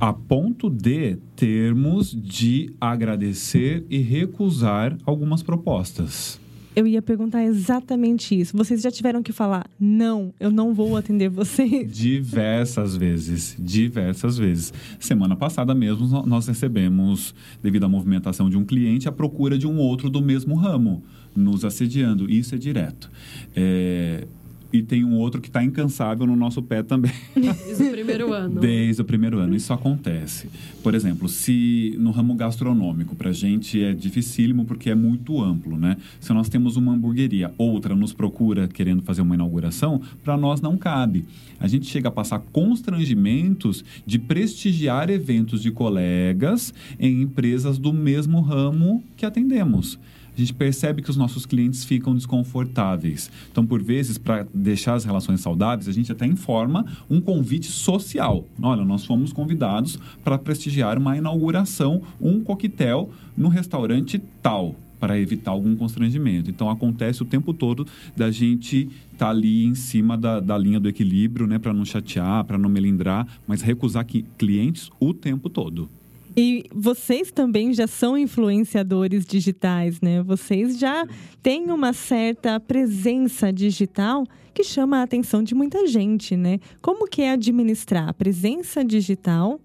a 0.00 0.12
ponto 0.12 0.68
de 0.68 1.16
termos 1.36 2.10
de 2.10 2.74
agradecer 2.80 3.86
e 3.88 3.98
recusar 3.98 4.98
algumas 5.06 5.44
propostas. 5.44 6.40
Eu 6.74 6.86
ia 6.86 7.02
perguntar 7.02 7.44
exatamente 7.44 8.38
isso. 8.38 8.56
Vocês 8.56 8.80
já 8.80 8.90
tiveram 8.90 9.22
que 9.22 9.32
falar, 9.32 9.66
não, 9.78 10.32
eu 10.40 10.50
não 10.50 10.72
vou 10.72 10.96
atender 10.96 11.28
vocês? 11.28 11.92
Diversas 11.92 12.96
vezes, 12.96 13.54
diversas 13.58 14.38
vezes. 14.38 14.72
Semana 14.98 15.36
passada 15.36 15.74
mesmo, 15.74 16.24
nós 16.26 16.46
recebemos, 16.46 17.34
devido 17.62 17.84
à 17.84 17.88
movimentação 17.88 18.48
de 18.48 18.56
um 18.56 18.64
cliente, 18.64 19.06
a 19.06 19.12
procura 19.12 19.58
de 19.58 19.66
um 19.66 19.76
outro 19.76 20.08
do 20.08 20.22
mesmo 20.22 20.54
ramo, 20.54 21.02
nos 21.36 21.62
assediando. 21.62 22.30
Isso 22.30 22.54
é 22.54 22.58
direto. 22.58 23.10
É, 23.54 24.26
e 24.72 24.82
tem 24.82 25.04
um 25.04 25.16
outro 25.16 25.40
que 25.40 25.48
está 25.48 25.62
incansável 25.62 26.26
no 26.26 26.34
nosso 26.34 26.62
pé 26.62 26.82
também. 26.82 27.12
Desde 27.36 27.84
o 27.84 27.90
primeiro 27.90 28.32
ano. 28.32 28.60
Desde 28.60 29.02
o 29.02 29.04
primeiro 29.04 29.38
ano. 29.38 29.54
Isso 29.54 29.72
acontece. 29.72 30.48
Por 30.82 30.94
exemplo, 30.94 31.28
se 31.28 31.94
no 31.98 32.10
ramo 32.10 32.34
gastronômico, 32.34 33.14
para 33.14 33.30
a 33.30 33.32
gente 33.32 33.82
é 33.82 33.92
dificílimo 33.92 34.64
porque 34.64 34.90
é 34.90 34.94
muito 34.94 35.42
amplo, 35.42 35.76
né? 35.76 35.96
Se 36.20 36.32
nós 36.32 36.48
temos 36.48 36.76
uma 36.76 36.92
hamburgueria, 36.92 37.52
outra 37.58 37.94
nos 37.94 38.12
procura 38.12 38.66
querendo 38.66 39.02
fazer 39.02 39.22
uma 39.22 39.34
inauguração, 39.34 40.00
para 40.24 40.36
nós 40.36 40.60
não 40.60 40.76
cabe. 40.76 41.24
A 41.60 41.68
gente 41.68 41.86
chega 41.86 42.08
a 42.08 42.12
passar 42.12 42.38
constrangimentos 42.52 43.84
de 44.06 44.18
prestigiar 44.18 45.10
eventos 45.10 45.62
de 45.62 45.70
colegas 45.70 46.72
em 46.98 47.22
empresas 47.22 47.78
do 47.78 47.92
mesmo 47.92 48.40
ramo 48.40 49.04
que 49.16 49.26
atendemos 49.26 49.98
a 50.34 50.40
gente 50.40 50.54
percebe 50.54 51.02
que 51.02 51.10
os 51.10 51.16
nossos 51.16 51.44
clientes 51.44 51.84
ficam 51.84 52.14
desconfortáveis. 52.14 53.30
Então, 53.50 53.66
por 53.66 53.82
vezes, 53.82 54.18
para 54.18 54.46
deixar 54.52 54.94
as 54.94 55.04
relações 55.04 55.40
saudáveis, 55.40 55.88
a 55.88 55.92
gente 55.92 56.10
até 56.10 56.26
informa 56.26 56.86
um 57.08 57.20
convite 57.20 57.66
social. 57.66 58.46
Olha, 58.60 58.84
nós 58.84 59.04
fomos 59.04 59.32
convidados 59.32 59.98
para 60.24 60.38
prestigiar 60.38 60.98
uma 60.98 61.16
inauguração, 61.16 62.02
um 62.20 62.40
coquetel 62.40 63.10
no 63.36 63.48
restaurante 63.48 64.20
tal 64.42 64.74
para 65.02 65.18
evitar 65.18 65.50
algum 65.50 65.74
constrangimento. 65.74 66.48
Então 66.48 66.70
acontece 66.70 67.22
o 67.22 67.24
tempo 67.24 67.52
todo 67.52 67.84
da 68.16 68.30
gente 68.30 68.88
estar 69.12 69.26
tá 69.26 69.30
ali 69.30 69.64
em 69.64 69.74
cima 69.74 70.16
da, 70.16 70.38
da 70.38 70.56
linha 70.56 70.78
do 70.78 70.88
equilíbrio, 70.88 71.44
né, 71.44 71.58
para 71.58 71.72
não 71.72 71.84
chatear, 71.84 72.44
para 72.44 72.56
não 72.56 72.70
melindrar, 72.70 73.26
mas 73.44 73.62
recusar 73.62 74.06
clientes 74.38 74.90
o 75.00 75.12
tempo 75.12 75.50
todo. 75.50 75.90
E 76.36 76.64
vocês 76.72 77.30
também 77.30 77.74
já 77.74 77.86
são 77.86 78.16
influenciadores 78.16 79.26
digitais, 79.26 80.00
né? 80.00 80.22
Vocês 80.22 80.78
já 80.78 81.06
têm 81.42 81.70
uma 81.70 81.92
certa 81.92 82.58
presença 82.58 83.52
digital 83.52 84.24
que 84.54 84.64
chama 84.64 84.98
a 84.98 85.02
atenção 85.02 85.42
de 85.42 85.54
muita 85.54 85.86
gente, 85.86 86.36
né? 86.36 86.58
Como 86.80 87.06
que 87.06 87.22
é 87.22 87.32
administrar 87.32 88.08
a 88.08 88.14
presença 88.14 88.84
digital 88.84 89.60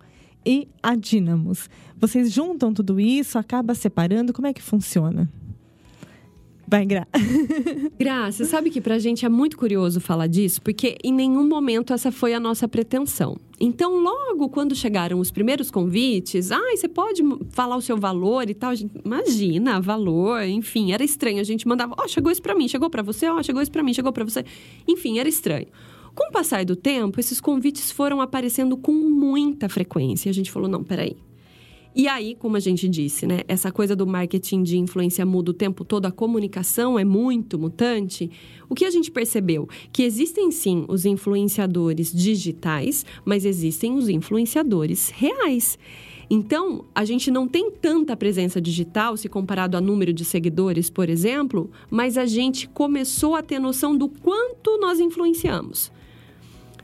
e 0.45 0.67
a 0.82 0.95
Dynamos? 0.95 1.69
Vocês 1.99 2.32
juntam 2.32 2.73
tudo 2.73 2.99
isso, 2.99 3.38
acaba 3.38 3.73
separando, 3.73 4.34
como 4.34 4.47
é 4.47 4.53
que 4.53 4.62
funciona? 4.62 5.30
Vai, 6.69 6.86
Gra. 6.86 7.08
Gra, 7.97 8.30
você 8.30 8.43
sabe 8.43 8.69
que 8.69 8.82
pra 8.82 8.99
gente 8.99 9.25
é 9.25 9.30
muito 9.30 9.58
curioso 9.58 10.01
falar 10.01 10.27
disso, 10.27 10.62
porque 10.62 10.97
em 11.01 11.13
nenhum 11.13 11.47
momento 11.47 11.93
essa 11.93 12.12
foi 12.12 12.34
a 12.34 12.39
nossa 12.41 12.67
pretensão. 12.67 13.38
Então, 13.58 14.03
logo 14.03 14.49
quando 14.49 14.75
chegaram 14.75 15.17
os 15.17 15.32
primeiros 15.32 15.71
convites, 15.71 16.51
ah, 16.51 16.75
você 16.75 16.89
pode 16.89 17.23
falar 17.51 17.77
o 17.77 17.82
seu 17.82 17.95
valor 17.95 18.49
e 18.49 18.53
tal. 18.53 18.75
Gente, 18.75 18.93
imagina, 19.03 19.80
valor, 19.80 20.43
enfim, 20.43 20.91
era 20.91 21.06
estranho. 21.06 21.39
A 21.39 21.43
gente 21.43 21.65
mandava, 21.65 21.95
ó, 21.97 22.03
oh, 22.03 22.08
chegou 22.08 22.30
isso 22.30 22.41
pra 22.41 22.53
mim, 22.53 22.67
chegou 22.67 22.89
pra 22.89 23.01
você, 23.01 23.30
ó, 23.30 23.38
oh, 23.38 23.43
chegou 23.43 23.62
isso 23.62 23.71
pra 23.71 23.82
mim, 23.82 23.93
chegou 23.93 24.12
pra 24.12 24.25
você. 24.25 24.43
Enfim, 24.86 25.19
era 25.19 25.30
estranho. 25.30 25.67
Com 26.13 26.27
o 26.27 26.32
passar 26.32 26.65
do 26.65 26.75
tempo, 26.75 27.17
esses 27.19 27.39
convites 27.39 27.91
foram 27.91 28.19
aparecendo 28.19 28.75
com 28.75 28.91
muita 28.91 29.69
frequência. 29.69 30.30
A 30.30 30.34
gente 30.34 30.51
falou, 30.51 30.67
não, 30.67 30.84
peraí, 30.84 31.15
e 31.97 32.07
aí, 32.07 32.36
como 32.36 32.55
a 32.55 32.60
gente 32.60 32.88
disse, 32.88 33.25
né, 33.25 33.39
essa 33.47 33.71
coisa 33.71 33.95
do 33.95 34.05
marketing 34.05 34.62
de 34.62 34.77
influência 34.77 35.25
muda 35.25 35.49
o 35.49 35.53
tempo 35.53 35.83
todo, 35.83 36.05
a 36.05 36.12
comunicação 36.12 36.99
é 36.99 37.03
muito 37.03 37.57
mutante. 37.57 38.29
O 38.69 38.75
que 38.75 38.86
a 38.86 38.91
gente 38.91 39.10
percebeu? 39.10 39.67
Que 39.91 40.03
existem 40.03 40.51
sim 40.51 40.86
os 40.88 41.05
influenciadores 41.05 42.13
digitais, 42.13 43.03
mas 43.25 43.45
existem 43.45 43.95
os 43.95 44.10
influenciadores 44.10 45.10
reais. 45.10 45.79
Então, 46.29 46.86
a 46.93 47.03
gente 47.03 47.31
não 47.31 47.47
tem 47.47 47.71
tanta 47.71 48.15
presença 48.15 48.62
digital 48.62 49.17
se 49.17 49.27
comparado 49.27 49.75
a 49.75 49.81
número 49.81 50.13
de 50.13 50.23
seguidores, 50.23 50.91
por 50.91 51.10
exemplo, 51.10 51.67
mas 51.89 52.15
a 52.15 52.27
gente 52.27 52.69
começou 52.69 53.35
a 53.35 53.41
ter 53.41 53.58
noção 53.58 53.98
do 53.98 54.08
quanto 54.08 54.77
nós 54.77 55.00
influenciamos. 55.00 55.91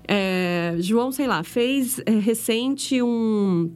É, 0.07 0.75
João, 0.79 1.11
sei 1.11 1.27
lá, 1.27 1.43
fez 1.43 2.01
é, 2.03 2.11
recente 2.11 2.99
um 2.99 3.69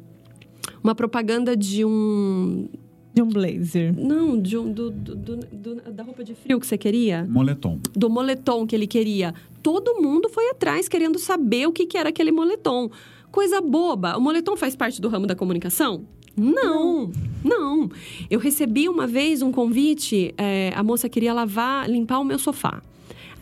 uma 0.83 0.93
propaganda 0.95 1.55
de 1.55 1.83
um 1.85 2.67
De 3.13 3.21
um 3.21 3.27
blazer. 3.27 3.93
Não, 3.97 4.39
de 4.39 4.57
um, 4.57 4.71
do, 4.71 4.91
do- 4.91 5.15
do- 5.15 5.35
do- 5.51 5.91
da 5.91 6.03
roupa 6.03 6.23
de 6.23 6.35
frio 6.35 6.59
que 6.59 6.67
você 6.67 6.77
queria. 6.77 7.25
Moletom. 7.29 7.79
do 7.93 8.09
moletom 8.09 8.65
que 8.67 8.75
ele 8.75 8.85
queria. 8.87 9.33
Todo 9.63 10.01
mundo 10.01 10.29
foi 10.29 10.49
atrás 10.51 10.87
querendo 10.87 11.17
saber 11.17 11.67
o 11.67 11.71
que, 11.71 11.85
que 11.87 11.97
era 11.97 12.09
aquele 12.09 12.31
moletom. 12.31 12.89
Coisa 13.31 13.59
boba. 13.59 14.15
O 14.17 14.21
moletom 14.21 14.55
faz 14.55 14.75
parte 14.75 15.01
do 15.01 15.09
ramo 15.09 15.25
da 15.27 15.35
comunicação? 15.35 16.05
Não, 16.35 17.11
não. 17.43 17.89
Eu 18.29 18.39
recebi 18.39 18.87
uma 18.87 19.07
vez 19.07 19.41
um 19.41 19.51
convite, 19.51 20.33
é, 20.37 20.71
a 20.75 20.83
moça 20.83 21.09
queria 21.09 21.33
lavar, 21.33 21.89
limpar 21.89 22.19
o 22.19 22.23
meu 22.23 22.37
sofá. 22.37 22.81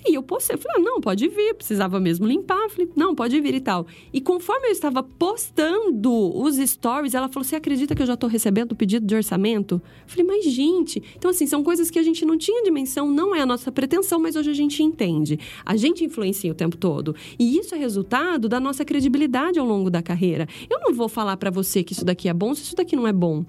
Aí 0.05 0.13
eu 0.13 0.21
postei, 0.21 0.55
falei, 0.57 0.81
ah, 0.81 0.83
não, 0.83 1.01
pode 1.01 1.27
vir, 1.27 1.55
precisava 1.55 1.99
mesmo 1.99 2.27
limpar. 2.27 2.69
Falei, 2.69 2.89
não, 2.95 3.15
pode 3.15 3.39
vir 3.41 3.55
e 3.55 3.59
tal. 3.59 3.87
E 4.13 4.21
conforme 4.21 4.67
eu 4.67 4.71
estava 4.71 5.01
postando 5.01 6.11
os 6.37 6.57
stories, 6.57 7.15
ela 7.15 7.27
falou, 7.27 7.43
você 7.43 7.55
acredita 7.55 7.95
que 7.95 8.01
eu 8.01 8.05
já 8.05 8.13
estou 8.13 8.29
recebendo 8.29 8.73
o 8.73 8.75
pedido 8.75 9.05
de 9.05 9.15
orçamento? 9.15 9.81
Falei, 10.05 10.25
mas 10.25 10.45
gente... 10.45 11.01
Então, 11.15 11.31
assim, 11.31 11.47
são 11.47 11.63
coisas 11.63 11.89
que 11.89 11.97
a 11.97 12.03
gente 12.03 12.25
não 12.25 12.37
tinha 12.37 12.63
dimensão, 12.63 13.09
não 13.09 13.35
é 13.35 13.41
a 13.41 13.45
nossa 13.45 13.71
pretensão, 13.71 14.19
mas 14.19 14.35
hoje 14.35 14.51
a 14.51 14.53
gente 14.53 14.83
entende. 14.83 15.39
A 15.65 15.75
gente 15.75 16.03
influencia 16.03 16.51
o 16.51 16.55
tempo 16.55 16.77
todo. 16.77 17.15
E 17.39 17.57
isso 17.57 17.73
é 17.73 17.77
resultado 17.77 18.47
da 18.47 18.59
nossa 18.59 18.85
credibilidade 18.85 19.59
ao 19.59 19.65
longo 19.65 19.89
da 19.89 20.01
carreira. 20.01 20.47
Eu 20.69 20.79
não 20.79 20.93
vou 20.93 21.09
falar 21.09 21.37
para 21.37 21.49
você 21.49 21.83
que 21.83 21.93
isso 21.93 22.05
daqui 22.05 22.29
é 22.29 22.33
bom 22.33 22.53
se 22.53 22.63
isso 22.63 22.75
daqui 22.75 22.95
não 22.95 23.07
é 23.07 23.13
bom. 23.13 23.43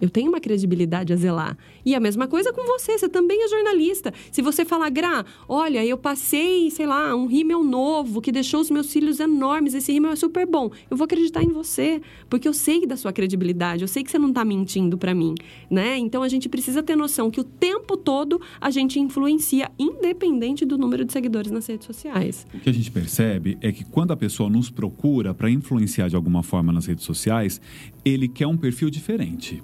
Eu 0.00 0.10
tenho 0.10 0.28
uma 0.28 0.40
credibilidade 0.40 1.12
a 1.12 1.16
zelar. 1.16 1.56
E 1.84 1.94
a 1.94 2.00
mesma 2.00 2.26
coisa 2.26 2.52
com 2.52 2.64
você, 2.66 2.98
você 2.98 3.08
também 3.08 3.42
é 3.44 3.48
jornalista. 3.48 4.12
Se 4.30 4.42
você 4.42 4.64
falar, 4.64 4.90
Gra, 4.90 5.24
olha, 5.48 5.84
eu 5.84 5.96
passei, 5.96 6.70
sei 6.70 6.86
lá, 6.86 7.14
um 7.14 7.26
rímel 7.26 7.64
novo 7.64 8.20
que 8.20 8.30
deixou 8.30 8.60
os 8.60 8.70
meus 8.70 8.86
cílios 8.86 9.20
enormes, 9.20 9.74
esse 9.74 9.92
rímel 9.92 10.12
é 10.12 10.16
super 10.16 10.46
bom. 10.46 10.70
Eu 10.90 10.96
vou 10.96 11.04
acreditar 11.04 11.42
em 11.42 11.48
você, 11.48 12.00
porque 12.28 12.46
eu 12.46 12.52
sei 12.52 12.86
da 12.86 12.96
sua 12.96 13.12
credibilidade, 13.12 13.82
eu 13.82 13.88
sei 13.88 14.02
que 14.02 14.10
você 14.10 14.18
não 14.18 14.28
está 14.28 14.44
mentindo 14.44 14.98
para 14.98 15.14
mim, 15.14 15.34
né? 15.70 15.96
Então 15.96 16.22
a 16.22 16.28
gente 16.28 16.48
precisa 16.48 16.82
ter 16.82 16.96
noção 16.96 17.30
que 17.30 17.40
o 17.40 17.44
tempo 17.44 17.96
todo 17.96 18.40
a 18.60 18.70
gente 18.70 19.00
influencia, 19.00 19.70
independente 19.78 20.64
do 20.64 20.76
número 20.76 21.04
de 21.04 21.12
seguidores 21.12 21.50
nas 21.50 21.66
redes 21.66 21.86
sociais. 21.86 22.46
O 22.52 22.60
que 22.60 22.68
a 22.68 22.72
gente 22.72 22.90
percebe 22.90 23.56
é 23.60 23.72
que 23.72 23.84
quando 23.84 24.12
a 24.12 24.16
pessoa 24.16 24.50
nos 24.50 24.70
procura 24.70 25.32
para 25.32 25.50
influenciar 25.50 26.08
de 26.08 26.16
alguma 26.16 26.42
forma 26.42 26.72
nas 26.72 26.86
redes 26.86 27.04
sociais, 27.04 27.60
ele 28.04 28.28
quer 28.28 28.46
um 28.46 28.56
perfil 28.56 28.90
diferente. 28.90 29.62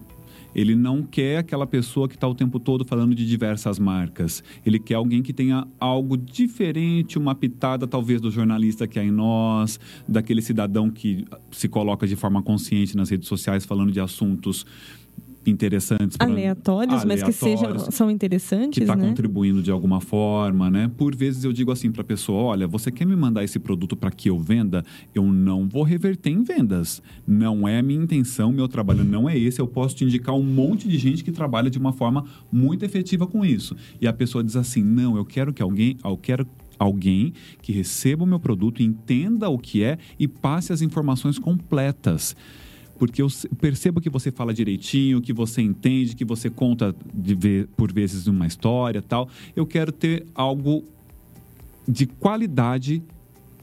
Ele 0.55 0.75
não 0.75 1.03
quer 1.03 1.39
aquela 1.39 1.67
pessoa 1.67 2.09
que 2.09 2.15
está 2.15 2.29
o 2.29 2.35
tempo 2.35 2.61
todo 2.61 2.85
falando 2.85 3.15
de 3.15 3.27
diversas 3.27 3.79
marcas. 3.79 4.43
Ele 4.65 4.79
quer 4.79 4.95
alguém 4.95 5.23
que 5.23 5.33
tenha 5.33 5.67
algo 5.79 6.17
diferente, 6.17 7.19
uma 7.19 7.35
pitada 7.35 7.87
talvez 7.87 8.21
do 8.21 8.31
jornalista 8.31 8.87
que 8.87 8.99
há 8.99 9.05
em 9.05 9.11
nós, 9.11 9.81
daquele 10.07 10.43
cidadão 10.43 10.91
que 10.91 11.25
se 11.51 11.69
coloca 11.69 12.07
de 12.07 12.17
forma 12.17 12.43
consciente 12.43 12.97
nas 12.97 13.11
redes 13.11 13.29
sociais 13.29 13.65
falando 13.65 13.93
de 13.93 14.01
assuntos 14.01 14.67
interessantes. 15.47 16.17
pra- 16.17 16.27
Aleatórios, 16.27 17.05
mas 17.05 17.23
que 17.23 17.33
sejam, 17.33 17.79
são 17.91 18.11
interessantes, 18.11 18.79
que 18.79 18.85
está 18.85 18.97
né? 18.97 19.09
contribuindo 19.09 19.63
de 19.63 19.71
alguma 19.71 20.01
forma, 20.01 20.71
né? 20.71 20.91
Por 20.97 21.15
vezes 21.15 21.45
eu 21.45 21.53
digo 21.53 21.71
assim 21.73 21.91
para 21.91 22.03
a 22.03 22.05
pessoa: 22.05 22.43
olha, 22.43 22.67
você 22.67 22.91
quer 22.91 23.05
me 23.07 23.17
mandar 23.17 23.43
esse 23.45 23.59
produto 23.59 23.97
para 23.97 24.11
que 24.11 24.29
eu 24.31 24.39
venda? 24.39 24.85
Eu 25.15 25.25
não 25.33 25.69
vou 25.69 25.83
reverter 25.83 26.31
em 26.31 26.43
vendas. 26.43 27.03
Não 27.27 27.67
é 27.67 27.79
a 27.79 27.83
minha 27.83 28.03
intenção, 28.03 28.53
meu 28.53 28.69
trabalho 28.69 29.05
não 29.05 29.29
é 29.29 29.37
esse. 29.39 29.61
Eu 29.61 29.67
posso 29.67 29.97
te 29.97 30.05
indicar 30.05 30.35
um 30.35 30.43
monte 30.43 30.89
de 30.89 30.99
gente 30.99 31.25
que 31.25 31.33
trabalha 31.33 31.71
de 31.71 31.79
uma 31.79 31.93
forma 31.93 32.25
muito 32.51 32.85
efetiva 32.85 33.27
com 33.27 33.45
isso. 33.45 33.77
E 34.01 34.07
a 34.07 34.13
pessoa 34.13 34.43
diz 34.45 34.57
assim: 34.57 34.83
não, 34.83 35.17
eu 35.17 35.25
quero 35.25 35.53
que 35.53 35.63
alguém, 35.63 35.97
eu 36.05 36.17
quero 36.17 36.47
alguém 36.79 37.33
que 37.61 37.73
receba 37.73 38.25
o 38.25 38.27
meu 38.27 38.41
produto, 38.41 38.83
entenda 38.83 39.49
o 39.49 39.59
que 39.59 39.85
é 39.85 39.99
e 40.19 40.27
passe 40.27 40.73
as 40.73 40.83
informações 40.83 41.39
completas 41.39 42.35
porque 43.03 43.21
eu 43.21 43.27
percebo 43.61 44.01
que 44.01 44.09
você 44.09 44.31
fala 44.31 44.55
direitinho, 44.55 45.21
que 45.21 45.33
você 45.33 45.61
entende, 45.61 46.15
que 46.15 46.25
você 46.25 46.49
conta 46.49 46.95
de 47.13 47.67
por 47.77 47.93
vezes 47.93 48.29
uma 48.29 48.47
história 48.47 49.03
tal. 49.03 49.29
Eu 49.57 49.67
quero 49.67 49.91
ter 49.91 50.25
algo 50.33 50.85
de 51.89 52.07
qualidade 52.07 53.03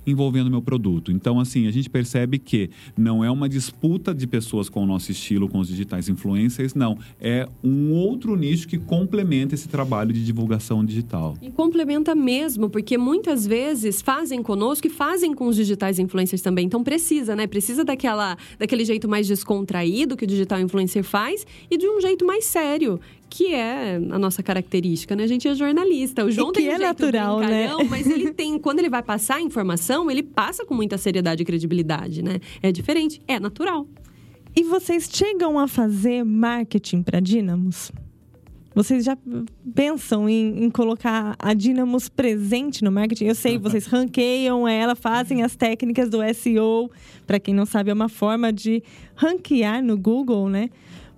envolvendo 0.10 0.49
meu 0.49 0.62
produto. 0.62 1.12
Então, 1.12 1.39
assim, 1.39 1.68
a 1.68 1.72
gente 1.72 1.89
percebe 1.89 2.39
que 2.39 2.70
não 2.97 3.24
é 3.24 3.30
uma 3.30 3.47
disputa 3.47 4.14
de 4.14 4.28
pessoas 4.28 4.70
com 4.70 4.84
o 4.84 4.86
nosso 4.86 5.12
estilo, 5.12 5.47
com 5.47 5.60
os 5.60 5.68
digitais 5.68 6.10
influencers, 6.10 6.74
não. 6.74 6.97
É 7.20 7.47
um 7.64 7.91
outro 7.91 8.36
nicho 8.36 8.68
que 8.68 8.78
complementa 8.78 9.55
esse 9.55 9.68
trabalho 9.68 10.14
de 10.14 10.24
divulgação 10.24 10.84
digital. 10.84 11.38
E 11.41 11.49
complementa 11.49 12.16
mesmo, 12.16 12.70
porque 12.70 12.97
muitas 12.97 13.45
vezes 13.45 14.01
fazem 14.01 14.41
conosco 14.41 14.88
e 14.88 14.89
fazem 14.89 15.34
com 15.34 15.47
os 15.47 15.55
digitais 15.55 15.99
influencers 15.99 16.41
também. 16.41 16.66
Então 16.66 16.84
precisa, 16.84 17.36
né? 17.36 17.47
Precisa 17.47 17.84
daquela, 17.84 18.38
daquele 18.57 18.86
jeito 18.86 19.07
mais 19.07 19.28
descontraído 19.28 20.16
que 20.16 20.24
o 20.24 20.28
digital 20.28 20.60
influencer 20.60 21.03
faz 21.03 21.45
e 21.70 21.78
de 21.78 21.88
um 21.88 22.01
jeito 22.01 22.26
mais 22.26 22.45
sério, 22.45 22.99
que 23.30 23.53
é 23.53 23.95
a 23.95 24.19
nossa 24.19 24.41
característica, 24.41 25.15
né? 25.15 25.23
A 25.23 25.27
gente 25.27 25.47
é 25.47 25.53
jornalista. 25.53 26.25
O 26.25 26.32
João 26.32 26.51
que 26.51 26.59
tem 26.59 26.69
um 26.69 26.73
é 26.73 26.77
natural, 26.77 27.39
né? 27.39 27.69
mas 27.89 28.07
ele 28.07 28.32
tem, 28.34 28.57
quando 28.57 28.80
ele 28.80 28.89
vai 28.89 29.03
passar 29.03 29.36
a 29.36 29.41
informação, 29.41 30.09
ele 30.09 30.23
passa 30.23 30.65
com 30.65 30.73
muita 30.73 30.97
seriedade 30.97 31.43
e 31.43 31.45
credibilidade, 31.45 32.23
né? 32.23 32.39
É 32.61 32.71
diferente, 32.71 33.21
é 33.27 33.39
natural. 33.39 33.88
E 34.55 34.63
vocês 34.63 35.09
chegam 35.11 35.59
a 35.59 35.67
fazer 35.67 36.23
marketing 36.23 37.03
para 37.03 37.19
Dynamos? 37.19 37.91
Vocês 38.73 39.03
já 39.03 39.17
pensam 39.75 40.30
em, 40.30 40.63
em 40.63 40.69
colocar 40.69 41.36
a 41.39 41.53
Dynamos 41.53 42.07
presente 42.07 42.84
no 42.84 42.91
marketing? 42.91 43.25
Eu 43.25 43.36
sei, 43.36 43.57
vocês 43.57 43.86
ranqueiam 43.88 44.67
ela, 44.67 44.95
fazem 44.95 45.43
as 45.43 45.55
técnicas 45.55 46.09
do 46.09 46.19
SEO. 46.34 46.89
Para 47.25 47.39
quem 47.39 47.53
não 47.53 47.65
sabe, 47.65 47.89
é 47.89 47.93
uma 47.93 48.09
forma 48.09 48.53
de 48.53 48.84
ranquear 49.15 49.84
no 49.84 49.97
Google, 49.97 50.47
né? 50.47 50.69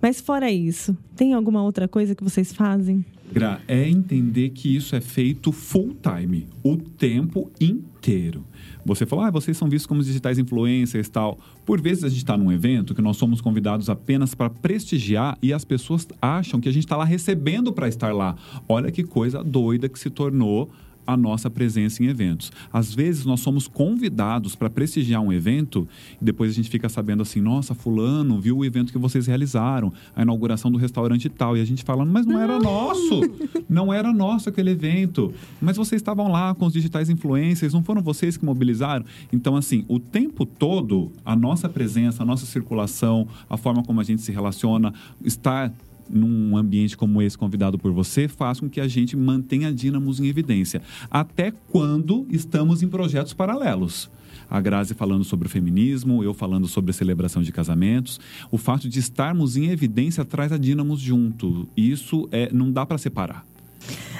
Mas 0.02 0.20
fora 0.20 0.50
isso, 0.50 0.98
tem 1.14 1.32
alguma 1.32 1.62
outra 1.62 1.86
coisa 1.86 2.12
que 2.12 2.24
vocês 2.24 2.52
fazem? 2.52 3.04
Gra, 3.32 3.62
é 3.68 3.88
entender 3.88 4.50
que 4.50 4.74
isso 4.74 4.96
é 4.96 5.00
feito 5.00 5.52
full 5.52 5.96
time, 6.02 6.48
o 6.62 6.76
tempo 6.76 7.50
inteiro. 7.60 8.44
Você 8.84 9.06
falou, 9.06 9.24
ah, 9.24 9.30
vocês 9.30 9.56
são 9.56 9.68
vistos 9.68 9.86
como 9.86 10.02
digitais 10.02 10.38
influencers 10.38 11.08
tal. 11.08 11.38
Por 11.64 11.80
vezes 11.80 12.02
a 12.02 12.08
gente 12.08 12.18
está 12.18 12.36
num 12.36 12.50
evento 12.50 12.96
que 12.96 13.00
nós 13.00 13.16
somos 13.16 13.40
convidados 13.40 13.88
apenas 13.88 14.34
para 14.34 14.50
prestigiar 14.50 15.38
e 15.40 15.52
as 15.52 15.64
pessoas 15.64 16.06
acham 16.20 16.60
que 16.60 16.68
a 16.68 16.72
gente 16.72 16.84
está 16.84 16.96
lá 16.96 17.04
recebendo 17.04 17.72
para 17.72 17.88
estar 17.88 18.12
lá. 18.12 18.34
Olha 18.68 18.90
que 18.90 19.04
coisa 19.04 19.42
doida 19.42 19.88
que 19.88 19.98
se 19.98 20.10
tornou 20.10 20.68
a 21.06 21.16
nossa 21.16 21.50
presença 21.50 22.02
em 22.02 22.06
eventos. 22.06 22.52
Às 22.72 22.94
vezes 22.94 23.24
nós 23.24 23.40
somos 23.40 23.66
convidados 23.66 24.54
para 24.54 24.70
prestigiar 24.70 25.20
um 25.20 25.32
evento 25.32 25.88
e 26.20 26.24
depois 26.24 26.50
a 26.50 26.54
gente 26.54 26.70
fica 26.70 26.88
sabendo 26.88 27.22
assim, 27.22 27.40
nossa, 27.40 27.74
fulano 27.74 28.40
viu 28.40 28.58
o 28.58 28.64
evento 28.64 28.92
que 28.92 28.98
vocês 28.98 29.26
realizaram, 29.26 29.92
a 30.14 30.22
inauguração 30.22 30.70
do 30.70 30.78
restaurante 30.78 31.28
tal, 31.28 31.56
e 31.56 31.60
a 31.60 31.64
gente 31.64 31.82
fala, 31.82 32.04
mas 32.04 32.26
não 32.26 32.38
era 32.38 32.58
nosso, 32.58 33.20
não 33.68 33.92
era 33.92 34.12
nosso 34.12 34.48
aquele 34.48 34.70
evento, 34.70 35.32
mas 35.60 35.76
vocês 35.76 36.00
estavam 36.00 36.30
lá 36.30 36.54
com 36.54 36.66
os 36.66 36.72
digitais 36.72 37.10
influencers, 37.10 37.72
não 37.72 37.82
foram 37.82 38.02
vocês 38.02 38.36
que 38.36 38.44
mobilizaram? 38.44 39.04
Então 39.32 39.56
assim, 39.56 39.84
o 39.88 39.98
tempo 39.98 40.46
todo 40.46 41.10
a 41.24 41.34
nossa 41.34 41.68
presença, 41.68 42.22
a 42.22 42.26
nossa 42.26 42.46
circulação, 42.46 43.26
a 43.48 43.56
forma 43.56 43.82
como 43.82 44.00
a 44.00 44.04
gente 44.04 44.22
se 44.22 44.32
relaciona, 44.32 44.92
está 45.24 45.70
num 46.08 46.56
ambiente 46.56 46.96
como 46.96 47.22
esse 47.22 47.36
convidado 47.36 47.78
por 47.78 47.92
você 47.92 48.28
faz 48.28 48.60
com 48.60 48.68
que 48.68 48.80
a 48.80 48.88
gente 48.88 49.16
mantenha 49.16 49.72
Dínamos 49.72 50.20
em 50.20 50.26
evidência. 50.26 50.82
Até 51.10 51.50
quando 51.50 52.26
estamos 52.30 52.82
em 52.82 52.88
projetos 52.88 53.32
paralelos. 53.32 54.10
A 54.50 54.60
Grazi 54.60 54.94
falando 54.94 55.24
sobre 55.24 55.46
o 55.46 55.50
feminismo, 55.50 56.22
eu 56.22 56.34
falando 56.34 56.66
sobre 56.66 56.90
a 56.90 56.94
celebração 56.94 57.42
de 57.42 57.52
casamentos. 57.52 58.20
O 58.50 58.58
fato 58.58 58.88
de 58.88 58.98
estarmos 58.98 59.56
em 59.56 59.68
evidência 59.68 60.24
traz 60.24 60.52
a 60.52 60.58
Dínamos 60.58 61.00
junto. 61.00 61.68
Isso 61.76 62.28
é, 62.30 62.52
não 62.52 62.70
dá 62.70 62.84
para 62.84 62.98
separar. 62.98 63.46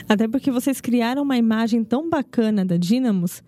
Até 0.09 0.26
porque 0.26 0.51
vocês 0.51 0.80
criaram 0.80 1.22
uma 1.22 1.37
imagem 1.37 1.85
tão 1.85 2.09
bacana 2.09 2.64
da 2.64 2.76
Dynamos 2.76 3.43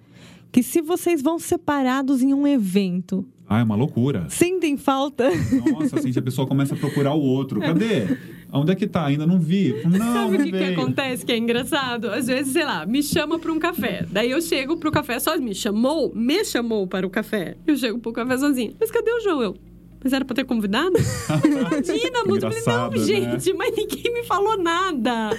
que 0.52 0.62
se 0.62 0.80
vocês 0.80 1.20
vão 1.20 1.36
separados 1.38 2.22
em 2.22 2.32
um 2.32 2.46
evento, 2.46 3.26
Ah, 3.48 3.60
é 3.60 3.62
uma 3.62 3.76
loucura. 3.76 4.26
sentem 4.30 4.76
falta. 4.76 5.30
Nossa, 5.70 5.98
assim, 5.98 6.12
a 6.16 6.22
pessoa 6.22 6.46
começa 6.46 6.74
a 6.74 6.78
procurar 6.78 7.14
o 7.14 7.20
outro. 7.20 7.60
Cadê? 7.60 8.16
Onde 8.50 8.72
é 8.72 8.74
que 8.74 8.86
tá? 8.86 9.04
Ainda 9.04 9.26
não 9.26 9.38
vi. 9.38 9.74
Não, 9.84 9.98
Sabe 9.98 10.36
o 10.36 10.44
que, 10.44 10.52
que 10.52 10.64
acontece 10.64 11.26
que 11.26 11.32
é 11.32 11.36
engraçado? 11.36 12.08
Às 12.10 12.26
vezes, 12.26 12.52
sei 12.52 12.64
lá, 12.64 12.86
me 12.86 13.02
chama 13.02 13.38
para 13.38 13.52
um 13.52 13.58
café. 13.58 14.06
Daí 14.10 14.30
eu 14.30 14.40
chego 14.40 14.76
pro 14.76 14.92
café 14.92 15.18
sozinho. 15.18 15.48
Me 15.48 15.54
chamou, 15.54 16.12
me 16.14 16.44
chamou 16.44 16.86
para 16.86 17.06
o 17.06 17.10
café. 17.10 17.56
Eu 17.66 17.76
chego 17.76 17.98
pro 17.98 18.12
café 18.12 18.38
sozinho. 18.38 18.74
Mas 18.78 18.90
cadê 18.90 19.10
o 19.10 19.20
João? 19.20 19.42
Eu. 19.42 19.56
Mas 20.02 20.12
era 20.12 20.24
pra 20.24 20.36
ter 20.36 20.44
convidado? 20.44 20.92
Imagina, 21.44 22.18
falei, 22.24 22.62
não, 22.66 22.90
né? 22.90 22.98
gente, 22.98 23.54
mas 23.54 23.74
ninguém 23.74 24.12
me 24.12 24.22
falou 24.24 24.56
nada. 24.58 25.30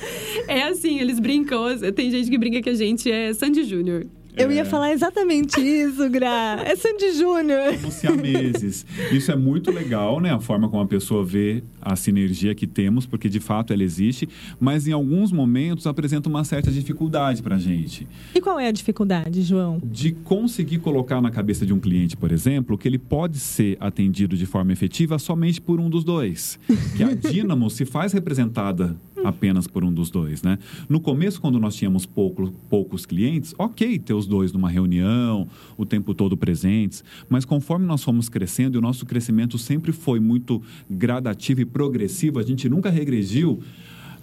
É 0.48 0.64
assim, 0.64 1.00
eles 1.00 1.20
brincam. 1.20 1.66
Tem 1.94 2.10
gente 2.10 2.30
que 2.30 2.38
brinca 2.38 2.62
que 2.62 2.70
a 2.70 2.74
gente 2.74 3.10
é 3.10 3.32
Sandy 3.34 3.64
Júnior. 3.64 4.08
Eu 4.38 4.52
ia 4.52 4.66
falar 4.66 4.92
exatamente 4.92 5.60
isso, 5.62 6.10
Gra. 6.10 6.62
É 6.66 6.76
Sandy 6.76 7.14
Júnior. 7.14 7.74
Como 7.80 7.92
meses. 8.22 8.86
Isso 9.12 9.32
é 9.32 9.36
muito 9.36 9.72
legal, 9.72 10.20
né? 10.20 10.32
A 10.32 10.40
forma 10.40 10.68
como 10.70 10.82
a 10.84 10.86
pessoa 10.86 11.24
vê 11.24 11.64
a 11.82 11.96
sinergia 11.96 12.54
que 12.54 12.68
temos, 12.68 13.06
porque 13.06 13.30
de 13.30 13.40
fato 13.40 13.72
ela 13.72 13.84
existe, 13.84 14.28
mas 14.60 14.88
em 14.88 14.92
alguns 14.92 15.32
momentos 15.32 15.88
apresenta 15.88 16.28
uma 16.28 16.44
certa 16.44 16.72
dificuldade 16.72 17.42
para 17.42 17.56
a 17.56 17.60
gente. 17.60 18.08
E 18.34 18.42
qual 18.42 18.60
é 18.60 18.68
a 18.68 18.72
dificuldade, 18.72 19.42
João? 19.42 19.80
De 19.84 20.12
conseguir 20.12 20.80
colocar 20.80 21.22
na 21.22 21.32
cabeça 21.32 21.66
de 21.66 21.74
um 21.74 21.80
cliente, 21.80 22.18
por 22.18 22.32
exemplo, 22.32 22.78
que 22.78 22.88
ele 22.88 23.00
pode 23.00 23.40
ser 23.40 23.78
atendido 23.80 24.36
de 24.36 24.46
forma 24.46 24.74
efetiva 24.74 25.18
somente 25.20 25.62
por 25.62 25.80
um 25.80 25.90
dos 25.90 26.04
dois. 26.04 26.60
Que 26.98 27.04
a 27.04 27.14
Dynamo 27.16 27.70
se 27.70 27.86
faz 27.86 28.12
representada 28.14 28.96
apenas 29.28 29.68
por 29.68 29.84
um 29.84 29.94
dos 29.94 30.10
dois, 30.10 30.42
né? 30.42 30.58
No 30.88 31.00
começo, 31.00 31.42
quando 31.42 31.60
nós 31.60 31.76
tínhamos 31.76 32.06
pouco, 32.06 32.54
poucos 32.70 33.06
clientes, 33.06 33.54
ok 33.58 34.00
ter 34.00 34.14
os 34.14 34.28
dois 34.28 34.52
numa 34.52 34.70
reunião, 34.70 35.48
o 35.78 35.86
tempo 35.86 36.14
todo 36.14 36.38
presentes, 36.38 37.04
mas 37.30 37.46
conforme 37.46 37.86
nós 37.86 38.04
fomos 38.04 38.30
crescendo 38.30 38.76
e 38.76 38.80
o 38.80 38.82
nosso 38.82 39.06
crescimento 39.06 39.58
sempre 39.58 39.92
foi 39.92 40.20
muito 40.20 40.62
gradativo 40.90 41.62
e 41.62 41.66
progressivo, 41.66 42.40
a 42.40 42.44
gente 42.44 42.68
nunca 42.70 42.90
regrediu, 42.90 43.62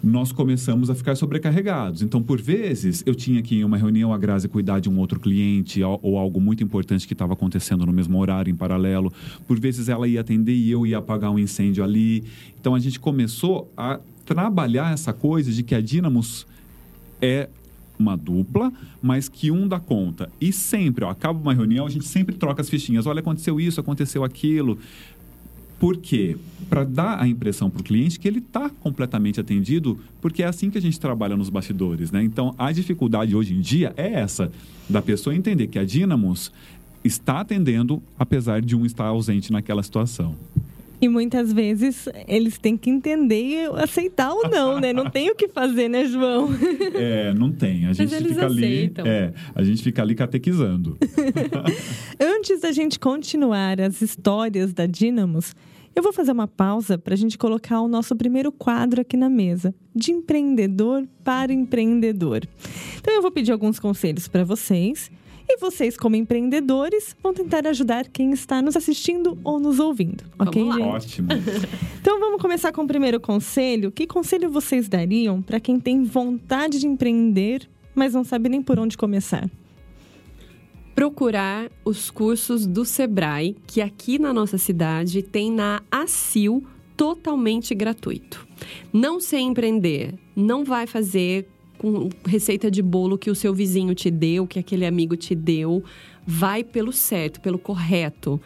nós 0.03 0.33
começamos 0.33 0.89
a 0.89 0.95
ficar 0.95 1.15
sobrecarregados. 1.15 2.01
Então, 2.01 2.21
por 2.21 2.41
vezes, 2.41 3.01
eu 3.05 3.15
tinha 3.15 3.41
que 3.41 3.55
ir 3.55 3.59
em 3.59 3.63
uma 3.63 3.77
reunião 3.77 4.13
a 4.13 4.17
Grazi 4.17 4.49
cuidar 4.49 4.81
de 4.81 4.89
um 4.89 4.99
outro 4.99 5.17
cliente 5.17 5.81
ou 5.81 6.17
algo 6.17 6.41
muito 6.41 6.61
importante 6.61 7.07
que 7.07 7.13
estava 7.13 7.31
acontecendo 7.31 7.85
no 7.85 7.93
mesmo 7.93 8.19
horário, 8.19 8.51
em 8.51 8.55
paralelo. 8.55 9.13
Por 9.47 9.57
vezes, 9.57 9.87
ela 9.87 10.05
ia 10.05 10.19
atender 10.19 10.53
e 10.53 10.69
eu 10.69 10.85
ia 10.85 10.97
apagar 10.97 11.31
um 11.31 11.39
incêndio 11.39 11.81
ali. 11.85 12.25
Então, 12.59 12.75
a 12.75 12.79
gente 12.79 12.99
começou 12.99 13.71
a 13.77 13.97
trabalhar 14.33 14.91
essa 14.91 15.13
coisa 15.13 15.51
de 15.51 15.61
que 15.61 15.75
a 15.75 15.79
Dynamos 15.79 16.47
é 17.21 17.47
uma 17.99 18.17
dupla, 18.17 18.73
mas 18.99 19.29
que 19.29 19.51
um 19.51 19.67
dá 19.67 19.79
conta. 19.79 20.27
E 20.41 20.51
sempre, 20.51 21.05
ó, 21.05 21.09
acaba 21.11 21.39
uma 21.39 21.53
reunião, 21.53 21.85
a 21.85 21.89
gente 21.89 22.05
sempre 22.05 22.35
troca 22.35 22.59
as 22.59 22.67
fichinhas. 22.67 23.05
Olha, 23.05 23.19
aconteceu 23.19 23.59
isso, 23.59 23.79
aconteceu 23.79 24.23
aquilo. 24.23 24.79
Por 25.79 25.97
quê? 25.97 26.35
Para 26.67 26.83
dar 26.83 27.21
a 27.21 27.27
impressão 27.27 27.69
para 27.69 27.81
o 27.81 27.83
cliente 27.83 28.19
que 28.19 28.27
ele 28.27 28.39
está 28.39 28.71
completamente 28.71 29.39
atendido, 29.39 29.99
porque 30.19 30.41
é 30.41 30.47
assim 30.47 30.71
que 30.71 30.79
a 30.79 30.81
gente 30.81 30.99
trabalha 30.99 31.37
nos 31.37 31.51
bastidores, 31.51 32.11
né? 32.11 32.23
Então, 32.23 32.55
a 32.57 32.71
dificuldade 32.71 33.35
hoje 33.35 33.53
em 33.53 33.61
dia 33.61 33.93
é 33.95 34.13
essa, 34.13 34.51
da 34.89 35.01
pessoa 35.01 35.35
entender 35.35 35.67
que 35.67 35.77
a 35.77 35.85
Dynamos 35.85 36.51
está 37.03 37.41
atendendo, 37.41 38.01
apesar 38.17 38.63
de 38.63 38.75
um 38.75 38.83
estar 38.83 39.05
ausente 39.05 39.51
naquela 39.51 39.83
situação. 39.83 40.35
E 41.03 41.09
muitas 41.09 41.51
vezes 41.51 42.07
eles 42.29 42.57
têm 42.57 42.77
que 42.77 42.89
entender 42.89 43.43
e 43.43 43.65
aceitar 43.83 44.31
ou 44.31 44.49
não, 44.49 44.79
né? 44.79 44.93
Não 44.93 45.09
tem 45.09 45.29
o 45.29 45.35
que 45.35 45.49
fazer, 45.49 45.89
né, 45.89 46.05
João? 46.05 46.49
É, 46.95 47.33
não 47.33 47.51
tem. 47.51 47.87
A 47.87 47.93
gente 47.93 48.15
fica 48.15 48.45
aceitam. 48.45 49.03
ali. 49.03 49.13
É, 49.13 49.33
a 49.53 49.63
gente 49.63 49.83
fica 49.83 50.01
ali 50.01 50.15
catequizando. 50.15 50.97
Antes 52.19 52.61
da 52.61 52.71
gente 52.71 52.99
continuar 52.99 53.81
as 53.81 54.01
histórias 54.01 54.71
da 54.73 54.85
Dynamos, 54.85 55.53
eu 55.93 56.01
vou 56.01 56.13
fazer 56.13 56.31
uma 56.31 56.47
pausa 56.47 56.97
para 56.97 57.15
a 57.15 57.17
gente 57.17 57.37
colocar 57.37 57.81
o 57.81 57.87
nosso 57.87 58.15
primeiro 58.15 58.51
quadro 58.51 59.01
aqui 59.01 59.17
na 59.17 59.29
mesa, 59.29 59.73
de 59.93 60.11
empreendedor 60.11 61.05
para 61.23 61.51
empreendedor. 61.51 62.47
Então 62.99 63.13
eu 63.13 63.21
vou 63.21 63.31
pedir 63.31 63.51
alguns 63.51 63.79
conselhos 63.79 64.27
para 64.27 64.45
vocês 64.45 65.11
e 65.47 65.57
vocês, 65.57 65.97
como 65.97 66.15
empreendedores, 66.15 67.15
vão 67.21 67.33
tentar 67.33 67.67
ajudar 67.67 68.07
quem 68.07 68.31
está 68.31 68.61
nos 68.61 68.75
assistindo 68.75 69.37
ou 69.43 69.59
nos 69.59 69.79
ouvindo. 69.79 70.23
Ok, 70.39 70.63
gente? 70.63 70.81
Ótimo. 70.81 71.27
Então 72.03 72.19
vamos 72.19 72.41
começar 72.41 72.73
com 72.73 72.81
o 72.83 72.87
primeiro 72.87 73.17
conselho. 73.17 73.89
Que 73.89 74.05
conselho 74.05 74.49
vocês 74.49 74.89
dariam 74.89 75.41
para 75.41 75.57
quem 75.57 75.79
tem 75.79 76.03
vontade 76.03 76.77
de 76.77 76.85
empreender, 76.85 77.69
mas 77.95 78.13
não 78.13 78.25
sabe 78.25 78.49
nem 78.49 78.61
por 78.61 78.77
onde 78.77 78.97
começar? 78.97 79.49
Procurar 80.93 81.71
os 81.85 82.11
cursos 82.11 82.67
do 82.67 82.83
Sebrae, 82.83 83.55
que 83.65 83.79
aqui 83.79 84.19
na 84.19 84.33
nossa 84.33 84.57
cidade 84.57 85.23
tem 85.23 85.49
na 85.49 85.81
ACIL 85.89 86.61
totalmente 86.97 87.73
gratuito. 87.73 88.45
Não 88.91 89.19
sei 89.19 89.39
empreender, 89.39 90.13
não 90.35 90.63
vai 90.63 90.85
fazer 90.85 91.47
com 91.83 92.07
receita 92.25 92.71
de 92.71 92.81
bolo 92.81 93.17
que 93.17 93.29
o 93.29 93.35
seu 93.35 93.53
vizinho 93.53 93.93
te 93.93 94.09
deu, 94.09 94.47
que 94.47 94.57
aquele 94.57 94.85
amigo 94.85 95.17
te 95.17 95.35
deu. 95.35 95.83
Vai 96.25 96.63
pelo 96.63 96.93
certo, 96.93 97.41
pelo 97.41 97.59
correto. 97.59 98.39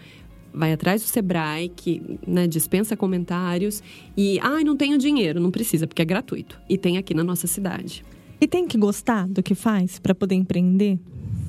Vai 0.52 0.74
atrás 0.74 1.04
do 1.04 1.06
Sebrae, 1.06 1.70
que 1.70 2.02
né, 2.26 2.48
dispensa 2.48 2.98
comentários. 2.98 3.84
E, 4.18 4.40
ai, 4.40 4.64
ah, 4.64 4.66
não 4.66 4.76
tenho 4.76 4.98
dinheiro. 4.98 5.40
Não 5.40 5.52
precisa, 5.52 5.86
porque 5.86 6.02
é 6.02 6.06
gratuito. 6.06 6.60
E 6.68 6.80
tem 6.80 6.98
aqui 6.98 7.14
na 7.14 7.24
nossa 7.24 7.46
cidade. 7.46 8.04
E 8.42 8.48
tem 8.48 8.68
que 8.68 8.76
gostar 8.76 9.28
do 9.28 9.44
que 9.44 9.54
faz 9.54 10.00
para 10.00 10.16
poder 10.16 10.34
empreender? 10.34 10.98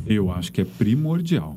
Eu 0.07 0.31
acho 0.31 0.53
que 0.53 0.61
é 0.61 0.67
primordial. 0.67 1.57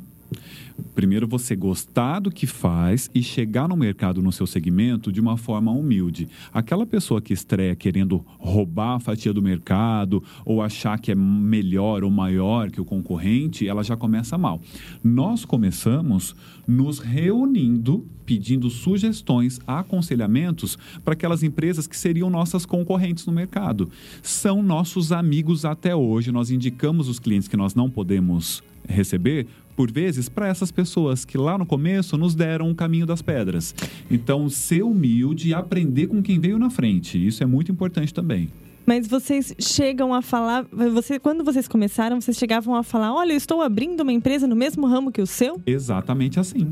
Primeiro, 0.96 1.28
você 1.28 1.56
gostar 1.56 2.20
do 2.20 2.32
que 2.32 2.46
faz 2.46 3.10
e 3.14 3.24
chegar 3.24 3.68
no 3.68 3.76
mercado, 3.76 4.22
no 4.22 4.32
seu 4.32 4.46
segmento, 4.46 5.12
de 5.12 5.20
uma 5.20 5.38
forma 5.38 5.72
humilde. 5.72 6.28
Aquela 6.54 6.86
pessoa 6.86 7.22
que 7.22 7.34
estreia 7.34 7.76
querendo 7.76 8.26
roubar 8.40 8.96
a 8.96 9.00
fatia 9.00 9.34
do 9.34 9.42
mercado 9.42 10.24
ou 10.46 10.62
achar 10.62 11.00
que 11.00 11.12
é 11.12 11.16
melhor 11.16 12.04
ou 12.04 12.12
maior 12.12 12.70
que 12.70 12.82
o 12.82 12.86
concorrente, 12.86 13.68
ela 13.68 13.84
já 13.84 13.96
começa 13.96 14.38
mal. 14.38 14.62
Nós 15.04 15.46
começamos 15.46 16.36
nos 16.68 17.00
reunindo, 17.00 18.06
pedindo 18.26 18.70
sugestões, 18.70 19.60
aconselhamentos 19.66 20.78
para 21.04 21.14
aquelas 21.14 21.44
empresas 21.44 21.88
que 21.88 21.98
seriam 21.98 22.30
nossas 22.30 22.66
concorrentes 22.66 23.26
no 23.26 23.34
mercado. 23.34 23.90
São 24.22 24.62
nossos 24.64 25.12
amigos 25.12 25.66
até 25.66 25.96
hoje. 25.96 26.32
Nós 26.32 26.52
indicamos 26.52 27.08
os 27.08 27.20
clientes 27.20 27.48
que 27.48 27.58
nós 27.58 27.76
não 27.76 27.90
podemos 27.90 28.64
receber 28.88 29.48
por 29.82 29.92
vezes, 29.92 30.30
para 30.30 30.48
essas 30.48 30.72
pessoas 30.72 31.26
que 31.26 31.40
lá 31.40 31.58
no 31.58 31.66
começo 31.66 32.16
nos 32.16 32.36
deram 32.36 32.70
o 32.70 32.76
caminho 32.76 33.04
das 33.04 33.20
pedras. 33.20 33.74
Então, 34.12 34.48
ser 34.48 34.84
humilde 34.84 35.50
e 35.50 35.56
aprender 35.56 36.06
com 36.06 36.22
quem 36.22 36.40
veio 36.40 36.60
na 36.60 36.70
frente. 36.70 37.18
Isso 37.18 37.42
é 37.42 37.48
muito 37.48 37.72
importante 37.72 38.14
também. 38.14 38.50
Mas 38.86 39.08
vocês 39.08 39.56
chegam 39.58 40.14
a 40.14 40.22
falar, 40.22 40.68
você, 40.72 41.18
quando 41.18 41.44
vocês 41.44 41.68
começaram, 41.68 42.22
vocês 42.22 42.38
chegavam 42.38 42.76
a 42.76 42.84
falar: 42.84 43.12
olha, 43.12 43.34
eu 43.34 43.38
estou 43.38 43.60
abrindo 43.60 44.02
uma 44.02 44.14
empresa 44.14 44.46
no 44.46 44.56
mesmo 44.56 44.86
ramo 44.86 45.12
que 45.12 45.20
o 45.20 45.26
seu? 45.26 45.60
Exatamente 45.66 46.40
assim. 46.40 46.70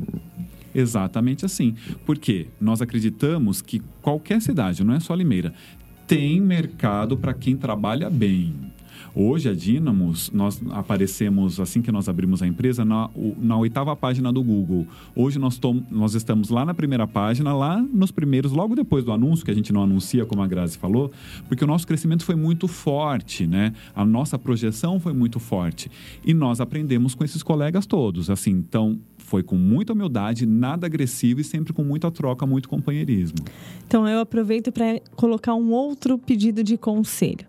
Exatamente 0.76 1.44
assim. 1.44 1.74
Porque 2.06 2.46
nós 2.62 2.80
acreditamos 2.80 3.60
que 3.60 3.82
qualquer 4.04 4.40
cidade, 4.40 4.84
não 4.84 4.94
é 4.94 5.00
só 5.00 5.16
Limeira, 5.16 5.52
tem 6.06 6.40
mercado 6.40 7.18
para 7.18 7.34
quem 7.34 7.58
trabalha 7.58 8.08
bem. 8.08 8.54
Hoje, 9.16 9.50
a 9.50 9.54
Dynamos, 9.54 10.30
nós 10.32 10.62
aparecemos, 10.70 11.60
assim 11.60 11.82
que 11.82 11.92
nós 11.92 12.08
abrimos 12.08 12.42
a 12.42 12.48
empresa, 12.48 12.86
na, 12.86 13.10
na 13.38 13.58
oitava 13.58 13.96
página 13.96 14.32
do 14.32 14.44
Google. 14.44 14.86
Hoje 15.16 15.40
nós, 15.40 15.58
tom, 15.58 15.84
nós 15.90 16.14
estamos 16.14 16.50
lá 16.50 16.66
na 16.66 16.74
primeira 16.74 17.08
página, 17.08 17.54
lá 17.54 17.82
nos 17.82 18.12
primeiros, 18.12 18.52
logo 18.52 18.76
depois 18.76 19.04
do 19.04 19.12
anúncio, 19.12 19.44
que 19.44 19.52
a 19.52 19.56
gente 19.56 19.74
não 19.74 19.84
anuncia, 19.84 20.26
como 20.26 20.42
a 20.42 20.48
Grazi 20.48 20.78
falou, 20.78 21.12
porque 21.48 21.64
o 21.64 21.68
nosso 21.68 21.88
crescimento 21.88 22.24
foi 22.24 22.36
muito 22.36 22.68
forte, 22.68 23.48
né? 23.48 23.74
A 23.96 24.06
nossa 24.06 24.38
projeção 24.38 25.00
foi 25.00 25.14
muito 25.14 25.40
forte. 25.40 25.90
E 26.24 26.34
nós 26.34 26.62
aprendemos 26.62 27.16
com 27.16 27.24
esses 27.24 27.42
colegas 27.42 27.86
todos, 27.86 28.30
assim, 28.30 28.52
então 28.52 29.00
foi 29.18 29.44
com 29.44 29.56
muita 29.56 29.94
humildade, 29.94 30.46
nada 30.46 30.88
agressivo 30.88 31.40
e 31.40 31.44
sempre 31.44 31.72
com 31.72 31.84
muita 31.84 32.10
troca, 32.10 32.46
muito 32.46 32.68
companheirismo. 32.68 33.38
Então 33.88 34.08
eu 34.08 34.20
aproveito 34.20 34.72
para 34.72 35.00
colocar 35.16 35.54
um 35.54 35.72
outro 35.72 36.18
pedido 36.18 36.64
de 36.64 36.78
conselho. 36.78 37.48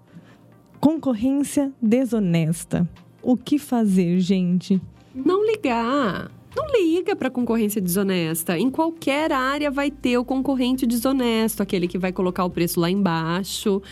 Concorrência 0.81 1.71
desonesta. 1.81 2.89
O 3.23 3.37
que 3.37 3.59
fazer, 3.59 4.19
gente? 4.19 4.81
Não 5.15 5.47
ligar. 5.47 6.31
Não 6.57 6.73
liga 6.73 7.15
para 7.15 7.29
concorrência 7.29 7.83
desonesta. 7.83 8.59
Em 8.59 8.71
qualquer 8.71 9.31
área 9.31 9.71
vai 9.71 9.91
ter 9.91 10.17
o 10.17 10.25
concorrente 10.25 10.87
desonesto, 10.87 11.63
aquele 11.63 11.87
que 11.87 11.99
vai 11.99 12.13
colocar 12.13 12.47
o 12.47 12.51
preço 12.51 12.81
lá 12.81 12.91
embaixo. 12.91 13.83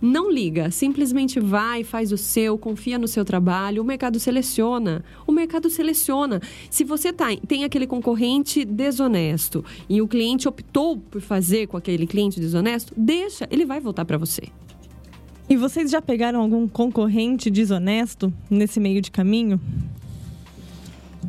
Não 0.00 0.30
liga, 0.30 0.70
simplesmente 0.70 1.40
vai, 1.40 1.82
faz 1.82 2.12
o 2.12 2.16
seu, 2.16 2.56
confia 2.56 2.96
no 2.96 3.08
seu 3.08 3.24
trabalho. 3.24 3.82
O 3.82 3.84
mercado 3.84 4.20
seleciona. 4.20 5.04
O 5.26 5.32
mercado 5.32 5.68
seleciona. 5.68 6.40
Se 6.70 6.84
você 6.84 7.12
tá, 7.12 7.26
tem 7.48 7.64
aquele 7.64 7.88
concorrente 7.88 8.64
desonesto 8.64 9.64
e 9.88 10.00
o 10.00 10.06
cliente 10.06 10.48
optou 10.48 10.96
por 10.96 11.20
fazer 11.20 11.66
com 11.66 11.76
aquele 11.76 12.06
cliente 12.06 12.38
desonesto, 12.38 12.94
deixa, 12.96 13.48
ele 13.50 13.66
vai 13.66 13.80
voltar 13.80 14.04
para 14.04 14.16
você. 14.16 14.44
E 15.50 15.56
vocês 15.56 15.90
já 15.90 16.00
pegaram 16.00 16.40
algum 16.40 16.68
concorrente 16.68 17.50
desonesto 17.50 18.32
nesse 18.48 18.78
meio 18.78 19.02
de 19.02 19.10
caminho? 19.10 19.60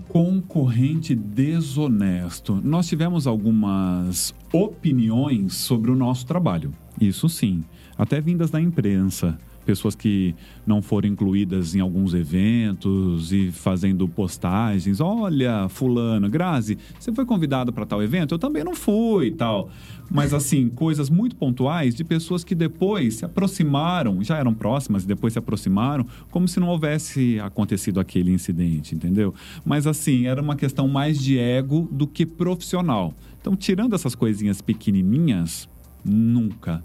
Concorrente 0.08 1.16
desonesto. 1.16 2.62
Nós 2.64 2.88
tivemos 2.88 3.26
algumas 3.26 4.32
opiniões 4.54 5.56
sobre 5.56 5.90
o 5.90 5.96
nosso 5.96 6.28
trabalho. 6.28 6.72
Isso 7.00 7.28
sim, 7.28 7.64
até 7.98 8.22
vindas 8.22 8.52
da 8.52 8.62
imprensa. 8.62 9.40
Pessoas 9.66 9.96
que 9.96 10.36
não 10.66 10.82
foram 10.82 11.10
incluídas 11.10 11.76
em 11.76 11.80
alguns 11.80 12.14
eventos 12.14 13.32
e 13.32 13.52
fazendo 13.52 14.08
postagens. 14.08 15.00
Olha, 15.00 15.68
fulano, 15.70 16.30
Grazi, 16.30 16.78
você 17.00 17.12
foi 17.12 17.26
convidado 17.26 17.72
para 17.72 17.86
tal 17.86 18.02
evento? 18.02 18.36
Eu 18.36 18.40
também 18.40 18.64
não 18.64 18.76
fui 18.76 19.28
e 19.28 19.32
tal. 19.32 19.70
Mas 20.10 20.34
assim, 20.34 20.68
coisas 20.70 21.10
muito 21.10 21.36
pontuais 21.36 21.96
de 21.96 22.04
pessoas 22.04 22.44
que 22.44 22.54
depois 22.54 23.16
se 23.16 23.26
aproximaram, 23.26 24.22
já 24.24 24.38
eram 24.38 24.54
próximas 24.54 25.04
e 25.04 25.08
depois 25.08 25.34
se 25.34 25.40
aproximaram, 25.40 26.06
como 26.30 26.48
se 26.48 26.60
não 26.60 26.68
houvesse 26.68 27.40
acontecido 27.40 28.00
aquele 28.00 28.32
incidente, 28.32 28.94
entendeu? 28.94 29.34
Mas 29.64 29.88
assim, 29.88 30.26
era 30.28 30.42
uma 30.42 30.56
questão 30.56 30.88
mais 30.88 31.20
de 31.20 31.38
ego 31.40 31.88
do 31.92 32.06
que 32.06 32.26
profissional. 32.26 33.14
Então, 33.40 33.56
tirando 33.56 33.96
essas 33.96 34.14
coisinhas 34.14 34.62
pequenininhas, 34.62 35.68
nunca 36.04 36.84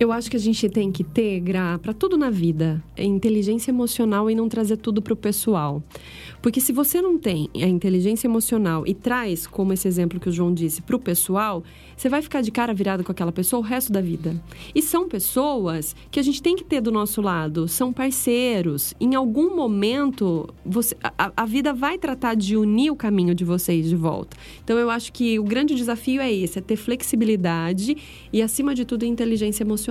eu 0.00 0.10
acho 0.10 0.30
que 0.30 0.36
a 0.38 0.40
gente 0.40 0.66
tem 0.70 0.90
que 0.90 1.04
ter, 1.04 1.40
Gra, 1.40 1.78
para 1.78 1.92
tudo 1.92 2.16
na 2.16 2.30
vida, 2.30 2.82
é 2.96 3.04
inteligência 3.04 3.70
emocional 3.70 4.30
e 4.30 4.34
não 4.34 4.48
trazer 4.48 4.78
tudo 4.78 5.02
para 5.02 5.12
o 5.12 5.16
pessoal. 5.16 5.82
Porque 6.40 6.58
se 6.58 6.72
você 6.72 7.02
não 7.02 7.18
tem 7.18 7.50
a 7.54 7.66
inteligência 7.66 8.26
emocional 8.26 8.86
e 8.86 8.94
traz, 8.94 9.46
como 9.46 9.74
esse 9.74 9.86
exemplo 9.86 10.18
que 10.18 10.30
o 10.30 10.32
João 10.32 10.54
disse, 10.54 10.80
para 10.80 10.96
o 10.96 10.98
pessoal, 10.98 11.62
você 11.94 12.08
vai 12.08 12.22
ficar 12.22 12.40
de 12.40 12.50
cara 12.50 12.72
virada 12.72 13.04
com 13.04 13.12
aquela 13.12 13.30
pessoa 13.30 13.60
o 13.60 13.62
resto 13.62 13.92
da 13.92 14.00
vida. 14.00 14.42
E 14.74 14.80
são 14.80 15.06
pessoas 15.06 15.94
que 16.10 16.18
a 16.18 16.22
gente 16.22 16.42
tem 16.42 16.56
que 16.56 16.64
ter 16.64 16.80
do 16.80 16.90
nosso 16.90 17.20
lado, 17.20 17.68
são 17.68 17.92
parceiros. 17.92 18.94
Em 18.98 19.14
algum 19.14 19.54
momento, 19.54 20.48
você, 20.64 20.96
a, 21.02 21.30
a 21.36 21.44
vida 21.44 21.74
vai 21.74 21.98
tratar 21.98 22.34
de 22.36 22.56
unir 22.56 22.90
o 22.90 22.96
caminho 22.96 23.34
de 23.34 23.44
vocês 23.44 23.86
de 23.86 23.96
volta. 23.96 24.34
Então, 24.64 24.78
eu 24.78 24.88
acho 24.88 25.12
que 25.12 25.38
o 25.38 25.44
grande 25.44 25.74
desafio 25.74 26.22
é 26.22 26.32
esse: 26.32 26.58
é 26.58 26.62
ter 26.62 26.76
flexibilidade 26.76 27.98
e, 28.32 28.40
acima 28.40 28.74
de 28.74 28.86
tudo, 28.86 29.04
inteligência 29.04 29.62
emocional. 29.62 29.89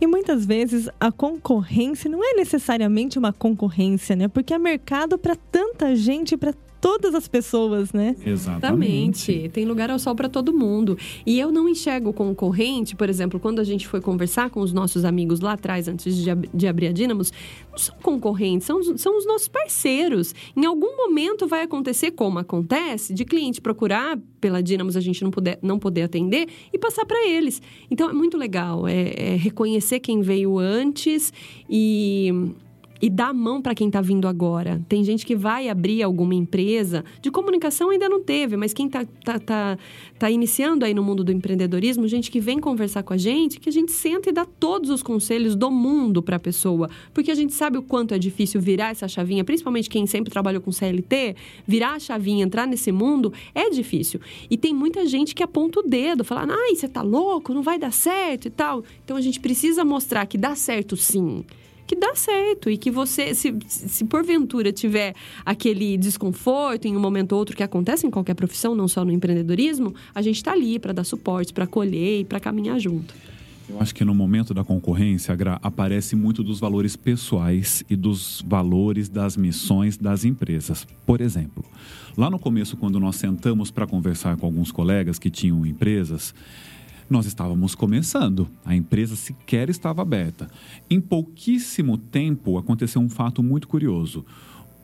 E 0.00 0.06
muitas 0.06 0.44
vezes 0.44 0.88
a 0.98 1.10
concorrência 1.10 2.10
não 2.10 2.22
é 2.24 2.34
necessariamente 2.34 3.18
uma 3.18 3.32
concorrência, 3.32 4.14
né? 4.14 4.28
Porque 4.28 4.54
é 4.54 4.58
mercado 4.58 5.18
para 5.18 5.36
tanta 5.36 5.94
gente, 5.94 6.36
para 6.36 6.54
todas 6.84 7.14
as 7.14 7.26
pessoas, 7.26 7.94
né? 7.94 8.14
Exatamente. 8.26 9.48
Tem 9.54 9.64
lugar 9.64 9.90
ao 9.90 9.98
sol 9.98 10.14
para 10.14 10.28
todo 10.28 10.52
mundo. 10.52 10.98
E 11.24 11.40
eu 11.40 11.50
não 11.50 11.66
enxergo 11.66 12.12
concorrente, 12.12 12.94
por 12.94 13.08
exemplo, 13.08 13.40
quando 13.40 13.58
a 13.58 13.64
gente 13.64 13.88
foi 13.88 14.02
conversar 14.02 14.50
com 14.50 14.60
os 14.60 14.70
nossos 14.70 15.02
amigos 15.02 15.40
lá 15.40 15.54
atrás, 15.54 15.88
antes 15.88 16.14
de, 16.14 16.28
ab 16.28 16.46
de 16.52 16.66
abrir 16.66 16.88
a 16.88 16.92
Dínamos, 16.92 17.32
não 17.70 17.78
são 17.78 17.96
concorrentes, 18.02 18.66
são, 18.66 18.82
são 18.98 19.16
os 19.16 19.26
nossos 19.26 19.48
parceiros. 19.48 20.34
Em 20.54 20.66
algum 20.66 20.94
momento 20.94 21.46
vai 21.46 21.62
acontecer, 21.62 22.10
como 22.10 22.38
acontece, 22.38 23.14
de 23.14 23.24
cliente 23.24 23.62
procurar 23.62 24.18
pela 24.38 24.62
Dínamos 24.62 24.94
a 24.94 25.00
gente 25.00 25.24
não, 25.24 25.30
puder, 25.30 25.58
não 25.62 25.78
poder 25.78 26.02
atender 26.02 26.46
e 26.70 26.78
passar 26.78 27.06
para 27.06 27.26
eles. 27.26 27.62
Então 27.90 28.10
é 28.10 28.12
muito 28.12 28.36
legal, 28.36 28.86
é, 28.86 29.14
é 29.16 29.36
reconhecer 29.36 30.00
quem 30.00 30.20
veio 30.20 30.58
antes 30.58 31.32
e 31.66 32.52
e 33.00 33.10
dá 33.10 33.28
a 33.28 33.34
mão 33.34 33.60
para 33.60 33.74
quem 33.74 33.88
está 33.88 34.00
vindo 34.00 34.26
agora. 34.26 34.80
Tem 34.88 35.02
gente 35.04 35.26
que 35.26 35.36
vai 35.36 35.68
abrir 35.68 36.02
alguma 36.02 36.34
empresa 36.34 37.04
de 37.20 37.30
comunicação 37.30 37.90
ainda 37.90 38.08
não 38.08 38.22
teve, 38.22 38.56
mas 38.56 38.72
quem 38.72 38.86
está 38.86 39.04
tá, 39.24 39.38
tá, 39.38 39.78
tá 40.18 40.30
iniciando 40.30 40.84
aí 40.84 40.94
no 40.94 41.02
mundo 41.02 41.24
do 41.24 41.32
empreendedorismo, 41.32 42.06
gente 42.06 42.30
que 42.30 42.40
vem 42.40 42.58
conversar 42.58 43.02
com 43.02 43.12
a 43.12 43.16
gente, 43.16 43.60
que 43.60 43.68
a 43.68 43.72
gente 43.72 43.92
senta 43.92 44.30
e 44.30 44.32
dá 44.32 44.44
todos 44.44 44.90
os 44.90 45.02
conselhos 45.02 45.54
do 45.56 45.70
mundo 45.70 46.22
para 46.22 46.36
a 46.36 46.40
pessoa, 46.40 46.88
porque 47.12 47.30
a 47.30 47.34
gente 47.34 47.52
sabe 47.52 47.78
o 47.78 47.82
quanto 47.82 48.14
é 48.14 48.18
difícil 48.18 48.60
virar 48.60 48.90
essa 48.90 49.08
chavinha, 49.08 49.44
principalmente 49.44 49.90
quem 49.90 50.06
sempre 50.06 50.30
trabalhou 50.30 50.62
com 50.62 50.72
CLT, 50.72 51.36
virar 51.66 51.94
a 51.94 51.98
chavinha, 51.98 52.44
entrar 52.44 52.66
nesse 52.66 52.92
mundo 52.92 53.32
é 53.54 53.70
difícil. 53.70 54.20
E 54.50 54.56
tem 54.56 54.72
muita 54.72 55.06
gente 55.06 55.34
que 55.34 55.42
aponta 55.42 55.80
o 55.80 55.82
dedo, 55.82 56.24
fala: 56.24 56.46
"Ai, 56.50 56.74
você 56.74 56.88
tá 56.88 57.02
louco, 57.02 57.52
não 57.52 57.62
vai 57.62 57.78
dar 57.78 57.92
certo" 57.92 58.46
e 58.46 58.50
tal. 58.50 58.84
Então 59.04 59.16
a 59.16 59.20
gente 59.20 59.40
precisa 59.40 59.84
mostrar 59.84 60.26
que 60.26 60.38
dá 60.38 60.54
certo 60.54 60.96
sim 60.96 61.44
que 61.86 61.96
dá 61.96 62.14
certo 62.14 62.70
e 62.70 62.76
que 62.76 62.90
você, 62.90 63.34
se, 63.34 63.54
se 63.66 64.04
porventura 64.04 64.72
tiver 64.72 65.14
aquele 65.44 65.96
desconforto 65.96 66.86
em 66.86 66.96
um 66.96 67.00
momento 67.00 67.32
ou 67.32 67.38
outro 67.38 67.56
que 67.56 67.62
acontece 67.62 68.06
em 68.06 68.10
qualquer 68.10 68.34
profissão, 68.34 68.74
não 68.74 68.88
só 68.88 69.04
no 69.04 69.12
empreendedorismo, 69.12 69.94
a 70.14 70.22
gente 70.22 70.36
está 70.36 70.52
ali 70.52 70.78
para 70.78 70.92
dar 70.92 71.04
suporte, 71.04 71.52
para 71.52 71.64
acolher 71.64 72.20
e 72.20 72.24
para 72.24 72.40
caminhar 72.40 72.78
junto. 72.78 73.14
Eu 73.68 73.80
acho 73.80 73.94
que 73.94 74.04
no 74.04 74.14
momento 74.14 74.52
da 74.52 74.62
concorrência, 74.62 75.34
Gra, 75.34 75.58
aparece 75.62 76.14
muito 76.14 76.42
dos 76.42 76.60
valores 76.60 76.96
pessoais 76.96 77.82
e 77.88 77.96
dos 77.96 78.44
valores 78.46 79.08
das 79.08 79.38
missões 79.38 79.96
das 79.96 80.24
empresas. 80.24 80.86
Por 81.06 81.20
exemplo, 81.22 81.64
lá 82.14 82.28
no 82.28 82.38
começo, 82.38 82.76
quando 82.76 83.00
nós 83.00 83.16
sentamos 83.16 83.70
para 83.70 83.86
conversar 83.86 84.36
com 84.36 84.44
alguns 84.44 84.70
colegas 84.70 85.18
que 85.18 85.30
tinham 85.30 85.64
empresas, 85.64 86.34
nós 87.08 87.26
estávamos 87.26 87.74
começando, 87.74 88.48
a 88.64 88.74
empresa 88.74 89.14
sequer 89.16 89.68
estava 89.68 90.02
aberta. 90.02 90.48
Em 90.88 91.00
pouquíssimo 91.00 91.98
tempo 91.98 92.56
aconteceu 92.58 93.00
um 93.00 93.08
fato 93.08 93.42
muito 93.42 93.68
curioso. 93.68 94.24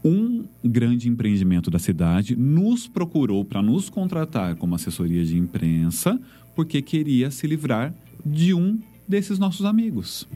Um 0.05 0.45
grande 0.65 1.09
empreendimento 1.09 1.71
da 1.71 1.79
cidade 1.79 2.35
nos 2.37 2.87
procurou 2.87 3.45
para 3.45 3.61
nos 3.61 3.91
contratar 3.91 4.57
como 4.57 4.75
assessoria 4.75 5.25
de 5.25 5.37
imprensa, 5.37 6.19
porque 6.55 6.81
queria 6.81 7.31
se 7.31 7.47
livrar 7.47 7.95
de 8.25 8.55
um 8.55 8.79
desses 9.07 9.39
nossos 9.39 9.67
amigos. 9.67 10.27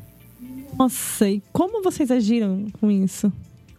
Nossa, 0.79 1.29
e 1.29 1.43
como 1.53 1.83
vocês 1.83 2.11
agiram 2.11 2.67
com 2.81 2.91
isso? 2.91 3.33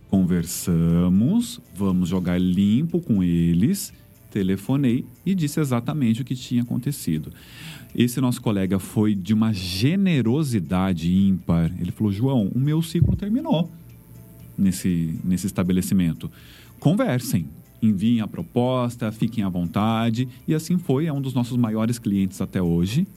Conversamos, 0.09 1.59
vamos 1.75 2.09
jogar 2.09 2.39
limpo 2.39 3.01
com 3.01 3.21
eles 3.21 3.93
telefonei 4.35 5.05
e 5.25 5.33
disse 5.33 5.61
exatamente 5.61 6.21
o 6.21 6.25
que 6.25 6.35
tinha 6.35 6.61
acontecido. 6.61 7.31
Esse 7.95 8.19
nosso 8.19 8.41
colega 8.41 8.77
foi 8.77 9.15
de 9.15 9.33
uma 9.33 9.53
generosidade 9.53 11.09
ímpar. 11.11 11.71
Ele 11.79 11.91
falou: 11.91 12.11
João, 12.11 12.51
o 12.53 12.59
meu 12.59 12.81
ciclo 12.81 13.15
terminou 13.15 13.71
nesse, 14.57 15.17
nesse 15.23 15.47
estabelecimento. 15.47 16.29
Conversem, 16.77 17.47
enviem 17.81 18.21
a 18.21 18.27
proposta, 18.27 19.11
fiquem 19.11 19.43
à 19.43 19.49
vontade. 19.49 20.27
E 20.47 20.53
assim 20.53 20.77
foi, 20.77 21.05
é 21.05 21.13
um 21.13 21.21
dos 21.21 21.33
nossos 21.33 21.57
maiores 21.57 21.99
clientes 21.99 22.41
até 22.41 22.61
hoje 22.61 23.07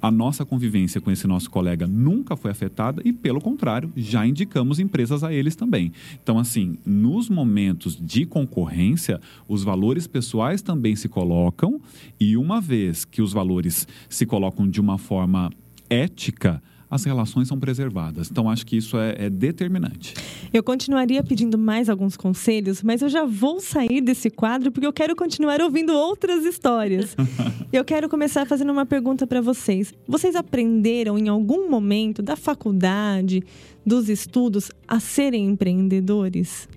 a 0.00 0.10
nossa 0.10 0.44
convivência 0.44 1.00
com 1.00 1.10
esse 1.10 1.26
nosso 1.26 1.50
colega 1.50 1.86
nunca 1.86 2.36
foi 2.36 2.50
afetada 2.50 3.02
e, 3.04 3.12
pelo 3.12 3.40
contrário, 3.40 3.90
já 3.96 4.26
indicamos 4.26 4.78
empresas 4.78 5.24
a 5.24 5.32
eles 5.32 5.56
também. 5.56 5.92
Então, 6.22 6.38
assim, 6.38 6.78
nos 6.84 7.28
momentos 7.28 7.98
de 8.00 8.26
concorrência, 8.26 9.20
os 9.48 9.64
valores 9.64 10.06
pessoais 10.06 10.62
também 10.62 10.94
se 10.94 11.08
colocam 11.08 11.80
e, 12.20 12.36
uma 12.36 12.60
vez 12.60 13.04
que 13.04 13.22
os 13.22 13.32
valores 13.32 13.88
se 14.08 14.26
colocam 14.26 14.68
de 14.68 14.80
uma 14.80 14.98
forma 14.98 15.50
ética, 15.88 16.62
as 16.90 17.04
relações 17.04 17.48
são 17.48 17.58
preservadas. 17.58 18.30
Então, 18.30 18.48
acho 18.48 18.64
que 18.64 18.76
isso 18.76 18.96
é, 18.98 19.14
é, 19.18 19.30
determinante. 19.30 20.14
Eu 20.52 20.62
continuaria 20.62 21.22
pedindo 21.22 21.58
mais 21.58 21.88
alguns 21.88 22.16
conselhos, 22.16 22.82
mas 22.82 23.02
eu 23.02 23.08
já 23.08 23.24
vou 23.24 23.60
sair 23.60 24.00
desse 24.00 24.30
quadro 24.30 24.70
porque 24.70 24.86
eu 24.86 24.92
quero 24.92 25.16
continuar 25.16 25.60
ouvindo 25.60 25.92
outras 25.92 26.44
histórias. 26.44 27.16
eu 27.72 27.84
quero 27.84 28.08
começar 28.08 28.46
fazendo 28.46 28.72
uma 28.72 28.86
pergunta 28.86 29.26
para 29.26 29.40
vocês. 29.40 29.92
Vocês 30.06 30.36
aprenderam 30.36 31.18
em 31.18 31.28
algum 31.28 31.68
momento 31.68 32.22
da 32.22 32.36
faculdade, 32.36 33.42
dos 33.84 34.08
estudos, 34.08 34.70
a 34.86 35.00
serem 35.00 35.46
empreendedores? 35.46 36.68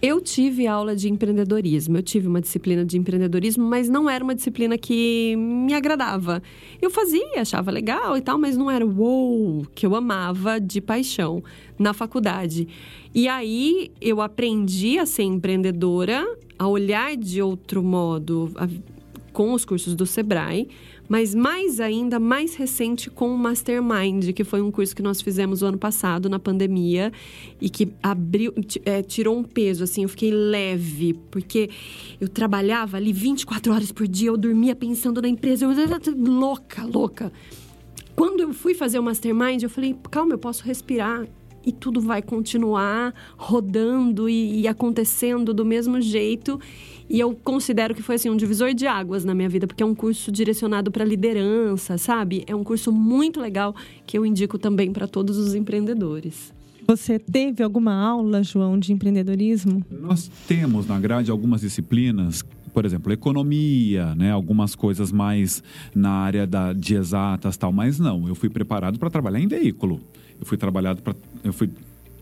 Eu 0.00 0.20
tive 0.20 0.64
aula 0.64 0.94
de 0.94 1.10
empreendedorismo, 1.10 1.96
eu 1.96 2.02
tive 2.04 2.28
uma 2.28 2.40
disciplina 2.40 2.84
de 2.84 2.96
empreendedorismo, 2.96 3.64
mas 3.64 3.88
não 3.88 4.08
era 4.08 4.22
uma 4.22 4.32
disciplina 4.32 4.78
que 4.78 5.34
me 5.36 5.74
agradava. 5.74 6.40
Eu 6.80 6.88
fazia, 6.88 7.40
achava 7.40 7.72
legal 7.72 8.16
e 8.16 8.20
tal, 8.20 8.38
mas 8.38 8.56
não 8.56 8.70
era 8.70 8.86
o 8.86 8.90
wow, 8.90 9.66
que 9.74 9.84
eu 9.84 9.96
amava 9.96 10.60
de 10.60 10.80
paixão 10.80 11.42
na 11.76 11.92
faculdade. 11.92 12.68
E 13.12 13.26
aí 13.26 13.90
eu 14.00 14.20
aprendi 14.20 15.00
a 15.00 15.04
ser 15.04 15.24
empreendedora, 15.24 16.24
a 16.56 16.68
olhar 16.68 17.16
de 17.16 17.42
outro 17.42 17.82
modo, 17.82 18.52
a, 18.54 18.68
com 19.32 19.52
os 19.52 19.64
cursos 19.64 19.96
do 19.96 20.06
Sebrae, 20.06 20.68
mas 21.08 21.34
mais 21.34 21.80
ainda, 21.80 22.20
mais 22.20 22.54
recente 22.54 23.08
com 23.08 23.34
o 23.34 23.38
Mastermind, 23.38 24.32
que 24.32 24.44
foi 24.44 24.60
um 24.60 24.70
curso 24.70 24.94
que 24.94 25.02
nós 25.02 25.22
fizemos 25.22 25.62
o 25.62 25.66
ano 25.66 25.78
passado, 25.78 26.28
na 26.28 26.38
pandemia, 26.38 27.10
e 27.60 27.70
que 27.70 27.92
abriu, 28.02 28.52
é, 28.84 29.02
tirou 29.02 29.38
um 29.38 29.42
peso, 29.42 29.84
assim, 29.84 30.02
eu 30.02 30.08
fiquei 30.08 30.30
leve, 30.30 31.14
porque 31.30 31.70
eu 32.20 32.28
trabalhava 32.28 32.96
ali 32.98 33.12
24 33.12 33.72
horas 33.72 33.90
por 33.90 34.06
dia, 34.06 34.28
eu 34.28 34.36
dormia 34.36 34.76
pensando 34.76 35.22
na 35.22 35.28
empresa, 35.28 35.64
eu 35.64 35.70
era 35.70 35.98
louca, 36.14 36.84
louca. 36.84 37.32
Quando 38.14 38.40
eu 38.40 38.52
fui 38.52 38.74
fazer 38.74 38.98
o 38.98 39.02
Mastermind, 39.02 39.62
eu 39.62 39.70
falei, 39.70 39.96
calma, 40.10 40.34
eu 40.34 40.38
posso 40.38 40.64
respirar, 40.64 41.26
e 41.64 41.72
tudo 41.72 42.00
vai 42.00 42.22
continuar 42.22 43.14
rodando 43.36 44.28
e, 44.28 44.62
e, 44.62 44.68
acontecendo 44.68 45.52
do 45.52 45.64
mesmo 45.64 46.00
jeito. 46.00 46.58
E 47.08 47.18
eu 47.18 47.34
considero 47.34 47.94
que 47.94 48.02
foi 48.02 48.16
assim 48.16 48.28
um 48.28 48.36
divisor 48.36 48.74
de 48.74 48.86
águas 48.86 49.24
na 49.24 49.34
minha 49.34 49.48
vida, 49.48 49.66
porque 49.66 49.82
é 49.82 49.86
um 49.86 49.94
curso 49.94 50.30
direcionado 50.30 50.90
para 50.90 51.04
liderança, 51.04 51.96
sabe? 51.96 52.44
É 52.46 52.54
um 52.54 52.62
curso 52.62 52.92
muito 52.92 53.40
legal 53.40 53.74
que 54.06 54.18
eu 54.18 54.26
indico 54.26 54.58
também 54.58 54.92
para 54.92 55.06
todos 55.06 55.38
os 55.38 55.54
empreendedores. 55.54 56.52
Você 56.86 57.18
teve 57.18 57.62
alguma 57.62 57.92
aula, 57.94 58.42
João, 58.42 58.78
de 58.78 58.92
empreendedorismo? 58.92 59.84
Nós 59.90 60.30
temos 60.46 60.86
na 60.86 60.98
grade 60.98 61.30
algumas 61.30 61.60
disciplinas 61.60 62.42
por 62.68 62.84
exemplo, 62.84 63.12
economia, 63.12 64.14
né, 64.14 64.30
algumas 64.30 64.76
coisas 64.76 65.10
mais 65.10 65.64
na 65.92 66.10
área 66.10 66.46
da, 66.46 66.72
de 66.72 66.94
exatas 66.94 67.56
tal, 67.56 67.72
mas 67.72 67.98
não, 67.98 68.28
eu 68.28 68.36
fui 68.36 68.48
preparado 68.48 69.00
para 69.00 69.10
trabalhar 69.10 69.40
em 69.40 69.48
veículo. 69.48 70.00
Eu 70.38 70.46
fui 70.46 70.56
trabalhado 70.56 71.02
para 71.02 71.12
eu 71.42 71.52
fui 71.52 71.68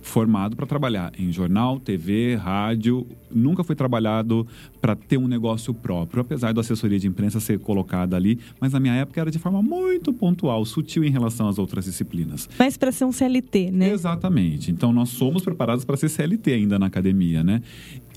formado 0.06 0.56
para 0.56 0.66
trabalhar 0.66 1.12
em 1.18 1.32
jornal, 1.32 1.80
TV, 1.80 2.36
rádio. 2.36 3.06
Nunca 3.30 3.64
fui 3.64 3.74
trabalhado 3.74 4.46
para 4.80 4.94
ter 4.94 5.18
um 5.18 5.26
negócio 5.26 5.74
próprio, 5.74 6.22
apesar 6.22 6.54
da 6.54 6.60
assessoria 6.60 6.98
de 6.98 7.06
imprensa 7.08 7.40
ser 7.40 7.58
colocada 7.58 8.16
ali, 8.16 8.38
mas 8.60 8.72
na 8.72 8.80
minha 8.80 8.94
época 8.94 9.20
era 9.20 9.30
de 9.30 9.38
forma 9.38 9.60
muito 9.60 10.12
pontual, 10.12 10.64
sutil 10.64 11.04
em 11.04 11.10
relação 11.10 11.48
às 11.48 11.58
outras 11.58 11.84
disciplinas. 11.84 12.48
Mas 12.58 12.76
para 12.76 12.92
ser 12.92 13.04
um 13.04 13.12
CLT, 13.12 13.70
né? 13.72 13.90
Exatamente. 13.90 14.70
Então 14.70 14.92
nós 14.92 15.08
somos 15.08 15.42
preparados 15.42 15.84
para 15.84 15.96
ser 15.96 16.08
CLT 16.08 16.52
ainda 16.52 16.78
na 16.78 16.86
academia, 16.86 17.42
né? 17.42 17.62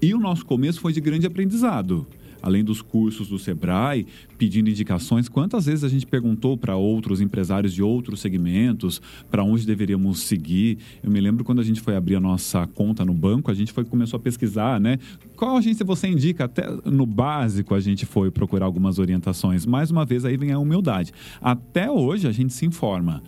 E 0.02 0.14
o 0.14 0.20
nosso 0.20 0.46
começo 0.46 0.80
foi 0.80 0.94
de 0.94 1.02
grande 1.02 1.26
aprendizado 1.28 2.08
além 2.42 2.64
dos 2.64 2.82
cursos 2.82 3.28
do 3.28 3.38
Sebrae, 3.38 4.06
pedindo 4.38 4.70
indicações. 4.70 5.28
Quantas 5.28 5.66
vezes 5.66 5.84
a 5.84 5.90
gente 5.90 6.06
perguntou 6.06 6.58
para 6.58 6.76
outros 6.76 7.22
empresários 7.22 7.74
de 7.74 7.84
outros 7.84 8.20
segmentos 8.20 9.02
para 9.30 9.44
onde 9.44 9.66
deveríamos 9.66 10.22
seguir? 10.22 10.78
Eu 11.04 11.12
me 11.12 11.20
lembro 11.20 11.44
quando 11.44 11.60
a 11.60 11.64
gente 11.64 11.82
foi 11.82 11.96
abrir 11.96 12.16
a 12.16 12.20
nossa 12.20 12.66
conta 12.68 13.04
no 13.04 13.14
banco, 13.14 13.52
a 13.52 13.54
gente 13.54 13.72
foi 13.72 13.84
começou 13.84 14.18
a 14.18 14.20
pesquisar, 14.20 14.80
né? 14.80 14.98
Qual 15.36 15.58
agência 15.58 15.86
você 15.86 16.08
indica? 16.08 16.46
Até 16.46 16.64
no 16.86 17.06
básico 17.06 17.76
a 17.76 17.80
gente 17.80 18.06
foi 18.06 18.32
procurar 18.32 18.66
algumas 18.66 19.00
orientações. 19.00 19.66
Mais 19.66 19.92
uma 19.92 20.06
vez 20.06 20.26
aí 20.26 20.38
vem 20.38 20.52
a 20.52 20.60
humildade. 20.60 21.12
Até 21.42 21.90
hoje 21.90 22.28
a 22.28 22.32
gente 22.32 22.54
se 22.54 22.66
informa. 22.66 23.22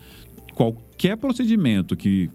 Qualquer 0.54 1.18
procedimento 1.18 1.96
que 1.96 2.30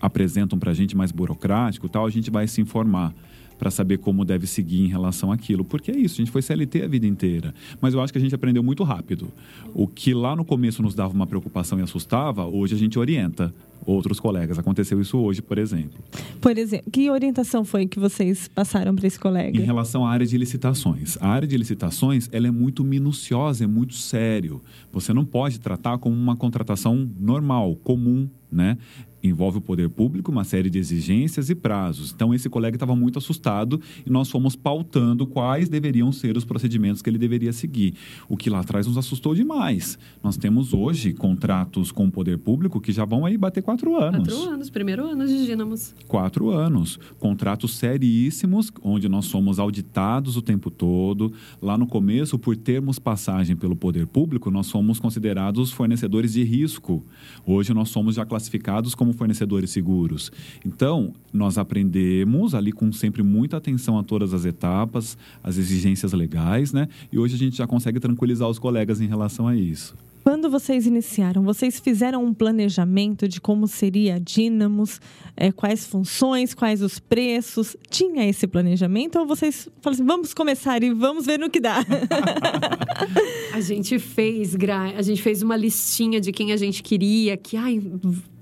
apresentam 0.00 0.58
para 0.58 0.70
a 0.70 0.74
gente 0.74 0.96
mais 0.96 1.10
burocrático, 1.10 1.88
tal, 1.88 2.04
a 2.04 2.10
gente 2.10 2.30
vai 2.30 2.46
se 2.46 2.60
informar 2.60 3.14
para 3.58 3.70
saber 3.70 3.98
como 3.98 4.24
deve 4.24 4.46
seguir 4.46 4.82
em 4.82 4.88
relação 4.88 5.32
àquilo. 5.32 5.64
Porque 5.64 5.90
é 5.90 5.96
isso, 5.96 6.14
a 6.14 6.24
gente 6.24 6.30
foi 6.30 6.42
CLT 6.42 6.82
a 6.82 6.88
vida 6.88 7.06
inteira. 7.06 7.54
Mas 7.80 7.94
eu 7.94 8.00
acho 8.00 8.12
que 8.12 8.18
a 8.18 8.22
gente 8.22 8.34
aprendeu 8.34 8.62
muito 8.62 8.82
rápido. 8.84 9.28
O 9.74 9.86
que 9.86 10.12
lá 10.12 10.34
no 10.34 10.44
começo 10.44 10.82
nos 10.82 10.94
dava 10.94 11.14
uma 11.14 11.26
preocupação 11.26 11.78
e 11.78 11.82
assustava, 11.82 12.46
hoje 12.46 12.74
a 12.74 12.78
gente 12.78 12.98
orienta 12.98 13.54
outros 13.86 14.18
colegas. 14.18 14.58
Aconteceu 14.58 15.00
isso 15.00 15.18
hoje, 15.18 15.42
por 15.42 15.58
exemplo. 15.58 16.02
Por 16.40 16.56
exemplo, 16.56 16.90
que 16.90 17.10
orientação 17.10 17.64
foi 17.64 17.86
que 17.86 17.98
vocês 17.98 18.48
passaram 18.48 18.94
para 18.94 19.06
esse 19.06 19.18
colega? 19.18 19.58
Em 19.58 19.64
relação 19.64 20.06
à 20.06 20.10
área 20.10 20.26
de 20.26 20.36
licitações. 20.38 21.18
A 21.20 21.28
área 21.28 21.46
de 21.46 21.56
licitações, 21.56 22.28
ela 22.32 22.46
é 22.46 22.50
muito 22.50 22.82
minuciosa, 22.82 23.64
é 23.64 23.66
muito 23.66 23.94
sério. 23.94 24.62
Você 24.92 25.12
não 25.12 25.24
pode 25.24 25.60
tratar 25.60 25.98
como 25.98 26.16
uma 26.16 26.36
contratação 26.36 27.08
normal, 27.18 27.76
comum, 27.76 28.28
né? 28.50 28.78
Envolve 29.24 29.58
o 29.58 29.60
poder 29.60 29.88
público, 29.88 30.30
uma 30.30 30.44
série 30.44 30.68
de 30.68 30.78
exigências 30.78 31.48
e 31.48 31.54
prazos. 31.54 32.12
Então, 32.14 32.34
esse 32.34 32.48
colega 32.50 32.76
estava 32.76 32.94
muito 32.94 33.18
assustado 33.18 33.80
e 34.04 34.10
nós 34.10 34.30
fomos 34.30 34.54
pautando 34.54 35.26
quais 35.26 35.68
deveriam 35.68 36.12
ser 36.12 36.36
os 36.36 36.44
procedimentos 36.44 37.00
que 37.00 37.08
ele 37.08 37.16
deveria 37.16 37.52
seguir. 37.52 37.94
O 38.28 38.36
que 38.36 38.50
lá 38.50 38.60
atrás 38.60 38.86
nos 38.86 38.98
assustou 38.98 39.34
demais. 39.34 39.98
Nós 40.22 40.36
temos 40.36 40.74
hoje 40.74 41.14
contratos 41.14 41.90
com 41.90 42.06
o 42.06 42.10
poder 42.10 42.38
público 42.38 42.80
que 42.80 42.92
já 42.92 43.06
vão 43.06 43.24
aí 43.24 43.38
bater 43.38 43.62
quatro 43.62 43.96
anos. 43.96 44.28
Quatro 44.28 44.50
anos, 44.50 44.68
primeiro 44.68 45.06
ano 45.06 45.26
de 45.26 45.46
Dínamos. 45.46 45.94
Quatro 46.06 46.50
anos. 46.50 46.98
Contratos 47.18 47.76
seríssimos, 47.76 48.70
onde 48.82 49.08
nós 49.08 49.24
somos 49.24 49.58
auditados 49.58 50.36
o 50.36 50.42
tempo 50.42 50.70
todo. 50.70 51.32
Lá 51.62 51.78
no 51.78 51.86
começo, 51.86 52.38
por 52.38 52.56
termos 52.56 52.98
passagem 52.98 53.56
pelo 53.56 53.74
poder 53.74 54.06
público, 54.06 54.50
nós 54.50 54.66
somos 54.66 54.98
considerados 54.98 55.72
fornecedores 55.72 56.34
de 56.34 56.44
risco. 56.44 57.02
Hoje 57.46 57.72
nós 57.72 57.88
somos 57.88 58.16
já 58.16 58.26
classificados 58.26 58.94
como 58.94 59.13
fornecedores 59.14 59.70
seguros. 59.70 60.30
Então, 60.64 61.12
nós 61.32 61.58
aprendemos 61.58 62.54
ali 62.54 62.72
com 62.72 62.92
sempre 62.92 63.22
muita 63.22 63.56
atenção 63.56 63.98
a 63.98 64.02
todas 64.02 64.34
as 64.34 64.44
etapas, 64.44 65.16
as 65.42 65.56
exigências 65.56 66.12
legais, 66.12 66.72
né? 66.72 66.88
E 67.12 67.18
hoje 67.18 67.34
a 67.34 67.38
gente 67.38 67.56
já 67.56 67.66
consegue 67.66 67.98
tranquilizar 67.98 68.48
os 68.48 68.58
colegas 68.58 69.00
em 69.00 69.06
relação 69.06 69.48
a 69.48 69.56
isso. 69.56 69.94
Quando 70.24 70.48
vocês 70.48 70.86
iniciaram, 70.86 71.42
vocês 71.42 71.78
fizeram 71.78 72.24
um 72.24 72.32
planejamento 72.32 73.28
de 73.28 73.38
como 73.42 73.68
seria 73.68 74.14
a 74.14 74.18
Dynamos, 74.18 74.98
é, 75.36 75.52
quais 75.52 75.86
funções, 75.86 76.54
quais 76.54 76.80
os 76.80 76.98
preços? 76.98 77.76
Tinha 77.90 78.26
esse 78.26 78.46
planejamento 78.46 79.18
ou 79.18 79.26
vocês 79.26 79.68
falaram 79.82 79.96
assim, 79.96 80.06
vamos 80.06 80.32
começar 80.32 80.82
e 80.82 80.94
vamos 80.94 81.26
ver 81.26 81.38
no 81.38 81.50
que 81.50 81.60
dá? 81.60 81.84
a 83.52 83.60
gente 83.60 83.98
fez, 83.98 84.56
a 84.96 85.02
gente 85.02 85.20
fez 85.20 85.42
uma 85.42 85.58
listinha 85.58 86.18
de 86.18 86.32
quem 86.32 86.52
a 86.52 86.56
gente 86.56 86.82
queria, 86.82 87.36
que 87.36 87.58
ai, 87.58 87.82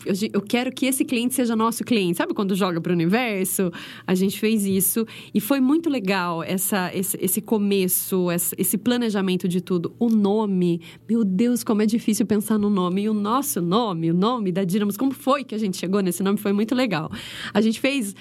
eu, 0.05 0.15
eu 0.33 0.41
quero 0.41 0.73
que 0.73 0.87
esse 0.87 1.05
cliente 1.05 1.35
seja 1.35 1.55
nosso 1.57 1.85
cliente. 1.85 2.19
Sabe 2.19 2.35
quando 2.35 2.55
joga 2.55 2.81
para 2.81 2.91
o 2.91 2.95
universo? 2.95 3.71
A 4.07 4.15
gente 4.15 4.39
fez 4.39 4.65
isso 4.65 5.07
e 5.35 5.41
foi 5.41 5.61
muito 5.61 5.89
legal 5.89 6.43
essa, 6.43 6.91
esse, 6.95 7.19
esse 7.21 7.41
começo, 7.41 8.29
esse 8.57 8.79
planejamento 8.79 9.49
de 9.49 9.61
tudo. 9.61 9.95
O 9.99 10.09
nome, 10.09 10.81
meu 11.09 11.25
Deus, 11.25 11.63
como 11.65 11.83
é 11.83 11.87
difícil 11.87 12.27
pensar 12.27 12.59
no 12.59 12.71
nome. 12.71 13.03
E 13.03 13.09
o 13.09 13.15
nosso 13.15 13.61
nome, 13.61 14.11
o 14.11 14.15
nome 14.15 14.53
da 14.53 14.65
Dinamos, 14.65 14.97
como 14.97 15.13
foi 15.13 15.45
que 15.45 15.55
a 15.55 15.59
gente 15.59 15.77
chegou 15.77 16.01
nesse 16.01 16.23
nome? 16.23 16.39
Foi 16.39 16.53
muito 16.53 16.75
legal. 16.75 17.11
A 17.53 17.61
gente 17.61 17.81
fez 17.81 18.15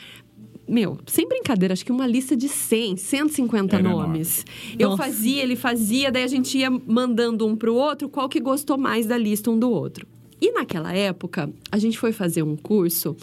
meu, 0.68 0.98
sem 1.06 1.28
brincadeira, 1.28 1.74
acho 1.74 1.84
que 1.84 1.92
uma 1.92 2.08
lista 2.08 2.34
de 2.34 2.48
100, 2.48 2.96
150 2.96 3.76
Era 3.76 3.84
nomes. 3.90 4.46
Enorme. 4.46 4.76
Eu 4.80 4.90
Nossa. 4.92 5.04
fazia, 5.04 5.44
ele 5.44 5.58
fazia, 5.58 6.10
daí 6.10 6.24
a 6.24 6.28
gente 6.28 6.58
ia 6.58 6.70
mandando 6.70 7.46
um 7.46 7.58
pro 7.58 7.76
outro 7.76 8.08
qual 8.08 8.30
que 8.30 8.40
gostou 8.40 8.78
mais 8.78 9.06
da 9.06 9.18
lista 9.18 9.52
um 9.52 9.60
do 9.60 9.70
outro. 9.70 10.08
E 10.42 10.52
naquela 10.52 10.94
época, 10.94 11.50
a 11.72 11.78
gente 11.78 11.98
foi 11.98 12.12
fazer 12.12 12.42
um 12.42 12.56
curso, 12.56 13.16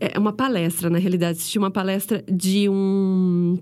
é 0.00 0.18
uma 0.18 0.32
palestra, 0.32 0.90
na 0.90 0.98
realidade, 0.98 1.38
assisti 1.38 1.58
uma 1.58 1.70
palestra 1.70 2.24
de 2.28 2.68
um 2.68 3.58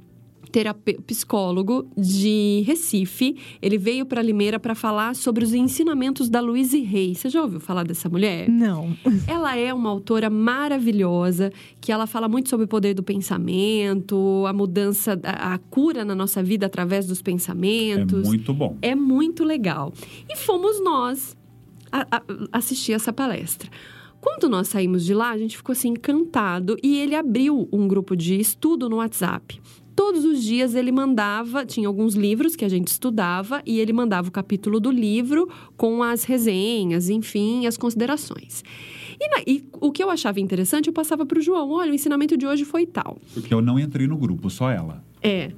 terapeuta, 0.49 1.03
psicólogo 1.03 1.86
de 1.97 2.62
Recife. 2.66 3.36
Ele 3.61 3.78
veio 3.78 4.07
para 4.07 4.22
Limeira 4.22 4.59
para 4.59 4.74
falar 4.74 5.14
sobre 5.14 5.45
os 5.45 5.53
ensinamentos 5.53 6.28
da 6.28 6.41
Louise 6.41 6.80
Rey. 6.80 7.14
Você 7.14 7.28
já 7.28 7.43
ouviu 7.43 7.61
falar 7.61 7.84
dessa 7.84 8.09
mulher? 8.09 8.49
Não. 8.49 8.97
Ela 9.28 9.57
é 9.57 9.72
uma 9.72 9.91
autora 9.91 10.30
maravilhosa, 10.30 11.53
que 11.80 11.93
ela 11.93 12.07
fala 12.07 12.28
muito 12.28 12.49
sobre 12.49 12.64
o 12.64 12.68
poder 12.68 12.95
do 12.95 13.03
pensamento, 13.03 14.45
a 14.47 14.53
mudança, 14.53 15.18
a, 15.22 15.55
a 15.55 15.59
cura 15.59 16.05
na 16.05 16.14
nossa 16.14 16.43
vida 16.43 16.66
através 16.66 17.07
dos 17.07 17.22
pensamentos. 17.22 18.24
É 18.24 18.28
muito 18.28 18.55
bom. 18.55 18.76
É 18.80 18.95
muito 18.95 19.45
legal. 19.45 19.93
E 20.28 20.36
fomos 20.36 20.82
nós 20.82 21.36
a, 21.91 22.16
a, 22.16 22.22
assistir 22.53 22.93
essa 22.93 23.12
palestra. 23.12 23.70
Quando 24.20 24.49
nós 24.49 24.68
saímos 24.68 25.05
de 25.05 25.14
lá, 25.14 25.30
a 25.30 25.39
gente 25.39 25.57
ficou 25.57 25.72
assim 25.72 25.91
encantado 25.91 26.76
e 26.82 26.99
ele 26.99 27.14
abriu 27.14 27.68
um 27.72 27.86
grupo 27.86 28.16
de 28.16 28.39
estudo 28.39 28.89
no 28.89 28.97
WhatsApp. 28.97 29.61
Todos 29.95 30.24
os 30.24 30.43
dias 30.43 30.74
ele 30.74 30.93
mandava, 30.93 31.66
tinha 31.66 31.89
alguns 31.89 32.14
livros 32.14 32.55
que 32.55 32.64
a 32.64 32.68
gente 32.68 32.89
estudava 32.89 33.62
e 33.66 33.80
ele 33.80 33.93
mandava 33.93 34.28
o 34.28 34.32
capítulo 34.32 34.78
do 34.78 34.91
livro 34.91 35.49
com 35.76 36.03
as 36.03 36.24
resenhas, 36.24 37.09
enfim, 37.09 37.66
as 37.66 37.76
considerações. 37.76 38.62
E, 39.20 39.28
na, 39.28 39.43
e, 39.45 39.68
o 39.80 39.91
que 39.91 40.03
eu 40.03 40.11
achava 40.11 40.39
interessante, 40.39 40.86
eu 40.86 40.93
passava 40.93 41.26
para 41.26 41.39
o 41.39 41.43
João: 41.43 41.70
olha, 41.72 41.91
o 41.91 41.95
ensinamento 41.95 42.36
de 42.36 42.47
hoje 42.47 42.64
foi 42.64 42.86
tal. 42.86 43.18
Porque 43.34 43.53
eu 43.53 43.61
não 43.61 43.78
entrei 43.78 44.07
no 44.07 44.16
grupo, 44.16 44.49
só 44.49 44.70
ela. 44.70 45.05
É. 45.22 45.50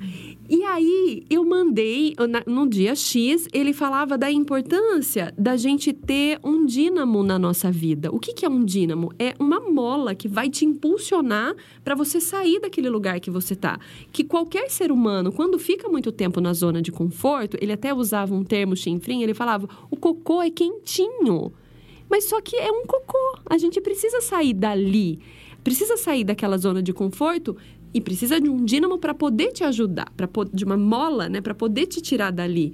E 0.53 0.65
aí 0.65 1.23
eu 1.31 1.45
mandei, 1.45 2.13
no 2.45 2.69
dia 2.69 2.97
X, 2.97 3.47
ele 3.53 3.73
falava 3.73 4.19
da 4.19 4.33
importância 4.33 5.33
da 5.39 5.57
gente 5.57 5.93
ter 5.93 6.41
um 6.43 6.67
dínamo 6.67 7.23
na 7.23 7.39
nossa 7.39 7.71
vida. 7.71 8.11
O 8.11 8.19
que, 8.19 8.33
que 8.33 8.45
é 8.45 8.49
um 8.49 8.65
dínamo? 8.65 9.13
É 9.17 9.33
uma 9.39 9.61
mola 9.61 10.13
que 10.13 10.27
vai 10.27 10.51
te 10.51 10.65
impulsionar 10.65 11.55
para 11.85 11.95
você 11.95 12.21
sair 12.21 12.59
daquele 12.59 12.91
lugar 12.91 13.21
que 13.21 13.31
você 13.31 13.55
tá. 13.55 13.79
Que 14.11 14.25
qualquer 14.25 14.71
ser 14.71 14.91
humano, 14.91 15.31
quando 15.31 15.57
fica 15.57 15.89
muito 15.89 16.11
tempo 16.11 16.41
na 16.41 16.53
zona 16.53 16.83
de 16.83 16.91
conforto, 16.91 17.57
ele 17.61 17.71
até 17.71 17.95
usava 17.95 18.35
um 18.35 18.43
termo 18.43 18.75
chinfrim, 18.75 19.23
ele 19.23 19.35
falava: 19.35 19.69
o 19.89 19.97
cocô 19.97 20.43
é 20.43 20.51
quentinho. 20.51 21.53
Mas 22.09 22.25
só 22.25 22.41
que 22.41 22.57
é 22.57 22.73
um 22.73 22.85
cocô. 22.87 23.39
A 23.49 23.57
gente 23.57 23.81
precisa 23.81 24.21
sair 24.21 24.53
dali. 24.53 25.21
Precisa 25.63 25.97
sair 25.97 26.25
daquela 26.25 26.59
zona 26.59 26.83
de 26.83 26.93
conforto 26.93 27.57
e 27.93 28.01
precisa 28.01 28.41
de 28.41 28.49
um 28.49 28.65
dínamo 28.65 28.99
para 28.99 29.15
poder 29.15 29.53
te 29.53 29.65
ajudar, 29.65 30.11
para 30.17 30.29
de 30.53 30.65
uma 30.65 30.77
mola, 30.77 31.29
né, 31.29 31.41
para 31.41 31.55
poder 31.55 31.87
te 31.87 32.01
tirar 32.01 32.31
dali. 32.31 32.73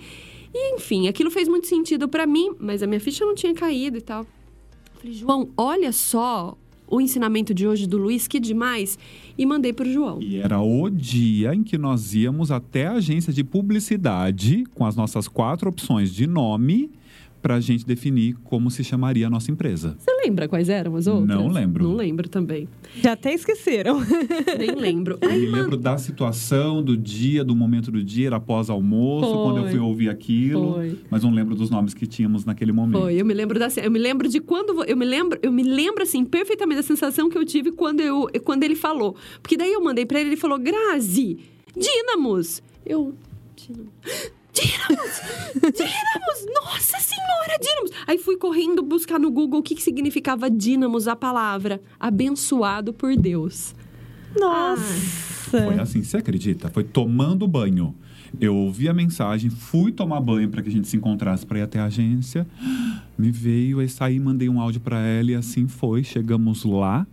E 0.53 0.75
enfim, 0.75 1.09
aquilo 1.09 1.31
fez 1.31 1.49
muito 1.49 1.67
sentido 1.67 2.09
para 2.09 2.27
mim, 2.27 2.53
mas 2.59 2.83
a 2.83 2.87
minha 2.87 3.01
ficha 3.01 3.25
não 3.25 3.35
tinha 3.35 3.55
caído 3.55 3.99
e 3.99 4.01
tal. 4.01 4.27
falei, 4.95 5.13
João, 5.13 5.49
olha 5.57 5.93
só 5.93 6.57
o 6.89 7.01
ensinamento 7.01 7.53
de 7.53 7.67
hoje 7.67 7.87
do 7.87 7.99
Luiz, 7.99 8.29
que 8.29 8.39
demais. 8.39 8.99
E 9.37 9.45
mandei 9.45 9.73
para 9.73 9.87
o 9.87 9.93
João. 9.93 10.23
E 10.23 10.37
era 10.39 10.61
o 10.61 10.89
dia 10.89 11.55
em 11.55 11.63
que 11.63 11.77
nós 11.77 12.15
íamos 12.15 12.51
até 12.51 12.87
a 12.87 12.93
agência 12.93 13.33
de 13.33 13.43
publicidade 13.43 14.65
com 14.75 14.85
as 14.85 14.97
nossas 14.97 15.29
quatro 15.29 15.69
opções 15.69 16.13
de 16.13 16.27
nome 16.27 16.91
para 17.47 17.55
a 17.55 17.61
gente 17.61 17.87
definir 17.87 18.35
como 18.43 18.73
se 18.73 18.83
chamaria 18.83 19.29
a 19.29 19.31
nossa 19.31 19.53
empresa. 19.53 19.95
Você 19.97 20.11
lembra 20.25 20.49
quais 20.49 20.69
eram 20.69 20.97
as 20.97 21.07
outras? 21.07 21.29
Não 21.29 21.47
lembro. 21.47 21.85
Não 21.85 21.95
lembro 21.95 22.29
também. 22.29 22.69
Já 23.01 23.13
até 23.13 23.33
esqueceram. 23.33 24.01
Nem 24.59 24.75
lembro. 24.75 25.17
Eu 25.21 25.31
me 25.31 25.47
mano, 25.47 25.63
lembro 25.63 25.77
da 25.77 25.97
situação, 25.97 26.83
do 26.83 26.97
dia, 26.97 27.45
do 27.45 27.55
momento 27.55 27.93
do 27.93 28.03
dia, 28.03 28.27
era 28.27 28.37
após 28.37 28.69
almoço, 28.69 29.33
Foi. 29.33 29.45
quando 29.45 29.59
eu 29.59 29.69
fui 29.69 29.79
ouvir 29.79 30.09
aquilo. 30.09 30.75
Foi. 30.75 30.99
Mas 31.09 31.23
não 31.23 31.31
lembro 31.31 31.55
dos 31.55 31.71
nomes 31.71 31.95
que 31.95 32.05
tínhamos 32.05 32.45
naquele 32.45 32.73
momento. 32.73 33.01
Foi, 33.01 33.15
eu 33.15 33.25
me 33.25 33.33
lembro 33.33 33.61
da 33.61 33.69
eu 33.81 33.91
me 33.93 33.99
lembro 34.01 34.29
de 34.29 34.41
quando 34.41 34.83
eu 34.83 34.97
me 34.97 35.05
lembro, 35.05 35.39
eu 35.41 35.53
me 35.53 35.63
lembro 35.63 36.03
assim 36.03 36.25
perfeitamente 36.25 36.81
da 36.81 36.83
sensação 36.83 37.31
que 37.31 37.39
eu 37.39 37.45
tive 37.45 37.71
quando 37.71 38.01
eu 38.01 38.29
quando 38.43 38.65
ele 38.65 38.75
falou. 38.75 39.15
Porque 39.41 39.57
daí 39.57 39.73
eu 39.73 39.85
mandei 39.85 40.05
pra 40.05 40.19
ele, 40.19 40.31
ele 40.31 40.37
falou: 40.37 40.59
"Grazi, 40.59 41.39
Dínamos". 41.77 42.61
Eu 42.85 43.15
Dínamos. 43.55 43.93
Dínamos! 44.57 45.21
Dínamos! 45.55 46.65
Nossa 46.65 46.99
Senhora, 46.99 47.59
Dínamos! 47.61 47.91
Aí 48.07 48.17
fui 48.17 48.37
correndo 48.39 48.83
buscar 48.83 49.21
no 49.21 49.31
Google 49.31 49.61
o 49.61 49.63
que, 49.63 49.75
que 49.75 49.83
significava 49.83 50.51
Dínamos, 50.51 51.07
a 51.07 51.15
palavra. 51.15 51.83
Abençoado 52.01 52.93
por 52.93 53.15
Deus. 53.15 53.75
Nossa. 54.39 54.83
Foi 55.51 55.79
assim, 55.79 56.03
você 56.03 56.17
acredita? 56.17 56.71
Foi 56.71 56.85
tomando 56.85 57.47
banho. 57.47 57.95
Eu 58.41 58.55
ouvi 58.57 58.89
a 58.89 58.95
mensagem, 58.95 59.51
fui 59.51 59.93
tomar 59.93 60.21
banho 60.21 60.49
para 60.49 60.63
que 60.63 60.69
a 60.69 60.73
gente 60.73 60.89
se 60.89 60.97
encontrasse 60.97 61.45
para 61.47 61.59
ir 61.59 61.63
até 61.63 61.79
a 61.79 61.85
agência. 61.85 62.47
Me 63.17 63.31
veio, 63.31 63.81
aí 63.81 63.89
saí, 63.89 64.19
mandei 64.19 64.49
um 64.49 64.61
áudio 64.61 64.81
para 64.81 65.01
ela 65.01 65.31
e 65.31 65.35
assim 65.35 65.69
foi. 65.69 66.03
Chegamos 66.03 66.65
lá. 66.65 67.07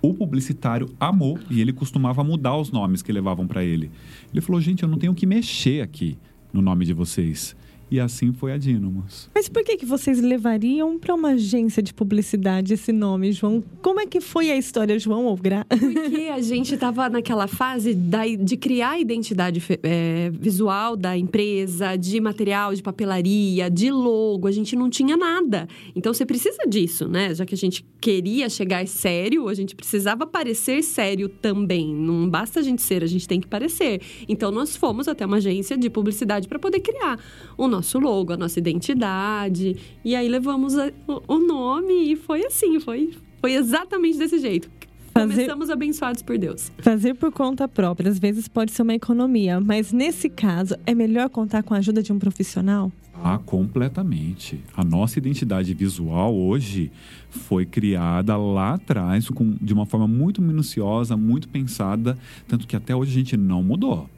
O 0.00 0.12
publicitário 0.12 0.90
amou 1.00 1.38
e 1.50 1.60
ele 1.60 1.72
costumava 1.72 2.22
mudar 2.22 2.56
os 2.56 2.70
nomes 2.70 3.02
que 3.02 3.12
levavam 3.12 3.46
para 3.46 3.64
ele. 3.64 3.90
Ele 4.32 4.40
falou: 4.40 4.60
"Gente, 4.60 4.82
eu 4.82 4.88
não 4.88 4.98
tenho 4.98 5.14
que 5.14 5.26
mexer 5.26 5.80
aqui 5.80 6.18
no 6.54 6.62
nome 6.62 6.86
de 6.86 6.94
vocês". 6.94 7.54
E 7.90 8.00
assim 8.00 8.32
foi 8.32 8.52
a 8.52 8.58
Dínamos. 8.58 9.30
Mas 9.34 9.48
por 9.48 9.62
que, 9.62 9.76
que 9.76 9.86
vocês 9.86 10.20
levariam 10.20 10.98
para 10.98 11.14
uma 11.14 11.30
agência 11.30 11.82
de 11.82 11.92
publicidade 11.94 12.74
esse 12.74 12.92
nome, 12.92 13.30
João? 13.30 13.62
Como 13.82 14.00
é 14.00 14.06
que 14.06 14.20
foi 14.20 14.50
a 14.50 14.56
história, 14.56 14.98
João 14.98 15.26
ou 15.26 15.36
Gra? 15.36 15.64
Porque 15.68 16.28
a 16.32 16.40
gente 16.40 16.74
estava 16.74 17.08
naquela 17.08 17.46
fase 17.46 17.94
da- 17.94 18.24
de 18.26 18.56
criar 18.56 18.90
a 18.92 18.98
identidade 18.98 19.62
é, 19.82 20.30
visual 20.32 20.96
da 20.96 21.16
empresa, 21.16 21.94
de 21.96 22.20
material 22.20 22.74
de 22.74 22.82
papelaria, 22.82 23.70
de 23.70 23.90
logo. 23.90 24.48
A 24.48 24.52
gente 24.52 24.74
não 24.74 24.88
tinha 24.90 25.16
nada. 25.16 25.68
Então 25.94 26.12
você 26.12 26.24
precisa 26.26 26.66
disso, 26.66 27.06
né? 27.06 27.34
Já 27.34 27.44
que 27.46 27.54
a 27.54 27.58
gente 27.58 27.84
queria 28.00 28.48
chegar 28.48 28.86
sério, 28.88 29.48
a 29.48 29.54
gente 29.54 29.74
precisava 29.76 30.26
parecer 30.26 30.82
sério 30.82 31.28
também. 31.28 31.94
Não 31.94 32.28
basta 32.28 32.60
a 32.60 32.62
gente 32.62 32.82
ser, 32.82 33.04
a 33.04 33.06
gente 33.06 33.28
tem 33.28 33.40
que 33.40 33.46
parecer. 33.46 34.00
Então 34.28 34.50
nós 34.50 34.74
fomos 34.74 35.06
até 35.06 35.24
uma 35.24 35.36
agência 35.36 35.76
de 35.76 35.88
publicidade 35.90 36.48
para 36.48 36.58
poder 36.58 36.80
criar 36.80 37.18
o 37.56 37.68
nosso 37.76 37.98
logo, 37.98 38.32
a 38.32 38.36
nossa 38.36 38.58
identidade. 38.58 39.76
E 40.04 40.14
aí 40.14 40.28
levamos 40.28 40.76
a- 40.78 40.92
o- 41.08 41.22
o 41.34 41.38
nome 41.38 42.12
e 42.12 42.16
foi 42.16 42.44
assim, 42.46 42.78
foi, 42.80 43.10
foi 43.40 43.52
exatamente 43.54 44.18
desse 44.18 44.38
jeito. 44.38 44.68
Fazer- 45.12 45.34
Começamos 45.34 45.70
abençoados 45.70 46.22
por 46.22 46.36
Deus. 46.36 46.72
Fazer 46.78 47.14
por 47.14 47.30
conta 47.30 47.68
própria, 47.68 48.10
às 48.10 48.18
vezes 48.18 48.48
pode 48.48 48.72
ser 48.72 48.82
uma 48.82 48.94
economia, 48.94 49.60
mas 49.60 49.92
nesse 49.92 50.28
caso 50.28 50.74
é 50.84 50.92
melhor 50.94 51.28
contar 51.28 51.62
com 51.62 51.72
a 51.72 51.76
ajuda 51.78 52.02
de 52.02 52.12
um 52.12 52.18
profissional? 52.18 52.90
Ah, 53.22 53.38
completamente. 53.38 54.60
A 54.76 54.82
nossa 54.84 55.18
identidade 55.20 55.72
visual 55.72 56.34
hoje 56.34 56.90
foi 57.30 57.64
criada 57.64 58.36
lá 58.36 58.74
atrás 58.74 59.28
com, 59.30 59.54
de 59.62 59.72
uma 59.72 59.86
forma 59.86 60.08
muito 60.08 60.42
minuciosa, 60.42 61.16
muito 61.16 61.48
pensada, 61.48 62.18
tanto 62.48 62.66
que 62.66 62.74
até 62.74 62.94
hoje 62.94 63.12
a 63.12 63.14
gente 63.14 63.36
não 63.36 63.62
mudou. 63.62 64.10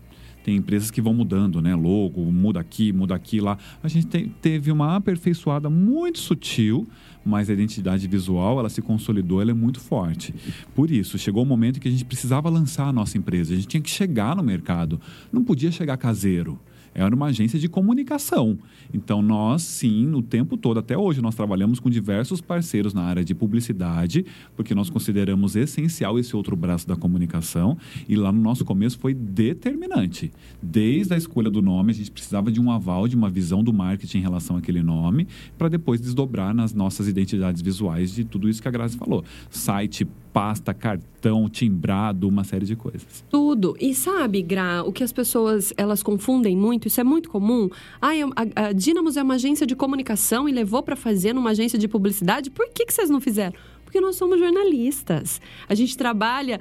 Tem 0.46 0.54
empresas 0.54 0.92
que 0.92 1.02
vão 1.02 1.12
mudando, 1.12 1.60
né? 1.60 1.74
Logo, 1.74 2.20
muda 2.30 2.60
aqui, 2.60 2.92
muda 2.92 3.16
aqui, 3.16 3.40
lá. 3.40 3.58
A 3.82 3.88
gente 3.88 4.06
te- 4.06 4.30
teve 4.40 4.70
uma 4.70 4.94
aperfeiçoada 4.94 5.68
muito 5.68 6.20
sutil, 6.20 6.86
mas 7.24 7.50
a 7.50 7.52
identidade 7.52 8.06
visual, 8.06 8.60
ela 8.60 8.68
se 8.68 8.80
consolidou, 8.80 9.42
ela 9.42 9.50
é 9.50 9.54
muito 9.54 9.80
forte. 9.80 10.32
Por 10.72 10.88
isso, 10.88 11.18
chegou 11.18 11.42
o 11.42 11.46
momento 11.46 11.80
que 11.80 11.88
a 11.88 11.90
gente 11.90 12.04
precisava 12.04 12.48
lançar 12.48 12.86
a 12.86 12.92
nossa 12.92 13.18
empresa. 13.18 13.52
A 13.54 13.56
gente 13.56 13.66
tinha 13.66 13.80
que 13.80 13.90
chegar 13.90 14.36
no 14.36 14.42
mercado. 14.44 15.00
Não 15.32 15.42
podia 15.42 15.72
chegar 15.72 15.96
caseiro 15.96 16.56
era 16.96 17.14
uma 17.14 17.26
agência 17.26 17.58
de 17.58 17.68
comunicação. 17.68 18.58
Então, 18.92 19.20
nós, 19.20 19.62
sim, 19.62 20.12
o 20.14 20.22
tempo 20.22 20.56
todo, 20.56 20.78
até 20.78 20.96
hoje, 20.96 21.20
nós 21.20 21.34
trabalhamos 21.34 21.78
com 21.78 21.90
diversos 21.90 22.40
parceiros 22.40 22.94
na 22.94 23.02
área 23.02 23.22
de 23.22 23.34
publicidade, 23.34 24.24
porque 24.56 24.74
nós 24.74 24.88
consideramos 24.88 25.56
essencial 25.56 26.18
esse 26.18 26.34
outro 26.34 26.56
braço 26.56 26.88
da 26.88 26.96
comunicação. 26.96 27.76
E 28.08 28.16
lá 28.16 28.32
no 28.32 28.40
nosso 28.40 28.64
começo 28.64 28.98
foi 28.98 29.12
determinante. 29.12 30.32
Desde 30.62 31.12
a 31.12 31.16
escolha 31.18 31.50
do 31.50 31.60
nome, 31.60 31.92
a 31.92 31.94
gente 31.94 32.10
precisava 32.10 32.50
de 32.50 32.60
um 32.60 32.70
aval, 32.70 33.06
de 33.06 33.14
uma 33.14 33.28
visão 33.28 33.62
do 33.62 33.72
marketing 33.72 34.18
em 34.18 34.22
relação 34.22 34.56
àquele 34.56 34.82
nome, 34.82 35.28
para 35.58 35.68
depois 35.68 36.00
desdobrar 36.00 36.54
nas 36.54 36.72
nossas 36.72 37.08
identidades 37.08 37.60
visuais 37.60 38.14
de 38.14 38.24
tudo 38.24 38.48
isso 38.48 38.62
que 38.62 38.68
a 38.68 38.70
Grazi 38.70 38.96
falou: 38.96 39.22
site, 39.50 40.06
pasta, 40.36 40.74
cartão, 40.74 41.48
timbrado, 41.48 42.28
uma 42.28 42.44
série 42.44 42.66
de 42.66 42.76
coisas. 42.76 43.24
Tudo. 43.30 43.74
E 43.80 43.94
sabe, 43.94 44.42
Gra, 44.42 44.82
o 44.84 44.92
que 44.92 45.02
as 45.02 45.10
pessoas 45.10 45.72
elas 45.78 46.02
confundem 46.02 46.54
muito, 46.54 46.88
isso 46.88 47.00
é 47.00 47.04
muito 47.04 47.30
comum. 47.30 47.70
Ah, 48.02 48.14
é- 48.14 48.20
a, 48.22 48.66
a 48.66 48.72
Dynamos 48.72 49.16
é 49.16 49.22
uma 49.22 49.36
agência 49.36 49.66
de 49.66 49.74
comunicação 49.74 50.46
e 50.46 50.52
levou 50.52 50.82
para 50.82 50.94
fazer 50.94 51.32
numa 51.32 51.52
agência 51.52 51.78
de 51.78 51.88
publicidade. 51.88 52.50
Por 52.50 52.68
que, 52.68 52.84
que 52.84 52.92
vocês 52.92 53.08
não 53.08 53.18
fizeram? 53.18 53.54
Porque 53.82 53.98
nós 54.00 54.16
somos 54.16 54.38
jornalistas. 54.38 55.40
A 55.66 55.74
gente 55.74 55.96
trabalha 55.96 56.60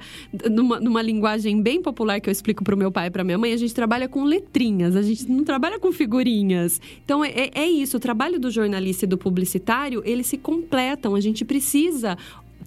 numa, 0.50 0.80
numa 0.80 1.02
linguagem 1.02 1.60
bem 1.60 1.82
popular 1.82 2.18
que 2.20 2.30
eu 2.30 2.32
explico 2.32 2.64
para 2.64 2.74
o 2.74 2.78
meu 2.78 2.90
pai 2.90 3.08
e 3.08 3.10
para 3.10 3.24
minha 3.24 3.36
mãe. 3.36 3.52
A 3.52 3.56
gente 3.58 3.74
trabalha 3.74 4.08
com 4.08 4.24
letrinhas, 4.24 4.96
a 4.96 5.02
gente 5.02 5.28
não 5.30 5.44
trabalha 5.44 5.78
com 5.78 5.92
figurinhas. 5.92 6.80
Então 7.04 7.22
é, 7.22 7.28
é- 7.30 7.50
é 7.52 7.68
isso. 7.68 7.98
O 7.98 8.00
trabalho 8.00 8.40
do 8.40 8.50
jornalista 8.50 9.04
e 9.04 9.08
do 9.08 9.18
publicitário 9.18 10.00
eles 10.06 10.28
se 10.28 10.38
completam. 10.38 11.14
A 11.14 11.20
gente 11.20 11.44
precisa 11.44 12.16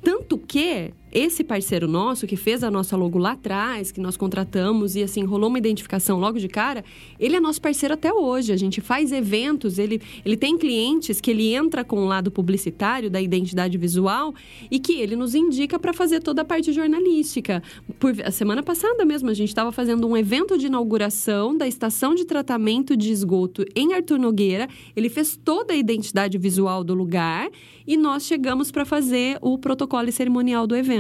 tanto 0.02 0.40
que 0.40 0.94
esse 1.12 1.44
parceiro 1.44 1.88
nosso, 1.88 2.28
que 2.28 2.36
fez 2.36 2.64
a 2.64 2.70
nossa 2.70 2.96
logo 2.96 3.18
lá 3.18 3.32
atrás, 3.32 3.92
que 3.92 4.00
nós 4.00 4.16
contratamos 4.16 4.96
e 4.96 5.04
assim, 5.04 5.24
rolou 5.24 5.50
uma 5.50 5.58
identificação 5.58 6.20
logo 6.20 6.40
de 6.40 6.48
cara, 6.48 6.84
ele 7.20 7.36
é 7.36 7.40
nosso 7.40 7.62
parceiro 7.62 7.94
até 7.94 8.14
hoje. 8.14 8.54
A 8.54 8.58
gente 8.58 8.82
faz 8.82 9.12
eventos, 9.12 9.80
ele, 9.80 10.02
ele 10.24 10.38
tem 10.38 10.58
clientes 10.58 11.20
que 11.20 11.32
ele 11.32 11.54
entra 11.54 11.84
com 11.84 12.04
o 12.04 12.06
lado 12.06 12.30
publicitário 12.30 13.10
da 13.10 13.22
identidade 13.22 13.78
visual 13.78 14.34
e 14.70 14.80
que 14.80 14.94
ele 14.94 15.16
nos 15.16 15.34
indica 15.34 15.80
para 15.80 15.94
fazer 15.94 16.22
toda 16.22 16.42
a 16.42 16.46
parte 16.46 16.72
jornalística. 16.72 17.64
Por, 18.00 18.14
a 18.24 18.32
semana 18.32 18.62
passada 18.62 19.04
mesmo, 19.06 19.30
a 19.30 19.34
gente 19.34 19.50
estava 19.50 19.72
fazendo 19.72 20.08
um 20.08 20.16
evento 20.16 20.58
de 20.58 20.68
inauguração 20.68 21.58
da 21.58 21.68
estação 21.68 22.14
de 22.14 22.26
tratamento 22.26 22.96
de 22.96 23.12
esgoto 23.12 23.66
em 23.76 23.94
Arthur 23.94 24.20
Nogueira. 24.20 24.68
Ele 24.96 25.10
fez 25.10 25.36
toda 25.36 25.74
a 25.74 25.76
identidade 25.76 26.38
visual 26.38 26.84
do 26.84 26.94
lugar 26.94 27.50
e 27.88 27.98
nós 27.98 28.24
chegamos 28.24 28.72
para 28.72 28.86
fazer 28.86 29.38
o 29.42 29.58
protocolo 29.58 30.12
cerimonial 30.12 30.68
do 30.68 30.76
evento. 30.76 30.99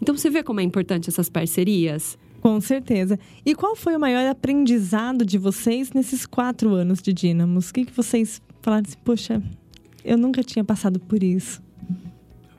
Então 0.00 0.16
você 0.16 0.30
vê 0.30 0.42
como 0.42 0.60
é 0.60 0.62
importante 0.62 1.08
essas 1.08 1.28
parcerias? 1.28 2.18
Com 2.40 2.60
certeza. 2.60 3.18
E 3.44 3.54
qual 3.54 3.74
foi 3.74 3.96
o 3.96 4.00
maior 4.00 4.26
aprendizado 4.28 5.24
de 5.24 5.38
vocês 5.38 5.92
nesses 5.92 6.24
quatro 6.24 6.74
anos 6.74 7.02
de 7.02 7.12
Dínamos? 7.12 7.70
O 7.70 7.74
que, 7.74 7.84
que 7.84 7.92
vocês 7.92 8.40
falaram 8.62 8.84
assim, 8.86 8.98
poxa, 9.04 9.42
eu 10.04 10.16
nunca 10.16 10.42
tinha 10.42 10.64
passado 10.64 11.00
por 11.00 11.22
isso? 11.22 11.60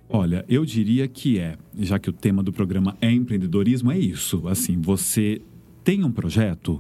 Olha, 0.10 0.44
eu 0.50 0.66
diria 0.66 1.08
que 1.08 1.40
é, 1.40 1.56
já 1.78 2.00
que 2.00 2.10
o 2.10 2.14
tema 2.14 2.42
do 2.42 2.52
programa 2.52 2.98
é 3.00 3.12
empreendedorismo, 3.12 3.92
é 3.92 3.98
isso. 3.98 4.48
Assim, 4.48 4.82
você 4.82 5.42
tem 5.84 6.04
um 6.04 6.12
projeto, 6.12 6.80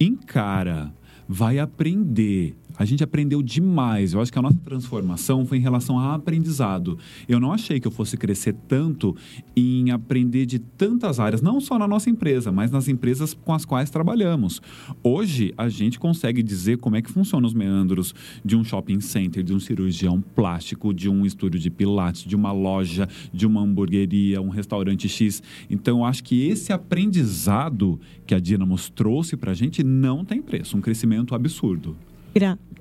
encara, 0.00 0.92
vai 1.28 1.58
aprender. 1.58 2.56
A 2.76 2.84
gente 2.84 3.02
aprendeu 3.04 3.42
demais. 3.42 4.12
Eu 4.12 4.20
acho 4.20 4.32
que 4.32 4.38
a 4.38 4.42
nossa 4.42 4.58
transformação 4.64 5.44
foi 5.44 5.58
em 5.58 5.60
relação 5.60 5.98
a 5.98 6.14
aprendizado. 6.14 6.98
Eu 7.28 7.40
não 7.40 7.52
achei 7.52 7.80
que 7.80 7.86
eu 7.86 7.92
fosse 7.92 8.16
crescer 8.16 8.54
tanto 8.68 9.16
em 9.56 9.90
aprender 9.90 10.46
de 10.46 10.58
tantas 10.58 11.20
áreas, 11.20 11.42
não 11.42 11.60
só 11.60 11.78
na 11.78 11.86
nossa 11.86 12.10
empresa, 12.10 12.50
mas 12.50 12.70
nas 12.70 12.88
empresas 12.88 13.34
com 13.34 13.52
as 13.52 13.64
quais 13.64 13.90
trabalhamos. 13.90 14.60
Hoje, 15.02 15.52
a 15.56 15.68
gente 15.68 15.98
consegue 15.98 16.42
dizer 16.42 16.78
como 16.78 16.96
é 16.96 17.02
que 17.02 17.10
funcionam 17.10 17.46
os 17.46 17.54
meandros 17.54 18.14
de 18.44 18.56
um 18.56 18.64
shopping 18.64 19.00
center, 19.00 19.42
de 19.42 19.54
um 19.54 19.60
cirurgião 19.60 20.20
plástico, 20.20 20.92
de 20.92 21.08
um 21.08 21.24
estúdio 21.24 21.60
de 21.60 21.70
pilates, 21.70 22.24
de 22.24 22.36
uma 22.36 22.52
loja, 22.52 23.08
de 23.32 23.46
uma 23.46 23.60
hamburgueria, 23.60 24.40
um 24.40 24.48
restaurante 24.48 25.08
X. 25.08 25.42
Então, 25.68 25.98
eu 25.98 26.04
acho 26.04 26.24
que 26.24 26.46
esse 26.46 26.72
aprendizado 26.72 28.00
que 28.26 28.34
a 28.34 28.40
Dynamos 28.40 28.88
trouxe 28.88 29.36
para 29.36 29.52
a 29.52 29.54
gente 29.54 29.82
não 29.82 30.24
tem 30.24 30.40
preço. 30.40 30.76
Um 30.76 30.80
crescimento 30.80 31.34
absurdo. 31.34 31.96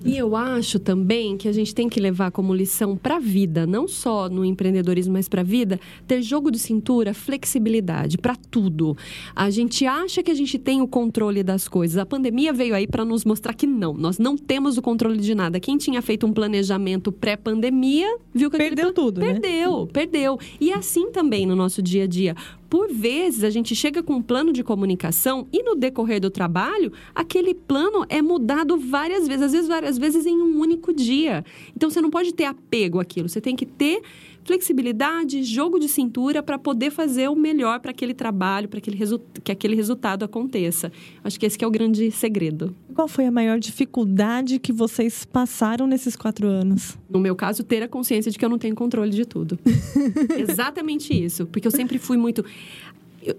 E 0.05 0.17
eu 0.17 0.33
acho 0.33 0.79
também 0.79 1.35
que 1.35 1.45
a 1.47 1.51
gente 1.51 1.75
tem 1.75 1.89
que 1.89 1.99
levar 1.99 2.31
como 2.31 2.55
lição 2.55 2.95
para 2.95 3.17
a 3.17 3.19
vida, 3.19 3.67
não 3.67 3.85
só 3.85 4.29
no 4.29 4.45
empreendedorismo, 4.45 5.11
mas 5.11 5.27
para 5.27 5.41
a 5.41 5.43
vida, 5.43 5.77
ter 6.07 6.21
jogo 6.21 6.49
de 6.49 6.57
cintura, 6.57 7.13
flexibilidade 7.13 8.17
para 8.17 8.33
tudo. 8.49 8.95
A 9.35 9.49
gente 9.49 9.85
acha 9.85 10.23
que 10.23 10.31
a 10.31 10.33
gente 10.33 10.57
tem 10.57 10.81
o 10.81 10.87
controle 10.87 11.43
das 11.43 11.67
coisas. 11.67 11.97
A 11.97 12.05
pandemia 12.05 12.53
veio 12.53 12.73
aí 12.75 12.87
para 12.87 13.03
nos 13.03 13.25
mostrar 13.25 13.53
que 13.53 13.67
não, 13.67 13.93
nós 13.93 14.17
não 14.17 14.37
temos 14.37 14.77
o 14.77 14.81
controle 14.81 15.17
de 15.17 15.35
nada. 15.35 15.59
Quem 15.59 15.77
tinha 15.77 16.01
feito 16.01 16.25
um 16.25 16.31
planejamento 16.31 17.11
pré-pandemia 17.11 18.07
viu 18.33 18.49
que 18.49 18.55
aquele 18.55 18.75
Perdeu 18.75 18.93
plan- 18.93 19.03
tudo, 19.03 19.19
né? 19.19 19.33
Perdeu, 19.33 19.87
perdeu. 19.87 20.39
E 20.61 20.71
assim 20.71 21.11
também 21.11 21.45
no 21.45 21.57
nosso 21.57 21.81
dia 21.81 22.05
a 22.05 22.07
dia. 22.07 22.35
Por 22.69 22.91
vezes, 22.91 23.43
a 23.43 23.49
gente 23.49 23.75
chega 23.75 24.03
com 24.03 24.13
um 24.15 24.21
plano 24.21 24.53
de 24.53 24.63
comunicação 24.63 25.47
e 25.51 25.63
no 25.63 25.75
decorrer 25.75 26.21
do 26.21 26.29
trabalho, 26.29 26.91
aquele 27.15 27.53
plano 27.53 28.05
é 28.07 28.21
mudado 28.21 28.77
várias 28.77 29.27
vezes, 29.27 29.43
às 29.43 29.51
vezes 29.51 29.67
várias 29.67 29.97
vezes 29.97 30.25
em 30.25 30.37
um 30.37 30.59
único 30.59 30.93
dia. 30.93 31.43
Então, 31.75 31.89
você 31.89 31.99
não 31.99 32.09
pode 32.09 32.33
ter 32.33 32.45
apego 32.45 32.99
àquilo, 32.99 33.27
você 33.27 33.41
tem 33.41 33.55
que 33.55 33.65
ter 33.65 34.01
flexibilidade, 34.49 35.43
jogo 35.43 35.77
de 35.77 35.87
cintura 35.87 36.41
para 36.41 36.57
poder 36.57 36.89
fazer 36.89 37.29
o 37.29 37.35
melhor 37.35 37.79
para 37.79 37.91
aquele 37.91 38.15
trabalho, 38.15 38.67
para 38.67 38.79
aquele 38.79 38.97
que 39.43 39.51
aquele 39.51 39.75
resultado 39.75 40.25
aconteça. 40.25 40.91
Acho 41.23 41.39
que 41.39 41.45
esse 41.45 41.55
que 41.55 41.63
é 41.63 41.67
o 41.67 41.69
grande 41.69 42.09
segredo. 42.09 42.75
Qual 42.95 43.07
foi 43.07 43.27
a 43.27 43.31
maior 43.31 43.59
dificuldade 43.59 44.57
que 44.57 44.73
vocês 44.73 45.23
passaram 45.23 45.85
nesses 45.85 46.15
quatro 46.15 46.47
anos? 46.47 46.97
No 47.07 47.19
meu 47.19 47.35
caso, 47.35 47.63
ter 47.63 47.83
a 47.83 47.87
consciência 47.87 48.31
de 48.31 48.39
que 48.39 48.43
eu 48.43 48.49
não 48.49 48.57
tenho 48.57 48.73
controle 48.73 49.11
de 49.11 49.23
tudo. 49.23 49.59
Exatamente 50.35 51.13
isso. 51.13 51.45
Porque 51.45 51.67
eu 51.67 51.71
sempre 51.71 51.99
fui 51.99 52.17
muito 52.17 52.43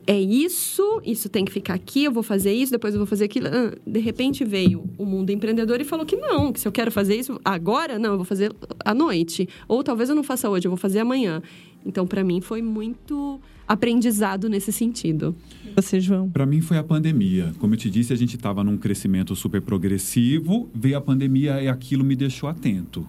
é 0.06 0.20
isso, 0.20 1.00
isso 1.04 1.28
tem 1.28 1.44
que 1.44 1.52
ficar 1.52 1.74
aqui, 1.74 2.04
eu 2.04 2.12
vou 2.12 2.22
fazer 2.22 2.52
isso, 2.52 2.70
depois 2.70 2.94
eu 2.94 2.98
vou 2.98 3.06
fazer 3.06 3.24
aquilo. 3.24 3.46
Ah, 3.48 3.74
de 3.86 4.00
repente 4.00 4.44
veio 4.44 4.84
o 4.98 5.04
mundo 5.04 5.30
empreendedor 5.30 5.80
e 5.80 5.84
falou 5.84 6.04
que 6.04 6.16
não, 6.16 6.52
que 6.52 6.60
se 6.60 6.68
eu 6.68 6.72
quero 6.72 6.90
fazer 6.90 7.16
isso 7.16 7.40
agora, 7.44 7.98
não, 7.98 8.10
eu 8.10 8.16
vou 8.16 8.24
fazer 8.24 8.52
à 8.84 8.94
noite. 8.94 9.48
Ou 9.66 9.82
talvez 9.82 10.08
eu 10.08 10.14
não 10.14 10.22
faça 10.22 10.48
hoje, 10.48 10.66
eu 10.66 10.70
vou 10.70 10.78
fazer 10.78 11.00
amanhã. 11.00 11.42
Então, 11.84 12.06
para 12.06 12.22
mim, 12.22 12.40
foi 12.40 12.60
muito 12.60 13.40
aprendizado 13.66 14.48
nesse 14.48 14.72
sentido. 14.72 15.34
Você, 15.76 16.00
João? 16.00 16.28
Para 16.28 16.44
mim 16.44 16.60
foi 16.60 16.76
a 16.76 16.82
pandemia. 16.82 17.52
Como 17.58 17.74
eu 17.74 17.78
te 17.78 17.88
disse, 17.88 18.12
a 18.12 18.16
gente 18.16 18.36
estava 18.36 18.62
num 18.62 18.76
crescimento 18.76 19.34
super 19.34 19.62
progressivo, 19.62 20.68
veio 20.74 20.98
a 20.98 21.00
pandemia 21.00 21.62
e 21.62 21.68
aquilo 21.68 22.04
me 22.04 22.16
deixou 22.16 22.48
atento. 22.48 23.08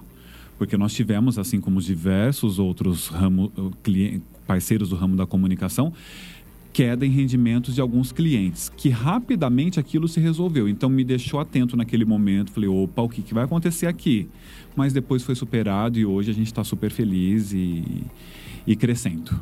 Porque 0.57 0.77
nós 0.77 0.93
tivemos, 0.93 1.39
assim 1.39 1.59
como 1.59 1.81
diversos 1.81 2.59
outros 2.59 3.07
ramo, 3.07 3.51
clientes, 3.81 4.21
parceiros 4.45 4.89
do 4.89 4.95
ramo 4.95 5.15
da 5.15 5.25
comunicação, 5.25 5.91
queda 6.73 7.05
em 7.05 7.09
rendimentos 7.09 7.75
de 7.75 7.81
alguns 7.81 8.11
clientes, 8.11 8.71
que 8.75 8.89
rapidamente 8.89 9.79
aquilo 9.79 10.07
se 10.07 10.19
resolveu. 10.19 10.67
Então 10.69 10.89
me 10.89 11.03
deixou 11.03 11.39
atento 11.39 11.75
naquele 11.75 12.05
momento, 12.05 12.51
falei, 12.51 12.69
opa, 12.69 13.01
o 13.01 13.09
que, 13.09 13.21
que 13.21 13.33
vai 13.33 13.43
acontecer 13.43 13.87
aqui? 13.87 14.29
Mas 14.75 14.93
depois 14.93 15.23
foi 15.23 15.35
superado 15.35 15.99
e 15.99 16.05
hoje 16.05 16.31
a 16.31 16.33
gente 16.33 16.47
está 16.47 16.63
super 16.63 16.91
feliz 16.91 17.51
e, 17.53 17.83
e 18.65 18.75
crescendo. 18.75 19.41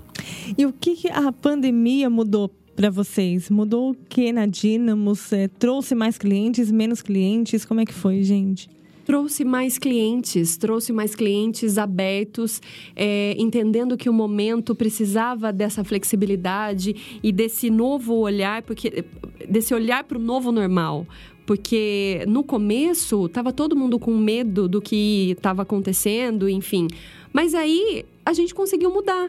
E 0.57 0.65
o 0.65 0.73
que, 0.73 0.95
que 0.95 1.07
a 1.07 1.31
pandemia 1.31 2.09
mudou 2.09 2.49
para 2.75 2.89
vocês? 2.89 3.49
Mudou 3.49 3.91
o 3.91 3.93
que 3.93 4.31
na 4.31 4.45
Dynamos? 4.45 5.31
É, 5.31 5.47
trouxe 5.47 5.93
mais 5.93 6.17
clientes, 6.17 6.71
menos 6.71 7.01
clientes? 7.01 7.65
Como 7.65 7.79
é 7.79 7.85
que 7.85 7.93
foi, 7.93 8.23
gente? 8.23 8.69
Trouxe 9.09 9.43
mais 9.43 9.79
clientes, 9.79 10.55
trouxe 10.55 10.93
mais 10.93 11.15
clientes 11.15 11.79
abertos, 11.79 12.61
é, 12.95 13.33
entendendo 13.39 13.97
que 13.97 14.07
o 14.07 14.13
momento 14.13 14.75
precisava 14.75 15.51
dessa 15.51 15.83
flexibilidade 15.83 17.19
e 17.23 17.31
desse 17.31 17.71
novo 17.71 18.13
olhar, 18.17 18.61
porque 18.61 19.03
desse 19.49 19.73
olhar 19.73 20.03
para 20.03 20.19
o 20.19 20.21
novo 20.21 20.51
normal 20.51 21.07
porque 21.43 22.23
no 22.27 22.43
começo 22.43 23.25
estava 23.25 23.51
todo 23.51 23.75
mundo 23.75 23.97
com 23.97 24.15
medo 24.15 24.67
do 24.67 24.79
que 24.79 25.31
estava 25.31 25.63
acontecendo, 25.63 26.47
enfim. 26.47 26.87
Mas 27.33 27.55
aí 27.55 28.05
a 28.23 28.33
gente 28.33 28.53
conseguiu 28.53 28.91
mudar. 28.93 29.27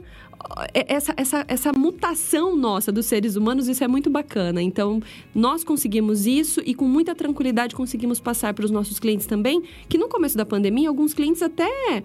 É, 0.73 0.95
essa, 0.95 1.15
essa, 1.17 1.45
essa 1.49 1.73
mutação 1.73 2.57
nossa 2.57 2.91
dos 2.91 3.07
seres 3.07 3.37
humanos, 3.37 3.69
isso 3.69 3.83
é 3.85 3.89
muito 3.89 4.11
bacana. 4.11 4.63
Então, 4.63 5.03
nós 5.35 5.63
conseguimos 5.65 6.27
isso 6.27 6.61
e 6.65 6.75
com 6.75 6.87
muita 6.87 7.15
tranquilidade 7.15 7.75
conseguimos 7.75 8.21
passar 8.21 8.55
para 8.55 8.65
os 8.65 8.71
nossos 8.71 8.99
clientes 8.99 9.27
também, 9.27 9.63
que 9.89 9.99
no 9.99 10.09
começo 10.09 10.37
da 10.37 10.45
pandemia, 10.45 10.89
alguns 10.89 11.15
clientes 11.15 11.43
até 11.43 12.03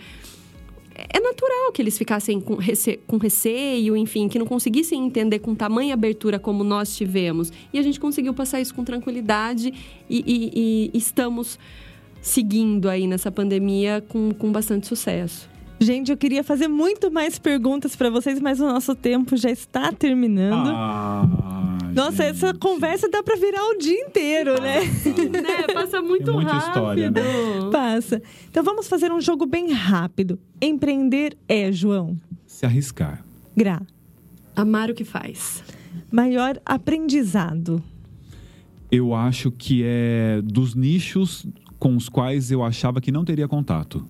é 0.96 1.20
natural 1.20 1.72
que 1.74 1.82
eles 1.82 1.98
ficassem 1.98 2.40
com, 2.40 2.56
rece 2.56 3.00
com 3.06 3.18
receio, 3.18 3.98
enfim, 3.98 4.30
que 4.30 4.40
não 4.40 4.46
conseguissem 4.46 5.06
entender 5.06 5.40
com 5.40 5.54
tamanha 5.54 5.94
abertura 5.94 6.40
como 6.40 6.64
nós 6.64 6.96
tivemos. 6.96 7.52
E 7.74 7.80
a 7.80 7.82
gente 7.82 8.00
conseguiu 8.00 8.34
passar 8.34 8.62
isso 8.62 8.74
com 8.74 8.84
tranquilidade 8.84 9.74
e, 10.10 10.24
e, 10.26 10.92
e 10.94 10.98
estamos 10.98 11.60
seguindo 12.22 12.90
aí 12.90 13.08
nessa 13.08 13.30
pandemia 13.30 14.04
com, 14.08 14.34
com 14.34 14.52
bastante 14.52 14.88
sucesso. 14.88 15.55
Gente, 15.80 16.09
eu 16.09 16.17
queria 16.17 16.43
fazer 16.43 16.67
muito 16.67 17.11
mais 17.11 17.38
perguntas 17.38 17.95
para 17.95 18.09
vocês, 18.09 18.39
mas 18.39 18.59
o 18.59 18.65
nosso 18.65 18.95
tempo 18.95 19.36
já 19.36 19.49
está 19.51 19.91
terminando. 19.91 20.69
Ah, 20.73 21.78
Nossa, 21.93 22.23
gente. 22.23 22.38
essa 22.38 22.53
conversa 22.53 23.09
dá 23.09 23.21
para 23.21 23.36
virar 23.36 23.61
o 23.61 23.78
dia 23.78 23.99
inteiro, 23.99 24.59
né? 24.61 24.82
né? 24.86 25.73
Passa 25.73 26.01
muito 26.01 26.26
Tem 26.26 26.34
muita 26.34 26.53
rápido. 26.53 26.67
história, 26.69 27.11
né? 27.11 27.21
Passa. 27.71 28.21
Então 28.49 28.63
vamos 28.63 28.88
fazer 28.88 29.11
um 29.11 29.19
jogo 29.19 29.45
bem 29.45 29.71
rápido. 29.71 30.39
Empreender 30.61 31.38
é, 31.47 31.71
João. 31.71 32.17
Se 32.47 32.65
arriscar. 32.65 33.23
Gra. 33.55 33.82
Amar 34.55 34.89
o 34.89 34.93
que 34.95 35.03
faz. 35.03 35.61
Maior 36.09 36.59
aprendizado. 36.65 37.84
Eu 38.89 39.13
acho 39.13 39.51
que 39.51 39.84
é 39.86 40.41
dos 40.41 40.73
nichos 40.73 41.45
com 41.78 41.97
os 41.97 42.07
quais 42.07 42.49
eu 42.49 42.63
achava 42.63 43.01
que 43.01 43.11
não 43.11 43.26
teria 43.26 43.47
contato. 43.47 44.07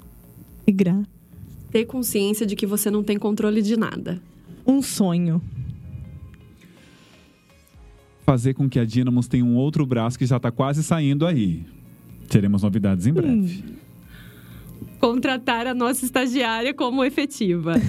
E 0.68 0.72
Gra. 0.72 1.02
Ter 1.76 1.84
consciência 1.84 2.46
de 2.46 2.56
que 2.56 2.66
você 2.66 2.90
não 2.90 3.04
tem 3.04 3.20
controle 3.20 3.62
de 3.62 3.76
nada. 3.76 4.22
Um 4.66 4.82
sonho. 4.82 5.42
Fazer 8.26 8.54
com 8.54 8.70
que 8.70 8.80
a 8.80 8.86
Dynamos 8.86 9.28
tenha 9.28 9.44
um 9.44 9.58
outro 9.58 9.86
braço 9.86 10.18
que 10.18 10.26
já 10.26 10.38
está 10.38 10.50
quase 10.52 10.82
saindo 10.82 11.26
aí. 11.26 11.66
Teremos 12.30 12.64
novidades 12.64 13.06
em 13.06 13.12
breve. 13.12 13.62
Contratar 15.02 15.68
a 15.68 15.74
nossa 15.74 16.06
estagiária 16.06 16.74
como 16.74 17.04
efetiva. 17.04 17.74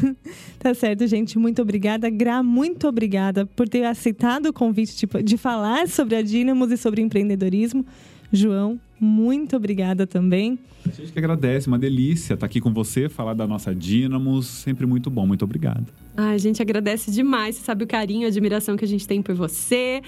Tá 0.58 0.74
certo, 0.74 1.06
gente. 1.06 1.38
Muito 1.38 1.62
obrigada. 1.62 2.10
Gra, 2.10 2.42
muito 2.42 2.88
obrigada 2.88 3.46
por 3.46 3.68
ter 3.68 3.84
aceitado 3.84 4.46
o 4.46 4.52
convite 4.52 5.06
de, 5.06 5.22
de 5.22 5.36
falar 5.36 5.86
sobre 5.86 6.16
a 6.16 6.22
Dynamos 6.22 6.72
e 6.72 6.76
sobre 6.76 7.02
empreendedorismo. 7.02 7.86
João, 8.32 8.80
muito 8.98 9.56
obrigada 9.56 10.06
também. 10.06 10.58
A 10.86 10.90
gente 10.90 11.12
que 11.12 11.18
agradece, 11.18 11.66
uma 11.66 11.78
delícia 11.78 12.34
estar 12.34 12.46
aqui 12.46 12.60
com 12.60 12.72
você, 12.72 13.08
falar 13.08 13.34
da 13.34 13.46
nossa 13.46 13.74
Dynamos. 13.74 14.46
Sempre 14.46 14.86
muito 14.86 15.10
bom, 15.10 15.26
muito 15.26 15.44
obrigado. 15.44 15.86
Ai, 16.16 16.34
a 16.34 16.38
gente 16.38 16.62
agradece 16.62 17.10
demais. 17.10 17.56
Você 17.56 17.62
sabe 17.62 17.84
o 17.84 17.86
carinho, 17.86 18.24
a 18.24 18.28
admiração 18.28 18.76
que 18.76 18.84
a 18.84 18.88
gente 18.88 19.06
tem 19.06 19.20
por 19.20 19.34
você. 19.34 20.00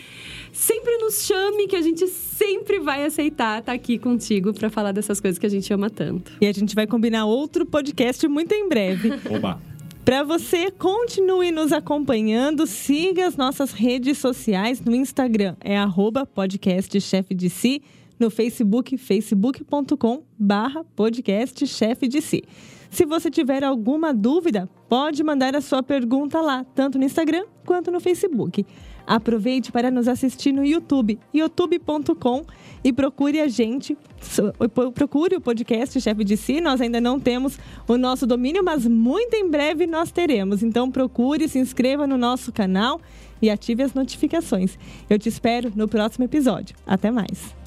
Sempre 0.53 0.97
nos 0.99 1.22
chame, 1.24 1.66
que 1.66 1.76
a 1.76 1.82
gente 1.82 2.07
sempre 2.07 2.78
vai 2.80 3.05
aceitar 3.05 3.61
estar 3.61 3.72
aqui 3.72 3.99
contigo 3.99 4.55
para 4.55 4.70
falar 4.70 4.93
dessas 4.93 5.20
coisas 5.20 5.39
que 5.39 5.47
a 5.47 5.51
gente 5.51 5.72
ama 5.72 5.91
tanto. 5.91 6.32
E 6.41 6.47
a 6.47 6.53
gente 6.53 6.74
vai 6.74 6.86
combinar 6.86 7.26
outro 7.26 7.66
podcast 7.66 8.26
muito 8.26 8.53
em 8.53 8.68
breve. 8.68 9.12
Oba! 9.30 9.61
Para 10.09 10.22
você, 10.22 10.70
continue 10.70 11.51
nos 11.51 11.70
acompanhando, 11.70 12.66
siga 12.66 13.26
as 13.26 13.36
nossas 13.36 13.72
redes 13.72 14.16
sociais 14.16 14.80
no 14.80 14.95
Instagram, 14.95 15.55
é 15.61 15.76
arroba 15.76 16.24
podcast 16.24 16.99
chefe 16.99 17.34
de 17.34 17.51
si, 17.51 17.82
no 18.18 18.30
Facebook, 18.30 18.96
facebook.com 18.96 20.22
barra 20.38 20.84
podcast 20.96 21.66
chefe 21.66 22.08
de 22.08 22.20
si. 22.20 22.42
Se 22.90 23.04
você 23.04 23.30
tiver 23.30 23.62
alguma 23.62 24.14
dúvida, 24.14 24.68
pode 24.88 25.22
mandar 25.22 25.54
a 25.54 25.60
sua 25.60 25.82
pergunta 25.82 26.40
lá, 26.40 26.64
tanto 26.74 26.98
no 26.98 27.04
Instagram 27.04 27.44
quanto 27.64 27.90
no 27.90 28.00
Facebook. 28.00 28.64
Aproveite 29.06 29.72
para 29.72 29.90
nos 29.90 30.06
assistir 30.06 30.52
no 30.52 30.64
YouTube, 30.64 31.18
youtube.com 31.32 32.44
e 32.84 32.92
procure 32.92 33.40
a 33.40 33.48
gente, 33.48 33.96
procure 34.94 35.36
o 35.36 35.40
podcast 35.40 35.98
Chefe 35.98 36.24
de 36.24 36.36
Si. 36.36 36.60
Nós 36.60 36.80
ainda 36.80 37.00
não 37.00 37.18
temos 37.18 37.58
o 37.86 37.96
nosso 37.96 38.26
domínio, 38.26 38.62
mas 38.62 38.86
muito 38.86 39.34
em 39.34 39.48
breve 39.48 39.86
nós 39.86 40.10
teremos. 40.10 40.62
Então 40.62 40.90
procure, 40.90 41.48
se 41.48 41.58
inscreva 41.58 42.06
no 42.06 42.18
nosso 42.18 42.52
canal 42.52 43.00
e 43.40 43.48
ative 43.48 43.82
as 43.82 43.94
notificações. 43.94 44.78
Eu 45.08 45.18
te 45.18 45.28
espero 45.28 45.72
no 45.74 45.88
próximo 45.88 46.24
episódio. 46.26 46.76
Até 46.86 47.10
mais! 47.10 47.57